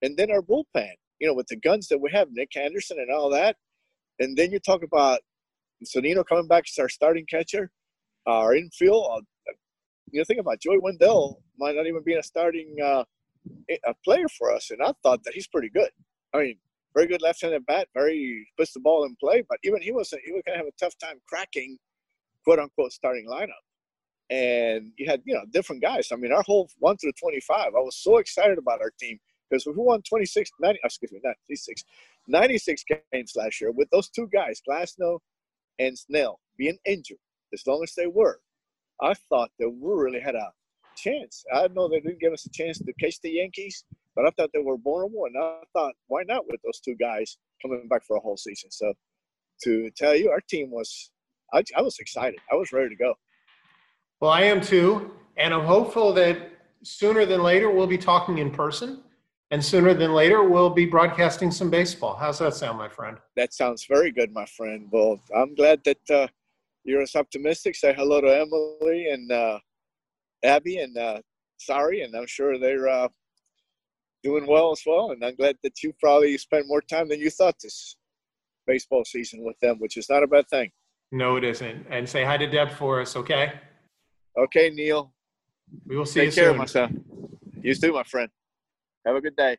and 0.02 0.14
then 0.14 0.30
our 0.30 0.42
bullpen. 0.42 0.92
You 1.18 1.26
know, 1.28 1.32
with 1.32 1.46
the 1.46 1.56
guns 1.56 1.88
that 1.88 1.98
we 1.98 2.11
have, 2.12 2.28
Nick 2.32 2.54
Anderson 2.54 2.98
and 3.00 3.11
all 3.11 3.30
that, 3.30 3.56
and 4.18 4.37
then 4.37 4.52
you 4.52 4.59
talk 4.59 4.82
about 4.82 5.20
Zunino 5.87 6.22
coming 6.22 6.48
back 6.48 6.64
as 6.68 6.78
our 6.78 6.90
starting 6.90 7.24
catcher, 7.24 7.70
our 8.26 8.54
infield. 8.54 9.06
Uh, 9.11 9.52
you 10.12 10.20
know, 10.20 10.24
think 10.24 10.38
about 10.38 10.61
Joey 10.61 10.80
Wendle 10.80 11.42
might 11.59 11.76
not 11.76 11.87
even 11.87 12.02
be 12.04 12.12
a 12.12 12.22
starting 12.22 12.76
uh, 12.85 13.04
a 13.87 13.94
player 14.04 14.28
for 14.38 14.52
us, 14.52 14.70
and 14.70 14.82
I 14.82 14.92
thought 15.02 15.24
that 15.24 15.32
he's 15.32 15.48
pretty 15.48 15.70
good. 15.70 15.90
I 16.35 16.40
mean, 16.40 16.59
very 16.94 17.06
good 17.06 17.22
left-handed 17.22 17.64
bat, 17.64 17.88
very 17.94 18.46
puts 18.59 18.74
the 18.74 18.80
ball 18.80 19.06
in 19.06 19.16
play, 19.18 19.42
but 19.48 19.59
even 19.64 19.80
he 19.80 19.92
wasn't. 19.92 20.20
He 20.26 20.32
was 20.32 20.42
gonna 20.44 20.59
have 20.59 20.66
a 20.66 20.78
tough 20.78 20.98
time 20.98 21.16
cracking, 21.26 21.78
quote 22.44 22.59
unquote, 22.59 22.92
starting 22.92 23.26
lineup. 23.26 23.65
And 24.30 24.92
you 24.96 25.06
had 25.08 25.22
you 25.24 25.34
know 25.34 25.44
different 25.52 25.82
guys. 25.82 26.08
I 26.12 26.16
mean, 26.16 26.32
our 26.32 26.42
whole 26.42 26.68
one 26.78 26.96
through 26.96 27.12
twenty 27.18 27.40
five. 27.40 27.68
I 27.68 27.80
was 27.80 27.96
so 27.96 28.18
excited 28.18 28.58
about 28.58 28.80
our 28.80 28.92
team 28.98 29.18
because 29.50 29.66
we 29.66 29.72
won 29.76 30.02
26, 30.02 30.50
90, 30.60 30.80
excuse 30.82 31.12
me, 31.12 31.20
96, 31.22 31.84
96 32.26 32.84
games 33.12 33.32
last 33.36 33.60
year 33.60 33.70
with 33.70 33.88
those 33.90 34.08
two 34.08 34.28
guys, 34.32 34.60
Glasnow 34.68 35.20
and 35.78 35.96
Snell, 35.96 36.40
being 36.58 36.78
injured 36.84 37.18
as 37.52 37.62
long 37.66 37.82
as 37.82 37.94
they 37.96 38.06
were. 38.06 38.40
I 39.00 39.14
thought 39.28 39.50
that 39.58 39.70
we 39.70 39.92
really 39.92 40.20
had 40.20 40.34
a 40.34 40.50
chance. 40.96 41.44
I 41.54 41.68
know 41.68 41.88
they 41.88 42.00
didn't 42.00 42.20
give 42.20 42.32
us 42.32 42.46
a 42.46 42.50
chance 42.50 42.78
to 42.78 42.92
catch 42.98 43.20
the 43.20 43.30
Yankees, 43.30 43.84
but 44.14 44.26
I 44.26 44.30
thought 44.30 44.50
they 44.52 44.62
were 44.62 44.78
vulnerable, 44.78 45.26
and 45.26 45.36
I 45.38 45.60
thought, 45.72 45.94
why 46.08 46.22
not 46.26 46.46
with 46.48 46.60
those 46.64 46.80
two 46.80 46.96
guys 46.96 47.36
coming 47.60 47.86
back 47.88 48.04
for 48.04 48.16
a 48.16 48.20
whole 48.20 48.38
season? 48.38 48.70
So, 48.70 48.94
to 49.64 49.90
tell 49.90 50.16
you, 50.16 50.30
our 50.30 50.40
team 50.40 50.70
was, 50.70 51.10
I, 51.52 51.62
I 51.76 51.82
was 51.82 51.98
excited. 51.98 52.40
I 52.50 52.56
was 52.56 52.72
ready 52.72 52.88
to 52.88 52.96
go. 52.96 53.14
Well, 54.20 54.31
I 54.31 54.42
am 54.42 54.61
too, 54.61 55.12
and 55.37 55.52
I'm 55.52 55.64
hopeful 55.64 56.12
that 56.14 56.50
sooner 56.83 57.26
than 57.26 57.42
later 57.42 57.70
we'll 57.70 57.87
be 57.87 57.98
talking 57.98 58.38
in 58.38 58.50
person, 58.50 59.02
and 59.50 59.64
sooner 59.64 59.94
than 59.94 60.12
later 60.14 60.42
we'll 60.42 60.70
be 60.70 60.87
broadcasting 60.87 61.50
some 61.50 61.70
baseball. 61.70 62.16
How's 62.16 62.38
that 62.38 62.55
sound, 62.55 62.79
my 62.79 62.88
friend? 62.88 63.18
That 63.37 63.52
sounds 63.52 63.87
very 63.88 64.11
good, 64.11 64.33
my 64.33 64.46
friend. 64.46 64.88
Well, 64.90 65.20
I'm 65.35 65.55
glad 65.55 65.83
that 65.85 66.11
uh, 66.11 66.29
you're 66.85 67.02
as 67.02 67.14
optimistic. 67.14 67.76
Say 67.76 67.92
hello 67.94 68.20
to 68.20 68.29
Emily 68.29 69.11
and 69.11 69.31
uh, 69.31 69.59
Abby 70.42 70.79
and 70.79 70.96
uh, 70.96 71.20
Sorry, 71.59 72.02
and 72.02 72.14
I'm 72.14 72.26
sure 72.26 72.59
they're 72.59 72.88
uh, 72.88 73.09
doing 74.22 74.46
well 74.46 74.72
as 74.72 74.83
well. 74.87 75.11
And 75.12 75.24
I'm 75.24 75.35
glad 75.35 75.57
that 75.62 75.83
you 75.83 75.92
probably 75.98 76.37
spent 76.38 76.68
more 76.68 76.83
time 76.83 77.09
than 77.09 77.20
you 77.20 77.31
thought 77.31 77.57
this 77.61 77.96
baseball 78.66 79.05
season 79.05 79.44
with 79.44 79.59
them, 79.61 79.76
which 79.79 79.96
is 79.96 80.11
not 80.11 80.22
a 80.22 80.26
bad 80.26 80.48
thing. 80.48 80.70
No, 81.12 81.37
it 81.37 81.44
isn't. 81.44 81.87
And 81.88 82.09
say 82.09 82.24
hi 82.24 82.37
to 82.37 82.46
Deb 82.46 82.70
for 82.70 83.00
us, 83.00 83.16
okay? 83.16 83.52
Okay, 84.37 84.70
Neil. 84.70 85.12
We 85.87 85.96
will 85.96 86.07
see 86.07 86.20
Take 86.20 86.31
you 86.31 86.42
care, 86.42 86.51
soon. 86.51 86.59
my 86.59 86.66
son. 86.66 87.05
You 87.61 87.75
too, 87.75 87.92
my 87.92 88.05
friend. 88.05 88.29
Have 89.05 89.16
a 89.16 89.20
good 89.20 89.37
day. 89.37 89.57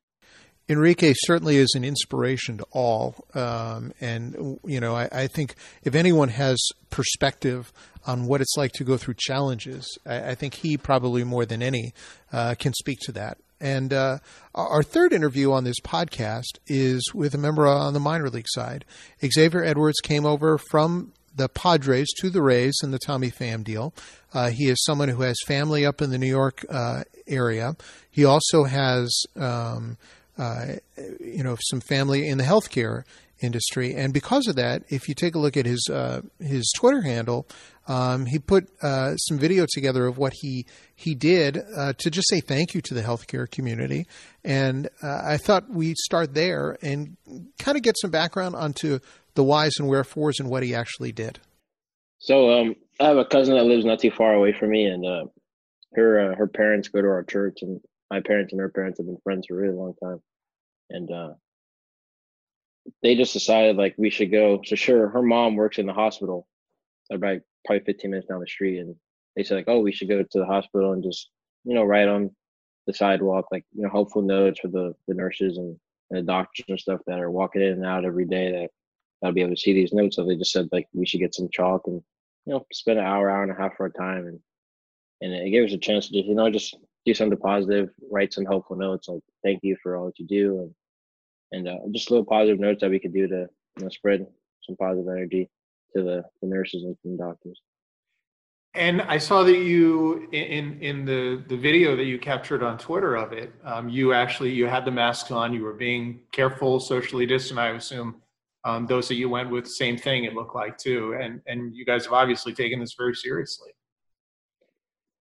Enrique 0.70 1.14
certainly 1.16 1.56
is 1.56 1.74
an 1.76 1.86
inspiration 1.86 2.58
to 2.58 2.66
all. 2.72 3.26
Um, 3.34 3.94
and, 4.02 4.60
you 4.66 4.80
know, 4.80 4.96
I, 4.96 5.08
I, 5.12 5.28
think 5.28 5.56
if 5.84 5.96
anyone 5.96 6.28
has 6.30 6.58
perspective 6.90 7.72
on 8.06 8.26
what 8.28 8.42
it's 8.42 8.56
like 8.58 8.74
to 8.74 8.84
go 8.84 8.98
through 8.98 9.16
challenges, 9.18 9.98
I, 10.06 10.32
I 10.32 10.36
think 10.36 10.56
he 10.56 10.78
probably 10.78 11.24
more 11.24 11.46
than 11.46 11.64
any 11.64 11.94
uh, 12.34 12.56
can 12.60 12.74
speak 12.74 13.00
to 13.04 13.14
that. 13.14 13.38
And 13.62 13.94
uh, 13.94 14.20
our 14.54 14.84
third 14.84 15.14
interview 15.14 15.52
on 15.52 15.64
this 15.64 15.80
podcast 15.84 16.60
is 16.68 17.02
with 17.14 17.34
a 17.34 17.40
member 17.40 17.66
on 17.66 17.94
the 17.94 18.00
minor 18.00 18.30
league 18.30 18.46
side. 18.50 18.86
Xavier 19.26 19.64
Edwards 19.64 20.00
came 20.02 20.26
over 20.26 20.58
from 20.58 21.14
the 21.38 21.48
Padres 21.48 22.08
to 22.20 22.30
the 22.30 22.42
Rays 22.42 22.80
in 22.84 22.92
the 22.92 23.00
Tommy 23.00 23.32
Pham 23.32 23.64
deal. 23.64 23.94
Uh, 24.34 24.50
he 24.50 24.68
is 24.70 24.84
someone 24.84 25.10
who 25.10 25.22
has 25.22 25.38
family 25.46 25.86
up 25.86 26.02
in 26.02 26.10
the 26.10 26.18
New 26.18 26.28
York 26.28 26.66
uh, 26.70 27.04
area. 27.28 27.76
He 28.12 28.26
also 28.26 28.66
has, 28.66 29.24
um, 29.36 29.98
uh, 30.38 30.74
you 31.20 31.44
know, 31.44 31.56
some 31.62 31.80
family 31.80 32.28
in 32.28 32.38
the 32.38 32.44
healthcare 32.44 33.04
industry, 33.40 33.94
and 33.94 34.14
because 34.14 34.48
of 34.48 34.56
that, 34.56 34.82
if 34.90 35.08
you 35.08 35.14
take 35.14 35.36
a 35.36 35.40
look 35.40 35.56
at 35.56 35.68
his 35.68 35.88
uh, 35.92 36.22
his 36.40 36.72
Twitter 36.76 37.02
handle, 37.02 37.48
um, 37.88 38.26
he 38.26 38.40
put 38.40 38.68
uh, 38.82 39.16
some 39.16 39.38
video 39.38 39.68
together 39.72 40.08
of 40.08 40.18
what 40.18 40.34
he 40.42 40.66
he 40.96 41.14
did 41.14 41.60
uh, 41.76 41.94
to 42.00 42.10
just 42.10 42.28
say 42.30 42.40
thank 42.42 42.74
you 42.74 42.82
to 42.82 42.96
the 42.96 43.04
healthcare 43.04 43.50
community, 43.50 44.08
and 44.44 44.90
I 45.04 45.38
thought 45.38 45.70
we'd 45.70 45.98
start 45.98 46.34
there 46.34 46.78
and 46.82 47.16
kind 47.60 47.78
of 47.78 47.84
get 47.84 47.96
some 48.00 48.10
background 48.10 48.56
onto 48.56 49.00
the 49.38 49.44
whys 49.44 49.76
and 49.80 49.88
wherefores 49.88 50.40
and 50.40 50.50
what 50.50 50.64
he 50.64 50.76
actually 50.76 51.14
did. 51.14 51.40
So 52.18 52.60
um, 52.60 52.76
I 53.00 53.06
have 53.06 53.18
a 53.18 53.26
cousin 53.26 53.56
that 53.56 53.66
lives 53.66 53.86
not 53.86 54.00
too 54.00 54.12
far 54.12 54.34
away 54.34 54.52
from 54.52 54.72
me, 54.72 54.86
and 54.86 55.06
uh, 55.06 55.26
her 55.94 56.32
uh, 56.32 56.36
her 56.36 56.48
parents 56.48 56.90
go 56.90 57.02
to 57.02 57.08
our 57.08 57.24
church, 57.24 57.60
and 57.62 57.80
my 58.10 58.20
parents 58.20 58.52
and 58.52 58.60
her 58.60 58.70
parents 58.70 59.00
have 59.00 59.06
been 59.06 59.20
friends 59.24 59.46
for 59.48 59.54
a 59.54 59.62
really 59.62 59.76
long 59.78 59.94
time, 60.04 60.20
and 60.90 61.12
uh, 61.12 61.34
they 63.04 63.16
just 63.16 63.34
decided 63.34 63.78
like 63.78 63.94
we 63.98 64.10
should 64.10 64.32
go. 64.32 64.60
So 64.66 64.76
sure, 64.76 65.10
her 65.10 65.22
mom 65.22 65.56
works 65.56 65.78
in 65.78 65.86
the 65.86 65.94
hospital, 65.94 66.48
about 67.12 67.42
probably 67.64 67.86
15 67.86 68.10
minutes 68.10 68.28
down 68.28 68.40
the 68.40 68.48
street, 68.48 68.80
and 68.80 68.96
they 69.36 69.44
said 69.44 69.56
like, 69.56 69.66
oh, 69.68 69.82
we 69.82 69.92
should 69.92 70.10
go 70.10 70.24
to 70.24 70.40
the 70.40 70.46
hospital 70.48 70.94
and 70.94 71.04
just 71.04 71.30
you 71.64 71.76
know 71.76 71.84
write 71.84 72.08
on 72.08 72.32
the 72.88 72.94
sidewalk 72.94 73.46
like 73.52 73.66
you 73.76 73.84
know 73.84 73.90
helpful 73.92 74.24
notes 74.24 74.60
for 74.60 74.70
the 74.70 74.96
the 75.08 75.14
nurses 75.14 75.58
and, 75.58 75.78
and 76.10 76.20
the 76.20 76.24
doctors 76.24 76.66
and 76.68 76.80
stuff 76.80 77.02
that 77.06 77.20
are 77.20 77.30
walking 77.30 77.62
in 77.62 77.74
and 77.74 77.86
out 77.86 78.06
every 78.06 78.26
day 78.26 78.52
that 78.52 78.70
that'll 79.22 79.34
be 79.34 79.42
able 79.42 79.56
to 79.56 79.62
see 79.62 79.74
these 79.74 79.94
notes. 79.94 80.16
So 80.16 80.26
they 80.26 80.36
just 80.36 80.52
said 80.52 80.70
like 80.72 80.88
we 80.94 81.06
should 81.06 81.20
get 81.20 81.36
some 81.36 81.50
chalk 81.50 81.84
and 81.88 82.02
you 82.46 82.54
know 82.54 82.66
spend 82.72 83.00
an 83.00 83.06
hour, 83.06 83.30
hour 83.30 83.44
and 83.44 83.52
a 83.52 83.56
half 83.56 83.76
for 83.76 83.84
our 83.84 83.90
time, 83.90 84.28
and 84.28 84.40
and 85.22 85.34
it 85.34 85.52
gave 85.52 85.66
us 85.66 85.74
a 85.74 85.78
chance 85.78 86.08
to 86.08 86.14
just 86.14 86.28
you 86.28 86.36
know 86.36 86.50
just 86.50 86.78
do 87.06 87.14
something 87.14 87.38
positive, 87.38 87.90
write 88.12 88.34
some 88.34 88.46
helpful 88.46 88.76
notes 88.76 89.08
like 89.08 89.22
thank 89.44 89.60
you 89.64 89.78
for 89.82 89.96
all 89.96 90.06
that 90.06 90.20
you 90.20 90.28
do, 90.28 90.60
and 90.60 90.76
and 91.52 91.68
uh, 91.68 91.88
just 91.92 92.12
little 92.12 92.26
positive 92.26 92.60
notes 92.60 92.82
that 92.82 92.90
we 92.90 93.00
could 93.00 93.14
do 93.14 93.28
to 93.28 93.48
you 93.78 93.84
know 93.84 93.90
spread 93.90 94.28
some 94.64 94.76
positive 94.76 95.08
energy 95.08 95.50
to 95.96 96.04
the, 96.04 96.24
the 96.42 96.48
nurses 96.48 96.84
and 96.84 96.98
the 97.04 97.18
doctors. 97.18 97.62
And 98.74 99.02
I 99.02 99.18
saw 99.18 99.44
that 99.44 99.58
you 99.58 100.28
in 100.32 100.80
in 100.82 101.04
the 101.04 101.44
the 101.48 101.58
video 101.58 101.96
that 101.96 102.04
you 102.04 102.20
captured 102.20 102.62
on 102.62 102.78
Twitter 102.78 103.16
of 103.16 103.34
it, 103.34 103.52
um, 103.64 103.90
you 103.90 104.14
actually 104.14 104.52
you 104.52 104.68
had 104.68 104.86
the 104.86 104.92
masks 104.92 105.32
on. 105.32 105.52
You 105.52 105.64
were 105.64 105.74
being 105.74 106.20
careful, 106.32 106.80
socially 106.80 107.26
distant. 107.26 107.60
I 107.60 107.70
assume 107.70 108.22
um, 108.64 108.86
those 108.86 109.08
that 109.08 109.16
you 109.16 109.30
went 109.30 109.50
with, 109.50 109.68
same 109.68 109.98
thing. 109.98 110.26
It 110.26 110.34
looked 110.34 110.56
like 110.56 110.78
too, 110.78 111.18
and 111.20 111.42
and 111.48 111.76
you 111.76 111.86
guys 111.86 112.06
have 112.06 112.14
obviously 112.14 112.54
taken 112.54 112.80
this 112.80 112.96
very 112.98 113.16
seriously. 113.16 113.72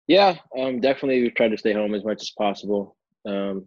Yeah, 0.06 0.36
um, 0.58 0.80
definitely. 0.80 1.22
We've 1.22 1.34
tried 1.34 1.50
to 1.50 1.58
stay 1.58 1.72
home 1.72 1.94
as 1.94 2.04
much 2.04 2.22
as 2.22 2.30
possible. 2.30 2.96
Um, 3.26 3.66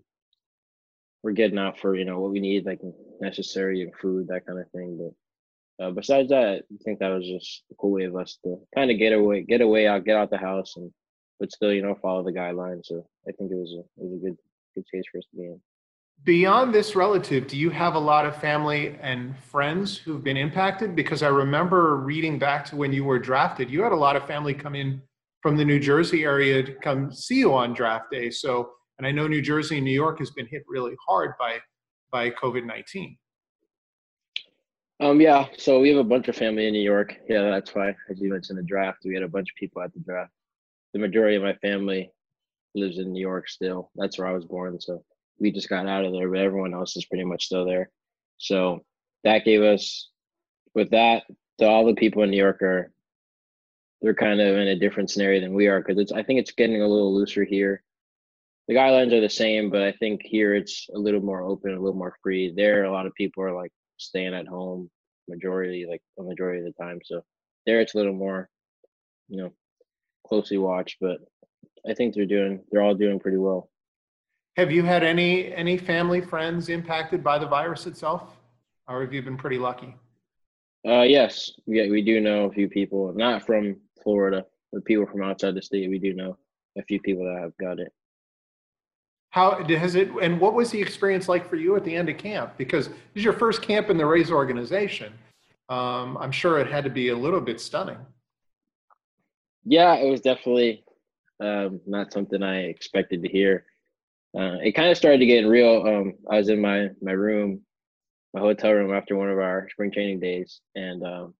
we're 1.23 1.31
getting 1.31 1.57
out 1.57 1.79
for 1.79 1.95
you 1.95 2.05
know 2.05 2.19
what 2.19 2.31
we 2.31 2.39
need, 2.39 2.65
like 2.65 2.79
necessary 3.19 3.81
and 3.81 3.93
food, 3.95 4.27
that 4.27 4.45
kind 4.45 4.59
of 4.59 4.69
thing. 4.71 4.97
But 4.97 5.85
uh, 5.85 5.91
besides 5.91 6.29
that, 6.29 6.63
I 6.71 6.77
think 6.83 6.99
that 6.99 7.09
was 7.09 7.25
just 7.25 7.63
a 7.71 7.75
cool 7.75 7.91
way 7.91 8.03
of 8.03 8.15
us 8.15 8.37
to 8.43 8.59
kind 8.75 8.91
of 8.91 8.97
get 8.97 9.13
away, 9.13 9.43
get 9.43 9.61
away 9.61 9.87
out, 9.87 10.05
get 10.05 10.15
out 10.15 10.29
the 10.29 10.37
house, 10.37 10.75
and 10.77 10.91
but 11.39 11.51
still, 11.51 11.71
you 11.71 11.81
know, 11.81 11.95
follow 12.01 12.23
the 12.23 12.31
guidelines. 12.31 12.85
So 12.85 13.07
I 13.27 13.31
think 13.31 13.51
it 13.51 13.57
was 13.57 13.73
a 13.73 13.79
it 14.01 14.09
was 14.09 14.13
a 14.13 14.25
good 14.25 14.37
good 14.75 14.87
space 14.87 15.05
for 15.11 15.17
us 15.19 15.25
to 15.31 15.37
be 15.37 15.43
in. 15.45 15.61
Beyond 16.23 16.73
this 16.73 16.95
relative, 16.95 17.47
do 17.47 17.55
you 17.57 17.69
have 17.69 17.95
a 17.95 17.99
lot 17.99 18.25
of 18.25 18.35
family 18.35 18.97
and 19.01 19.37
friends 19.37 19.97
who've 19.97 20.23
been 20.23 20.35
impacted? 20.35 20.95
Because 20.95 21.23
I 21.23 21.29
remember 21.29 21.97
reading 21.97 22.37
back 22.37 22.65
to 22.65 22.75
when 22.75 22.91
you 22.91 23.05
were 23.05 23.19
drafted, 23.19 23.69
you 23.69 23.81
had 23.81 23.93
a 23.93 23.95
lot 23.95 24.17
of 24.17 24.27
family 24.27 24.53
come 24.53 24.75
in 24.75 25.01
from 25.41 25.55
the 25.55 25.63
New 25.63 25.79
Jersey 25.79 26.23
area 26.23 26.63
to 26.63 26.73
come 26.73 27.13
see 27.13 27.39
you 27.39 27.53
on 27.53 27.73
draft 27.73 28.11
day. 28.11 28.29
So, 28.29 28.71
and 28.97 29.07
I 29.07 29.11
know 29.11 29.27
New 29.27 29.41
Jersey 29.41 29.77
and 29.77 29.85
New 29.85 29.91
York 29.91 30.19
has 30.19 30.31
been 30.31 30.47
hit 30.47 30.63
really 30.67 30.95
hard 31.07 31.33
by 31.39 31.59
by 32.11 32.29
COVID 32.31 32.65
nineteen. 32.65 33.17
Um, 34.99 35.21
yeah, 35.21 35.45
so 35.57 35.79
we 35.79 35.89
have 35.89 35.99
a 35.99 36.03
bunch 36.03 36.27
of 36.27 36.35
family 36.35 36.65
in 36.65 36.73
New 36.73 36.81
York. 36.81 37.15
Yeah, 37.29 37.43
that's 37.43 37.75
why, 37.75 37.95
as 38.09 38.19
you 38.19 38.31
mentioned, 38.31 38.57
the 38.57 38.63
draft. 38.63 38.99
We 39.05 39.13
had 39.13 39.23
a 39.23 39.27
bunch 39.27 39.51
of 39.51 39.55
people 39.55 39.81
at 39.81 39.93
the 39.93 39.99
draft. 39.99 40.31
The 40.93 40.99
majority 40.99 41.35
of 41.35 41.43
my 41.43 41.53
family 41.55 42.11
lives 42.73 42.97
in 42.97 43.13
New 43.13 43.21
York 43.21 43.47
still. 43.47 43.91
That's 43.95 44.17
where 44.17 44.27
I 44.27 44.33
was 44.33 44.45
born. 44.45 44.81
So 44.81 45.03
we 45.39 45.51
just 45.51 45.69
got 45.69 45.87
out 45.87 46.05
of 46.05 46.13
there, 46.13 46.29
but 46.29 46.39
everyone 46.39 46.73
else 46.73 46.95
is 46.95 47.05
pretty 47.05 47.23
much 47.23 47.45
still 47.45 47.65
there. 47.65 47.89
So 48.37 48.83
that 49.23 49.45
gave 49.45 49.61
us, 49.61 50.09
with 50.73 50.91
that, 50.91 51.23
to 51.59 51.67
all 51.67 51.85
the 51.85 51.95
people 51.95 52.23
in 52.23 52.29
New 52.29 52.37
York 52.37 52.61
are, 52.61 52.91
they're 54.01 54.13
kind 54.13 54.39
of 54.39 54.55
in 54.55 54.67
a 54.67 54.79
different 54.79 55.09
scenario 55.09 55.41
than 55.41 55.55
we 55.55 55.67
are 55.67 55.79
because 55.79 55.97
it's. 55.97 56.11
I 56.11 56.21
think 56.21 56.39
it's 56.39 56.51
getting 56.51 56.81
a 56.81 56.87
little 56.87 57.15
looser 57.15 57.43
here. 57.43 57.83
The 58.67 58.75
guidelines 58.75 59.11
are 59.13 59.21
the 59.21 59.29
same, 59.29 59.71
but 59.71 59.81
I 59.81 59.91
think 59.91 60.21
here 60.23 60.53
it's 60.53 60.87
a 60.93 60.99
little 60.99 61.21
more 61.21 61.41
open, 61.41 61.71
a 61.71 61.79
little 61.79 61.97
more 61.97 62.15
free. 62.21 62.53
There, 62.55 62.83
a 62.83 62.91
lot 62.91 63.07
of 63.07 63.15
people 63.15 63.43
are 63.43 63.55
like 63.55 63.71
staying 63.97 64.35
at 64.35 64.45
home, 64.45 64.89
majority 65.27 65.87
like 65.89 66.01
a 66.19 66.23
majority 66.23 66.59
of 66.59 66.65
the 66.65 66.83
time. 66.83 66.99
So 67.03 67.23
there, 67.65 67.81
it's 67.81 67.95
a 67.95 67.97
little 67.97 68.13
more, 68.13 68.49
you 69.29 69.41
know, 69.41 69.53
closely 70.27 70.59
watched. 70.59 70.97
But 71.01 71.17
I 71.89 71.95
think 71.95 72.13
they're 72.13 72.25
doing, 72.25 72.63
they're 72.69 72.83
all 72.83 72.93
doing 72.93 73.19
pretty 73.19 73.37
well. 73.37 73.69
Have 74.57 74.71
you 74.71 74.81
had 74.81 75.03
any 75.03 75.53
any 75.53 75.77
family 75.77 76.19
friends 76.19 76.69
impacted 76.69 77.23
by 77.23 77.37
the 77.37 77.45
virus 77.45 77.85
itself, 77.85 78.37
or 78.87 79.01
have 79.01 79.13
you 79.13 79.21
been 79.21 79.37
pretty 79.37 79.59
lucky? 79.59 79.95
Uh, 80.85 81.03
yes, 81.03 81.51
yeah, 81.67 81.87
we 81.89 82.01
do 82.01 82.19
know 82.19 82.45
a 82.45 82.51
few 82.51 82.67
people, 82.67 83.13
not 83.13 83.45
from 83.45 83.77
Florida, 84.01 84.43
but 84.73 84.83
people 84.85 85.05
from 85.05 85.21
outside 85.21 85.53
the 85.53 85.61
state. 85.61 85.89
We 85.89 85.99
do 85.99 86.13
know 86.13 86.37
a 86.75 86.81
few 86.83 86.99
people 86.99 87.23
that 87.25 87.39
have 87.39 87.55
got 87.57 87.79
it. 87.79 87.93
How 89.29 89.63
has 89.63 89.93
it, 89.93 90.09
and 90.21 90.39
what 90.39 90.55
was 90.55 90.71
the 90.71 90.81
experience 90.81 91.29
like 91.29 91.47
for 91.47 91.57
you 91.57 91.75
at 91.75 91.83
the 91.83 91.95
end 91.95 92.09
of 92.09 92.17
camp? 92.17 92.57
Because 92.57 92.87
this 92.87 92.97
is 93.15 93.23
your 93.23 93.33
first 93.33 93.61
camp 93.61 93.91
in 93.91 93.97
the 93.97 94.05
Rays 94.05 94.31
organization. 94.31 95.13
Um, 95.69 96.17
I'm 96.19 96.31
sure 96.31 96.59
it 96.59 96.67
had 96.67 96.83
to 96.85 96.89
be 96.89 97.09
a 97.09 97.15
little 97.15 97.41
bit 97.41 97.61
stunning. 97.61 97.97
Yeah, 99.65 99.95
it 99.95 100.09
was 100.09 100.21
definitely 100.21 100.83
um, 101.39 101.79
not 101.85 102.11
something 102.11 102.41
I 102.41 102.61
expected 102.63 103.21
to 103.21 103.29
hear. 103.29 103.65
Uh, 104.35 104.57
it 104.63 104.73
kind 104.73 104.89
of 104.89 104.97
started 104.97 105.19
to 105.19 105.25
get 105.25 105.47
real. 105.47 105.83
Um, 105.85 106.13
I 106.29 106.37
was 106.37 106.49
in 106.49 106.61
my 106.61 106.89
my 107.01 107.11
room, 107.11 107.61
my 108.33 108.41
hotel 108.41 108.73
room 108.73 108.93
after 108.93 109.15
one 109.15 109.29
of 109.29 109.39
our 109.39 109.67
spring 109.69 109.91
training 109.91 110.19
days, 110.19 110.61
and 110.75 111.03
um, 111.03 111.33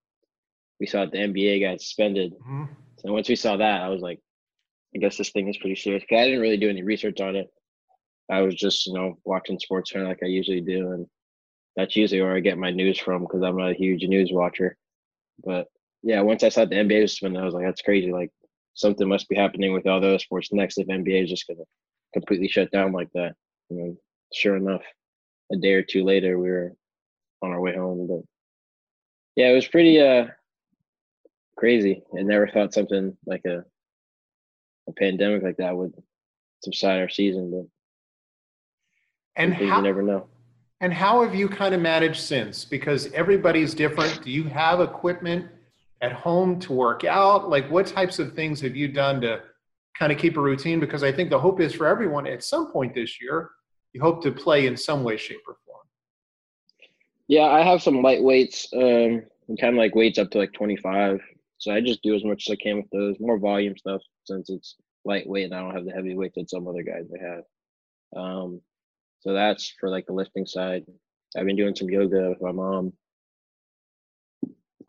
we 0.80 0.88
saw 0.88 1.02
that 1.02 1.12
the 1.12 1.20
NBA 1.20 1.62
got 1.62 1.82
suspended. 1.82 2.34
Mm-hmm. 2.34 2.66
So 3.00 3.14
once 3.14 3.30
we 3.30 3.36
saw 3.36 3.58
that, 3.58 3.82
I 3.82 3.90
was 3.90 4.02
like, 4.02 4.20
I 4.96 5.00
guess 5.00 5.18
this 5.18 5.32
thing 5.32 5.48
is 5.48 5.58
pretty 5.58 5.76
serious. 5.76 6.04
Cause 6.10 6.18
I 6.18 6.26
didn't 6.26 6.42
really 6.42 6.58
do 6.58 6.70
any 6.70 6.84
research 6.84 7.22
on 7.22 7.36
it. 7.36 7.48
I 8.30 8.42
was 8.42 8.56
just, 8.56 8.88
you 8.88 8.94
know, 8.94 9.18
watching 9.26 9.60
SportsCenter 9.60 10.08
like 10.08 10.20
I 10.24 10.28
usually 10.28 10.62
do, 10.62 10.92
and 10.92 11.06
that's 11.76 11.96
usually 11.96 12.22
where 12.22 12.36
I 12.36 12.40
get 12.40 12.58
my 12.58 12.72
news 12.72 12.98
from 12.98 13.22
because 13.22 13.44
I'm 13.44 13.60
a 13.60 13.74
huge 13.74 14.04
news 14.04 14.32
watcher. 14.32 14.76
But 15.44 15.68
yeah, 16.04 16.22
once 16.22 16.44
I 16.44 16.50
saw 16.50 16.66
the 16.66 16.76
NBA 16.76 17.02
was 17.02 17.12
suspended, 17.12 17.42
I 17.42 17.46
was 17.46 17.54
like, 17.54 17.66
that's 17.66 17.82
crazy. 17.82 18.12
Like 18.12 18.32
something 18.74 19.08
must 19.08 19.30
be 19.30 19.36
happening 19.36 19.74
with 19.74 19.88
all 19.88 20.02
those 20.02 20.24
sports 20.24 20.52
next 20.52 20.78
if 20.78 20.88
NBA 20.88 21.24
is 21.24 21.30
just 21.30 21.48
gonna 21.48 21.64
completely 22.18 22.48
shut 22.48 22.72
down 22.72 22.92
like 22.92 23.12
that. 23.14 23.34
And 23.70 23.98
sure 24.34 24.56
enough, 24.58 24.82
a 25.54 25.58
day 25.58 25.74
or 25.74 25.84
two 25.84 26.04
later, 26.04 26.38
we 26.40 26.50
were 26.50 26.74
on 27.44 27.52
our 27.52 27.62
way 27.62 27.76
home. 27.76 28.08
But 28.08 28.24
yeah, 29.36 29.50
it 29.52 29.54
was 29.56 29.68
pretty 29.68 30.00
uh 30.02 30.28
crazy. 31.58 32.04
I 32.18 32.22
never 32.24 32.48
thought 32.48 32.74
something 32.74 33.16
like 33.26 33.46
a 33.46 33.58
a 34.90 34.94
pandemic 34.94 35.44
like 35.44 35.58
that 35.58 35.76
would 35.78 35.94
subside 36.64 37.00
our 37.00 37.10
season, 37.10 37.52
but 37.52 37.66
And 39.42 39.54
how, 39.54 39.78
you 39.78 39.82
never 39.84 40.02
know. 40.02 40.28
and 40.82 40.94
how 40.94 41.24
have 41.24 41.36
you 41.36 41.48
kind 41.50 41.76
of 41.76 41.82
managed 41.82 42.22
since? 42.22 42.66
Because 42.66 43.12
everybody's 43.14 43.74
different. 43.74 44.24
Do 44.24 44.32
you 44.32 44.46
have 44.46 44.80
equipment 44.82 45.46
at 46.02 46.14
home 46.14 46.60
to 46.62 46.74
work 46.74 47.04
out? 47.04 47.50
Like 47.50 47.70
what 47.70 47.86
types 47.88 48.18
of 48.20 48.34
things 48.34 48.62
have 48.62 48.76
you 48.76 48.88
done 48.88 49.22
to 49.22 49.42
kind 49.98 50.12
of 50.12 50.18
keep 50.18 50.38
a 50.38 50.42
routine? 50.42 50.80
Because 50.80 51.04
I 51.04 51.12
think 51.12 51.30
the 51.30 51.40
hope 51.40 51.60
is 51.60 51.74
for 51.74 51.88
everyone 51.88 52.28
at 52.28 52.44
some 52.44 52.72
point 52.72 52.94
this 52.94 53.22
year, 53.22 53.52
you 53.94 54.02
hope 54.02 54.22
to 54.24 54.32
play 54.32 54.68
in 54.68 54.78
some 54.78 55.04
way, 55.04 55.18
shape, 55.18 55.42
or 55.48 55.58
form. 55.66 55.80
Yeah, 57.28 57.46
I 57.46 57.62
have 57.62 57.82
some 57.82 58.02
light 58.02 58.24
weights, 58.24 58.68
um, 58.74 59.24
kind 59.60 59.74
of 59.74 59.76
like 59.76 59.96
weights 59.96 60.20
up 60.20 60.30
to 60.32 60.38
like 60.38 60.54
25. 60.54 61.20
So 61.58 61.74
I 61.74 61.82
just 61.82 62.04
do 62.04 62.16
as 62.16 62.24
much 62.24 62.48
as 62.48 62.54
I 62.54 62.64
can 62.64 62.78
with 62.78 62.90
those, 62.92 63.20
more 63.20 63.40
volume 63.40 63.76
stuff 63.78 64.02
since 64.26 64.50
it's 64.50 64.76
lightweight 65.06 65.46
and 65.46 65.56
I 65.56 65.62
don't 65.62 65.74
have 65.74 65.86
the 65.86 65.92
heavy 65.92 66.16
weights 66.16 66.36
that 66.36 66.50
some 66.50 66.68
other 66.68 66.84
guys 66.84 67.06
may 67.10 67.20
have. 67.20 67.44
Um, 68.16 68.62
so 69.22 69.34
that's 69.34 69.74
for 69.80 69.90
like 69.90 70.06
the 70.06 70.14
lifting 70.14 70.46
side. 70.46 70.86
I've 71.36 71.46
been 71.46 71.56
doing 71.56 71.76
some 71.76 71.90
yoga 71.90 72.30
with 72.30 72.42
my 72.42 72.52
mom. 72.52 72.94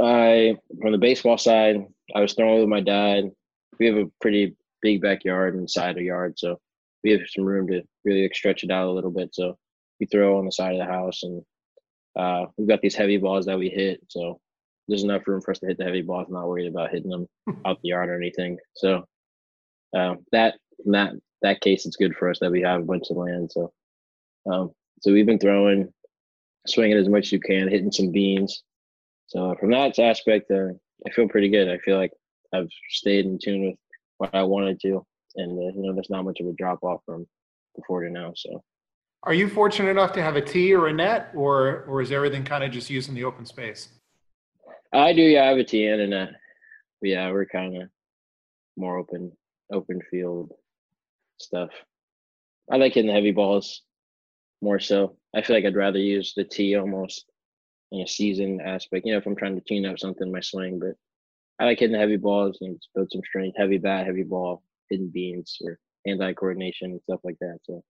I 0.01 0.57
from 0.81 0.93
the 0.93 0.99
baseball 0.99 1.39
side, 1.39 1.85
I 2.15 2.21
was 2.21 2.35
throwing 2.35 2.61
with 2.61 2.69
my 2.69 2.81
dad. 2.81 3.31
We 3.79 3.87
have 3.87 3.97
a 3.97 4.11
pretty 4.21 4.57
big 4.83 5.01
backyard 5.01 5.55
and 5.55 5.69
side 5.69 5.97
of 5.97 6.03
yard, 6.03 6.39
so 6.39 6.59
we 7.05 7.13
have 7.13 7.21
some 7.29 7.45
room 7.45 7.69
to 7.69 7.83
really 8.05 8.29
stretch 8.35 8.65
it 8.65 8.71
out 8.71 8.89
a 8.89 8.93
little 8.93 9.11
bit. 9.11 9.35
So 9.35 9.57
we 10.01 10.07
throw 10.07 10.39
on 10.39 10.47
the 10.47 10.53
side 10.53 10.73
of 10.73 10.79
the 10.79 10.93
house, 10.93 11.23
and 11.23 11.43
uh, 12.17 12.47
we've 12.57 12.69
got 12.69 12.81
these 12.81 12.95
heavy 12.95 13.17
balls 13.17 13.47
that 13.47 13.59
we 13.59 13.69
hit. 13.69 14.01
So 14.09 14.41
there's 14.87 15.05
enough 15.05 15.27
room 15.27 15.41
for 15.41 15.51
us 15.53 15.59
to 15.61 15.67
hit 15.67 15.79
the 15.79 15.85
heavy 15.85 16.03
balls. 16.03 16.29
Not 16.29 16.49
worried 16.49 16.69
about 16.69 16.91
hitting 16.91 17.11
them 17.11 17.27
out 17.65 17.81
the 17.83 17.89
yard 17.91 18.09
or 18.09 18.17
anything. 18.17 18.59
So 18.75 19.05
uh, 19.97 20.15
that 20.33 20.57
in 20.85 20.93
that 20.93 21.13
that 21.43 21.61
case, 21.61 21.87
it's 21.87 21.97
good 21.97 22.17
for 22.17 22.31
us 22.31 22.39
that 22.41 22.51
we 22.51 22.63
have 22.63 22.81
a 22.81 22.85
bunch 22.85 23.11
of 23.11 23.17
land. 23.17 23.51
So 23.53 23.73
um, 24.51 24.73
so 25.01 25.13
we've 25.13 25.27
been 25.27 25.39
throwing, 25.39 25.93
swinging 26.67 26.97
as 26.97 27.09
much 27.09 27.27
as 27.27 27.33
you 27.33 27.41
can, 27.41 27.69
hitting 27.69 27.93
some 27.93 28.11
beans. 28.11 28.63
So 29.27 29.55
from 29.61 29.71
that 29.71 29.99
aspect, 29.99 30.51
uh, 30.51 30.71
I 31.07 31.11
feel 31.11 31.29
pretty 31.29 31.49
good. 31.49 31.69
I 31.69 31.79
feel 31.79 31.99
like 31.99 32.13
I've 32.53 32.71
stayed 32.91 33.27
in 33.27 33.39
tune 33.39 33.67
with 33.67 33.77
what 34.19 34.35
I 34.35 34.43
wanted 34.43 34.81
to, 34.81 35.05
and 35.37 35.59
uh, 35.59 35.73
you 35.75 35.83
know, 35.83 35.95
there's 35.95 36.11
not 36.11 36.25
much 36.25 36.41
of 36.41 36.47
a 36.47 36.53
drop 36.53 36.83
off 36.83 37.01
from 37.07 37.27
before 37.77 38.03
to 38.05 38.11
now. 38.11 38.33
So, 38.37 38.63
Are 39.23 39.35
you 39.35 39.49
fortunate 39.49 39.91
enough 39.91 40.13
to 40.13 40.23
have 40.23 40.37
a 40.37 40.41
tee 40.41 40.75
or 40.75 40.89
a 40.89 40.93
net, 40.93 41.31
or 41.35 41.85
or 41.89 42.03
is 42.03 42.13
everything 42.13 42.45
kind 42.45 42.63
of 42.63 42.71
just 42.71 42.91
using 42.91 43.15
the 43.15 43.25
open 43.25 43.47
space? 43.47 43.89
I 44.93 45.13
do, 45.13 45.23
yeah, 45.23 45.45
I 45.45 45.47
have 45.49 45.59
a 45.59 45.65
tee 45.65 45.87
and 45.87 46.01
a 46.01 46.07
net. 46.07 46.31
But 47.01 47.11
yeah, 47.11 47.31
we're 47.31 47.47
kind 47.47 47.83
of 47.83 47.89
more 48.77 48.97
open, 48.97 49.33
open 49.73 50.01
field 50.11 50.53
stuff. 51.39 51.71
I 52.71 52.77
like 52.77 52.95
hitting 52.95 53.09
the 53.09 53.15
heavy 53.15 53.33
balls 53.33 53.83
more 54.63 54.79
so. 54.79 55.17
I 55.35 55.43
feel 55.43 55.57
like 55.57 55.65
I'd 55.65 55.77
rather 55.77 55.99
use 55.99 56.33
the 56.35 56.45
tee 56.45 56.75
almost 56.77 57.27
in 57.93 58.01
a 58.01 58.07
season 58.07 58.61
aspect. 58.61 59.07
You 59.07 59.13
know, 59.13 59.19
if 59.19 59.27
I'm 59.27 59.37
trying 59.37 59.55
to 59.57 59.65
tune 59.67 59.87
up 59.87 59.99
something 59.99 60.27
in 60.27 60.33
my 60.33 60.41
swing, 60.41 60.79
but 60.79 60.95
I 61.61 61.65
like 61.65 61.79
hitting 61.79 61.93
the 61.93 61.99
heavy 61.99 62.17
balls 62.17 62.59
and 62.61 62.81
build 62.95 63.11
some 63.13 63.23
strength, 63.27 63.57
heavy 63.59 63.79
bat, 63.79 64.07
heavy 64.07 64.23
ball, 64.23 64.63
hidden 64.91 65.11
beans, 65.13 65.57
or 65.65 65.79
hand-eye 66.07 66.35
coordination 66.35 66.93
and 66.93 67.01
stuff 67.03 67.21
like 67.25 67.37
that. 67.41 67.59
So. 67.65 67.83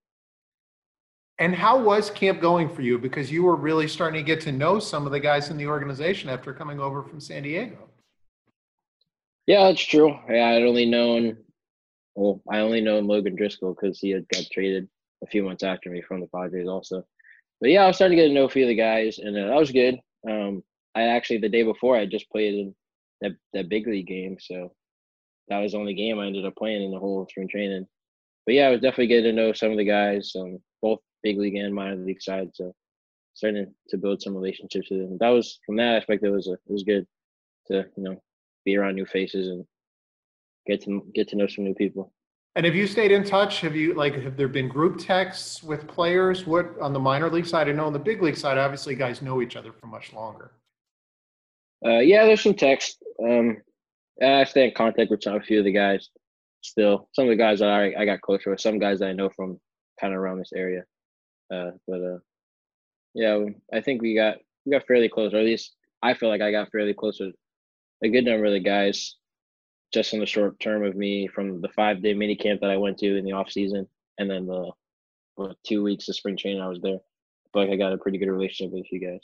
And 1.38 1.54
how 1.54 1.78
was 1.80 2.10
camp 2.10 2.40
going 2.40 2.68
for 2.68 2.82
you? 2.82 2.98
Because 2.98 3.30
you 3.30 3.44
were 3.44 3.56
really 3.56 3.86
starting 3.86 4.20
to 4.20 4.26
get 4.26 4.40
to 4.42 4.52
know 4.52 4.78
some 4.78 5.06
of 5.06 5.12
the 5.12 5.20
guys 5.20 5.50
in 5.50 5.56
the 5.56 5.66
organization 5.66 6.30
after 6.30 6.52
coming 6.52 6.80
over 6.80 7.02
from 7.02 7.20
San 7.20 7.42
Diego. 7.42 7.76
Yeah, 9.46 9.64
that's 9.64 9.82
true. 9.82 10.18
Yeah, 10.28 10.48
I'd 10.48 10.62
only 10.62 10.84
known, 10.84 11.36
well, 12.14 12.42
I 12.50 12.58
only 12.58 12.80
known 12.80 13.06
Logan 13.06 13.36
Driscoll 13.36 13.74
because 13.74 13.98
he 14.00 14.10
had 14.10 14.26
got 14.28 14.44
traded 14.52 14.88
a 15.22 15.26
few 15.26 15.42
months 15.42 15.62
after 15.62 15.90
me 15.90 16.02
from 16.02 16.20
the 16.20 16.26
Padres 16.34 16.68
also. 16.68 17.04
But 17.60 17.70
yeah, 17.70 17.84
I 17.84 17.86
was 17.86 17.96
starting 17.96 18.16
to 18.16 18.22
get 18.22 18.28
to 18.28 18.34
know 18.34 18.44
a 18.44 18.48
few 18.48 18.64
of 18.64 18.68
the 18.68 18.74
guys, 18.74 19.18
and 19.18 19.36
uh, 19.36 19.48
that 19.48 19.56
was 19.56 19.72
good. 19.72 19.98
Um, 20.28 20.62
I 20.94 21.02
actually 21.02 21.38
the 21.38 21.48
day 21.48 21.62
before 21.62 21.96
I 21.96 22.06
just 22.06 22.30
played 22.30 22.54
in 22.54 22.74
that 23.20 23.32
that 23.52 23.68
big 23.68 23.86
league 23.86 24.06
game, 24.06 24.36
so 24.40 24.72
that 25.48 25.58
was 25.58 25.72
the 25.72 25.78
only 25.78 25.94
game 25.94 26.18
I 26.18 26.26
ended 26.26 26.46
up 26.46 26.56
playing 26.56 26.82
in 26.82 26.90
the 26.90 26.98
whole 26.98 27.26
spring 27.28 27.48
training. 27.48 27.86
But 28.46 28.54
yeah, 28.54 28.68
I 28.68 28.70
was 28.70 28.80
definitely 28.80 29.08
getting 29.08 29.24
to 29.24 29.32
know 29.32 29.52
some 29.52 29.70
of 29.70 29.78
the 29.78 29.84
guys, 29.84 30.32
um, 30.38 30.58
both 30.80 31.00
big 31.22 31.38
league 31.38 31.56
and 31.56 31.74
minor 31.74 31.96
league 31.96 32.22
side. 32.22 32.50
So 32.54 32.74
starting 33.34 33.72
to 33.88 33.96
build 33.96 34.20
some 34.20 34.34
relationships 34.34 34.88
with 34.90 35.00
them. 35.00 35.16
That 35.20 35.28
was 35.28 35.60
from 35.64 35.76
that 35.76 35.96
aspect, 35.96 36.24
it 36.24 36.30
was 36.30 36.48
a, 36.48 36.52
it 36.52 36.60
was 36.66 36.82
good 36.82 37.06
to 37.68 37.86
you 37.96 38.02
know 38.02 38.22
be 38.64 38.76
around 38.76 38.96
new 38.96 39.06
faces 39.06 39.48
and 39.48 39.64
get 40.66 40.82
to 40.84 41.06
get 41.14 41.28
to 41.28 41.36
know 41.36 41.46
some 41.46 41.64
new 41.64 41.74
people. 41.74 42.12
And 42.56 42.66
have 42.66 42.74
you 42.74 42.88
stayed 42.88 43.12
in 43.12 43.22
touch? 43.22 43.60
Have 43.60 43.76
you 43.76 43.94
like 43.94 44.14
have 44.14 44.36
there 44.36 44.48
been 44.48 44.68
group 44.68 44.98
texts 44.98 45.62
with 45.62 45.86
players? 45.86 46.46
What 46.46 46.78
on 46.80 46.92
the 46.92 46.98
minor 46.98 47.30
league 47.30 47.46
side? 47.46 47.68
I 47.68 47.72
know 47.72 47.86
on 47.86 47.92
the 47.92 47.98
big 47.98 48.20
league 48.20 48.36
side, 48.36 48.58
obviously 48.58 48.96
guys 48.96 49.22
know 49.22 49.40
each 49.40 49.54
other 49.54 49.72
for 49.72 49.86
much 49.86 50.12
longer. 50.12 50.50
Uh, 51.85 51.99
yeah, 51.99 52.24
there's 52.24 52.43
some 52.43 52.55
text. 52.55 53.03
Um, 53.22 53.59
I 54.22 54.45
stay 54.45 54.64
in 54.64 54.74
contact 54.74 55.11
with 55.11 55.22
some, 55.22 55.37
a 55.37 55.41
few 55.41 55.61
of 55.61 55.64
the 55.64 55.72
guys 55.72 56.09
still. 56.61 57.09
Some 57.12 57.24
of 57.24 57.31
the 57.31 57.37
guys 57.37 57.61
that 57.61 57.68
I, 57.68 57.95
I 57.97 58.05
got 58.05 58.20
closer 58.20 58.51
with, 58.51 58.61
some 58.61 58.79
guys 58.79 58.99
that 58.99 59.09
I 59.09 59.12
know 59.12 59.31
from 59.35 59.61
kind 60.01 60.12
of 60.12 60.20
around 60.20 60.39
this 60.39 60.53
area. 60.55 60.83
Uh, 61.53 61.70
but 61.87 62.01
uh, 62.01 62.18
yeah, 63.14 63.39
I 63.72 63.81
think 63.81 64.03
we 64.03 64.14
got 64.14 64.37
we 64.66 64.72
got 64.72 64.87
fairly 64.87 65.09
close, 65.09 65.33
or 65.33 65.39
at 65.39 65.45
least 65.45 65.74
I 66.03 66.14
feel 66.14 66.29
like 66.29 66.43
I 66.43 66.51
got 66.51 66.70
fairly 66.70 66.95
close 66.95 67.18
with 67.20 67.35
a 68.03 68.09
good 68.09 68.24
number 68.24 68.47
of 68.47 68.53
the 68.53 68.61
guys 68.61 69.16
just 69.93 70.12
in 70.12 70.20
the 70.20 70.26
short 70.26 70.61
term 70.61 70.85
of 70.85 70.95
me 70.95 71.26
from 71.29 71.61
the 71.61 71.68
five 71.70 72.03
day 72.03 72.14
mini 72.14 72.37
camp 72.37 72.61
that 72.61 72.70
I 72.70 72.76
went 72.76 72.99
to 72.99 73.16
in 73.16 73.24
the 73.24 73.33
off 73.33 73.51
season, 73.51 73.87
and 74.18 74.31
then 74.31 74.47
the 74.47 74.72
two 75.64 75.83
weeks 75.83 76.09
of 76.09 76.16
spring 76.16 76.37
training 76.37 76.61
I 76.61 76.68
was 76.68 76.81
there. 76.83 76.99
But 77.53 77.61
like 77.61 77.70
I 77.70 77.76
got 77.76 77.93
a 77.93 77.99
pretty 77.99 78.18
good 78.18 78.29
relationship 78.29 78.72
with 78.72 78.87
few 78.87 79.01
guys. 79.01 79.20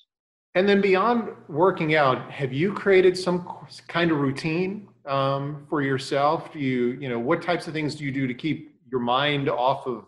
And 0.54 0.68
then 0.68 0.80
beyond 0.80 1.30
working 1.48 1.96
out, 1.96 2.30
have 2.30 2.52
you 2.52 2.72
created 2.72 3.18
some 3.18 3.46
kind 3.88 4.12
of 4.12 4.18
routine 4.18 4.88
um, 5.06 5.66
for 5.68 5.82
yourself? 5.82 6.52
Do 6.52 6.60
you, 6.60 6.96
you 7.00 7.08
know, 7.08 7.18
what 7.18 7.42
types 7.42 7.66
of 7.66 7.74
things 7.74 7.96
do 7.96 8.04
you 8.04 8.12
do 8.12 8.28
to 8.28 8.34
keep 8.34 8.78
your 8.90 9.00
mind 9.00 9.48
off 9.48 9.86
of 9.86 10.06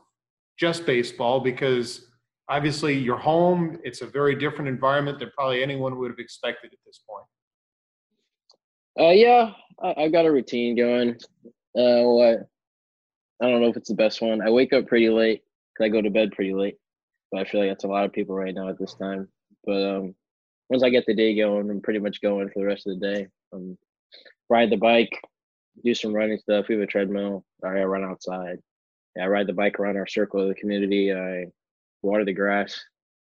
just 0.56 0.86
baseball? 0.86 1.40
Because 1.40 2.06
obviously 2.48 2.96
you're 2.96 3.18
home. 3.18 3.78
It's 3.82 4.02
a 4.02 4.06
very 4.06 4.36
different 4.36 4.68
environment 4.68 5.18
than 5.18 5.30
probably 5.34 5.62
anyone 5.64 5.98
would 5.98 6.10
have 6.10 6.20
expected 6.20 6.72
at 6.72 6.78
this 6.86 7.00
point. 7.08 7.24
Uh, 8.98 9.12
yeah, 9.12 9.50
I, 9.82 10.02
have 10.02 10.12
got 10.12 10.26
a 10.26 10.32
routine 10.32 10.76
going. 10.76 11.16
Uh, 11.76 12.06
what? 12.06 12.48
I 13.42 13.50
don't 13.50 13.60
know 13.60 13.68
if 13.68 13.76
it's 13.76 13.88
the 13.88 13.94
best 13.94 14.22
one. 14.22 14.40
I 14.40 14.50
wake 14.50 14.72
up 14.72 14.86
pretty 14.86 15.10
late 15.10 15.42
because 15.74 15.86
I 15.86 15.88
go 15.88 16.00
to 16.00 16.08
bed 16.08 16.32
pretty 16.32 16.54
late, 16.54 16.78
but 17.30 17.40
I 17.40 17.44
feel 17.44 17.60
like 17.60 17.70
that's 17.70 17.84
a 17.84 17.88
lot 17.88 18.04
of 18.04 18.12
people 18.12 18.34
right 18.34 18.54
now 18.54 18.68
at 18.68 18.78
this 18.78 18.94
time. 18.94 19.28
But 19.64 19.82
um, 19.82 20.14
once 20.68 20.82
I 20.82 20.90
get 20.90 21.04
the 21.06 21.14
day 21.14 21.36
going, 21.36 21.70
I'm 21.70 21.80
pretty 21.80 22.00
much 22.00 22.20
going 22.20 22.48
for 22.48 22.60
the 22.60 22.66
rest 22.66 22.86
of 22.86 22.98
the 22.98 23.14
day. 23.14 23.28
Um, 23.52 23.78
ride 24.48 24.70
the 24.70 24.76
bike, 24.76 25.20
do 25.84 25.94
some 25.94 26.14
running 26.14 26.38
stuff. 26.38 26.68
We 26.68 26.74
have 26.74 26.84
a 26.84 26.86
treadmill. 26.86 27.44
I 27.64 27.82
run 27.84 28.04
outside. 28.04 28.58
Yeah, 29.14 29.24
I 29.24 29.28
ride 29.28 29.46
the 29.46 29.52
bike 29.52 29.78
around 29.78 29.96
our 29.96 30.06
circle 30.06 30.40
of 30.40 30.48
the 30.48 30.54
community. 30.54 31.12
I 31.12 31.46
water 32.02 32.24
the 32.24 32.32
grass. 32.32 32.78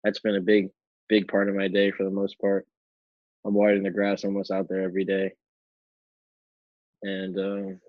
That's 0.02 0.20
been 0.20 0.36
a 0.36 0.40
big, 0.40 0.68
big 1.08 1.28
part 1.28 1.48
of 1.48 1.54
my 1.54 1.68
day 1.68 1.90
for 1.90 2.04
the 2.04 2.10
most 2.10 2.38
part. 2.40 2.66
I'm 3.46 3.54
watering 3.54 3.82
the 3.82 3.90
grass 3.90 4.24
almost 4.24 4.50
out 4.50 4.68
there 4.68 4.82
every 4.82 5.04
day 5.04 5.32
and 7.04 7.38
um, 7.38 7.80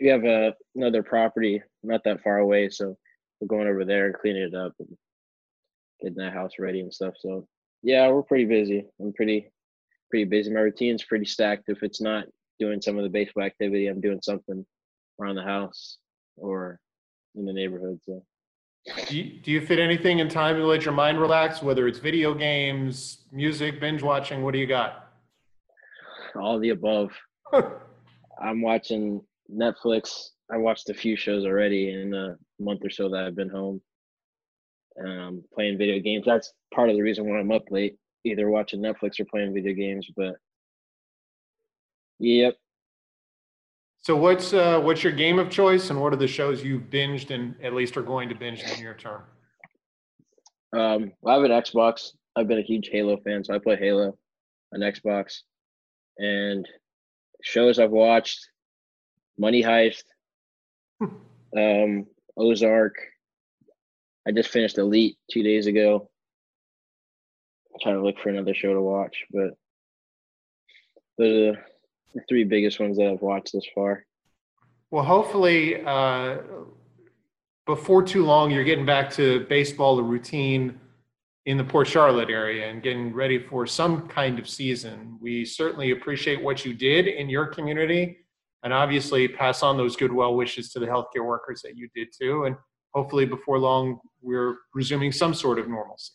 we 0.00 0.08
have 0.08 0.24
a, 0.24 0.54
another 0.74 1.02
property 1.02 1.62
not 1.82 2.02
that 2.04 2.22
far 2.22 2.38
away, 2.38 2.68
so 2.68 2.96
we're 3.40 3.46
going 3.46 3.68
over 3.68 3.84
there 3.84 4.06
and 4.06 4.14
cleaning 4.14 4.42
it 4.42 4.54
up 4.54 4.72
and 4.78 4.96
getting 6.02 6.16
that 6.16 6.34
house 6.34 6.52
ready 6.58 6.80
and 6.80 6.92
stuff. 6.92 7.14
So 7.18 7.46
yeah, 7.82 8.08
we're 8.08 8.22
pretty 8.22 8.44
busy. 8.44 8.86
I'm 9.00 9.12
pretty 9.12 9.50
pretty 10.10 10.24
busy. 10.24 10.50
My 10.52 10.60
routine's 10.60 11.04
pretty 11.04 11.24
stacked. 11.24 11.68
If 11.68 11.82
it's 11.82 12.00
not 12.00 12.24
doing 12.58 12.80
some 12.80 12.98
of 12.98 13.04
the 13.04 13.10
baseball 13.10 13.44
activity, 13.44 13.86
I'm 13.86 14.00
doing 14.00 14.20
something 14.22 14.64
around 15.20 15.36
the 15.36 15.42
house 15.42 15.98
or 16.36 16.80
in 17.34 17.44
the 17.44 17.52
neighborhood. 17.52 18.00
So. 18.04 18.22
Do 19.08 19.16
you, 19.16 19.40
do 19.40 19.50
you 19.50 19.60
fit 19.60 19.78
anything 19.78 20.20
in 20.20 20.28
time 20.28 20.56
to 20.56 20.66
let 20.66 20.84
your 20.84 20.94
mind 20.94 21.20
relax? 21.20 21.62
Whether 21.62 21.86
it's 21.86 21.98
video 21.98 22.34
games, 22.34 23.24
music, 23.30 23.78
binge 23.78 24.02
watching, 24.02 24.42
what 24.42 24.52
do 24.52 24.58
you 24.58 24.66
got? 24.66 25.10
All 26.34 26.58
the 26.58 26.70
above. 26.70 27.12
I'm 28.42 28.62
watching 28.62 29.20
Netflix 29.52 30.30
I 30.52 30.56
watched 30.56 30.90
a 30.90 30.94
few 30.94 31.16
shows 31.16 31.44
already 31.44 31.92
in 31.92 32.12
a 32.12 32.36
month 32.58 32.80
or 32.84 32.90
so 32.90 33.08
that 33.10 33.24
I've 33.24 33.36
been 33.36 33.48
home. 33.48 33.80
Um, 34.98 35.44
playing 35.54 35.78
video 35.78 36.00
games. 36.00 36.24
That's 36.26 36.52
part 36.74 36.90
of 36.90 36.96
the 36.96 37.02
reason 37.02 37.28
why 37.28 37.38
I'm 37.38 37.52
up 37.52 37.70
late, 37.70 37.96
either 38.24 38.50
watching 38.50 38.80
Netflix 38.80 39.20
or 39.20 39.24
playing 39.24 39.54
video 39.54 39.72
games. 39.72 40.06
But 40.16 40.34
yep. 42.18 42.56
So 44.02 44.16
what's 44.16 44.52
uh, 44.52 44.80
what's 44.80 45.04
your 45.04 45.12
game 45.12 45.38
of 45.38 45.50
choice, 45.50 45.90
and 45.90 46.00
what 46.00 46.12
are 46.12 46.16
the 46.16 46.26
shows 46.26 46.64
you've 46.64 46.90
binged 46.90 47.30
and 47.30 47.54
at 47.62 47.74
least 47.74 47.96
are 47.96 48.02
going 48.02 48.28
to 48.30 48.34
binge 48.34 48.62
in 48.62 48.70
the 48.70 48.76
near 48.76 48.94
term? 48.94 49.22
Um, 50.72 51.12
I 51.26 51.34
have 51.34 51.44
an 51.44 51.50
Xbox. 51.50 52.12
I've 52.36 52.48
been 52.48 52.58
a 52.58 52.62
huge 52.62 52.88
Halo 52.90 53.18
fan, 53.18 53.44
so 53.44 53.54
I 53.54 53.58
play 53.58 53.76
Halo 53.76 54.16
on 54.74 54.80
Xbox. 54.80 55.40
And 56.18 56.66
shows 57.42 57.78
I've 57.78 57.90
watched: 57.90 58.48
Money 59.38 59.62
Heist, 59.62 60.04
um, 61.56 62.06
Ozark. 62.36 62.94
I 64.26 64.32
just 64.32 64.50
finished 64.50 64.78
Elite 64.78 65.16
two 65.30 65.42
days 65.42 65.66
ago. 65.66 66.08
I'm 67.72 67.80
trying 67.80 67.96
to 67.96 68.02
look 68.02 68.18
for 68.18 68.28
another 68.28 68.54
show 68.54 68.74
to 68.74 68.80
watch, 68.80 69.24
but 69.30 69.50
those 71.16 71.54
are 71.54 71.66
the 72.14 72.20
three 72.28 72.44
biggest 72.44 72.80
ones 72.80 72.96
that 72.98 73.06
I've 73.06 73.22
watched 73.22 73.52
this 73.52 73.66
far. 73.74 74.04
Well, 74.90 75.04
hopefully, 75.04 75.82
uh, 75.84 76.38
before 77.66 78.02
too 78.02 78.24
long, 78.24 78.50
you're 78.50 78.64
getting 78.64 78.86
back 78.86 79.10
to 79.12 79.46
baseball, 79.48 79.96
the 79.96 80.02
routine 80.02 80.80
in 81.46 81.56
the 81.56 81.64
Port 81.64 81.86
Charlotte 81.86 82.28
area, 82.28 82.68
and 82.68 82.82
getting 82.82 83.14
ready 83.14 83.38
for 83.38 83.66
some 83.66 84.08
kind 84.08 84.38
of 84.38 84.48
season. 84.48 85.16
We 85.20 85.44
certainly 85.44 85.92
appreciate 85.92 86.42
what 86.42 86.64
you 86.64 86.74
did 86.74 87.06
in 87.06 87.30
your 87.30 87.46
community, 87.46 88.18
and 88.64 88.72
obviously 88.72 89.28
pass 89.28 89.62
on 89.62 89.76
those 89.76 89.96
good 89.96 90.12
well 90.12 90.34
wishes 90.34 90.72
to 90.72 90.80
the 90.80 90.86
healthcare 90.86 91.24
workers 91.24 91.62
that 91.62 91.76
you 91.76 91.88
did 91.94 92.08
too. 92.18 92.44
And 92.44 92.56
hopefully, 92.94 93.26
before 93.26 93.58
long, 93.58 94.00
we're 94.22 94.56
resuming 94.74 95.12
some 95.12 95.34
sort 95.34 95.58
of 95.58 95.68
normalcy. 95.68 96.12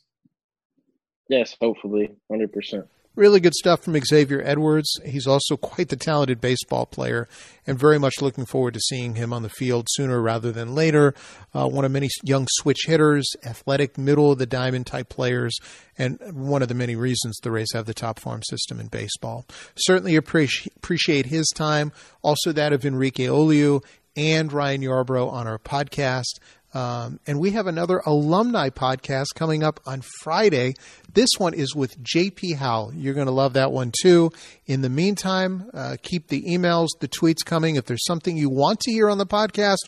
Yes, 1.29 1.55
hopefully, 1.59 2.11
hundred 2.29 2.53
percent. 2.53 2.85
Really 3.15 3.39
good 3.39 3.53
stuff 3.53 3.81
from 3.81 3.97
Xavier 3.97 4.41
Edwards. 4.43 4.99
He's 5.05 5.25
also 5.25 5.55
quite 5.61 5.87
the 5.87 5.95
talented 5.95 6.41
baseball 6.41 6.85
player, 6.85 7.29
and 7.65 7.79
very 7.79 7.97
much 7.97 8.21
looking 8.21 8.45
forward 8.45 8.73
to 8.73 8.81
seeing 8.81 9.15
him 9.15 9.31
on 9.31 9.41
the 9.41 9.49
field 9.49 9.87
sooner 9.91 10.21
rather 10.21 10.51
than 10.51 10.75
later. 10.75 11.13
Uh, 11.53 11.67
one 11.67 11.85
of 11.85 11.91
many 11.91 12.09
young 12.23 12.45
switch 12.57 12.85
hitters, 12.85 13.25
athletic, 13.45 13.97
middle 13.97 14.33
of 14.33 14.37
the 14.37 14.45
diamond 14.45 14.85
type 14.85 15.07
players, 15.07 15.57
and 15.97 16.19
one 16.33 16.61
of 16.61 16.67
the 16.67 16.73
many 16.73 16.95
reasons 16.95 17.37
the 17.41 17.51
Rays 17.51 17.71
have 17.73 17.85
the 17.85 17.93
top 17.93 18.19
farm 18.19 18.41
system 18.43 18.81
in 18.81 18.87
baseball. 18.87 19.45
Certainly 19.77 20.17
appreciate, 20.17 20.75
appreciate 20.75 21.27
his 21.27 21.47
time, 21.55 21.93
also 22.21 22.51
that 22.51 22.73
of 22.73 22.85
Enrique 22.85 23.27
Oliu 23.27 23.81
and 24.17 24.51
Ryan 24.51 24.81
Yarbrough 24.81 25.31
on 25.31 25.47
our 25.47 25.59
podcast. 25.59 26.39
Um, 26.75 27.21
and 27.25 27.39
we 27.39 27.51
have 27.51 27.67
another 27.67 28.01
alumni 28.05 28.69
podcast 28.69 29.27
coming 29.33 29.63
up 29.63 29.79
on 29.85 30.01
Friday. 30.01 30.73
This 31.13 31.29
one 31.37 31.53
is 31.53 31.73
with 31.73 32.03
JP 32.03 32.57
Howell. 32.57 32.93
You're 32.93 33.13
going 33.13 33.27
to 33.27 33.31
love 33.31 33.53
that 33.53 33.71
one 33.71 33.93
too. 34.01 34.31
In 34.65 34.81
the 34.81 34.89
meantime, 34.89 35.69
uh, 35.73 35.95
keep 36.03 36.27
the 36.27 36.43
emails, 36.43 36.89
the 36.99 37.07
tweets 37.07 37.45
coming. 37.45 37.77
If 37.77 37.85
there's 37.85 38.05
something 38.05 38.35
you 38.35 38.49
want 38.49 38.81
to 38.81 38.91
hear 38.91 39.09
on 39.09 39.17
the 39.17 39.25
podcast, 39.25 39.87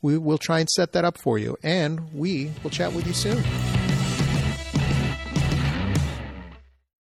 we 0.00 0.16
will 0.16 0.38
try 0.38 0.60
and 0.60 0.68
set 0.70 0.92
that 0.92 1.04
up 1.04 1.18
for 1.18 1.38
you. 1.38 1.56
And 1.64 2.14
we 2.14 2.52
will 2.62 2.70
chat 2.70 2.92
with 2.92 3.08
you 3.08 3.14
soon. 3.14 3.42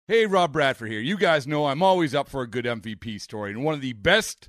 Hey, 0.08 0.26
Rob 0.26 0.52
Bradford 0.52 0.90
here. 0.90 0.98
You 0.98 1.16
guys 1.16 1.46
know 1.46 1.66
I'm 1.66 1.84
always 1.84 2.16
up 2.16 2.28
for 2.28 2.42
a 2.42 2.48
good 2.48 2.64
MVP 2.64 3.20
story, 3.20 3.52
and 3.52 3.62
one 3.62 3.74
of 3.74 3.80
the 3.80 3.92
best 3.92 4.48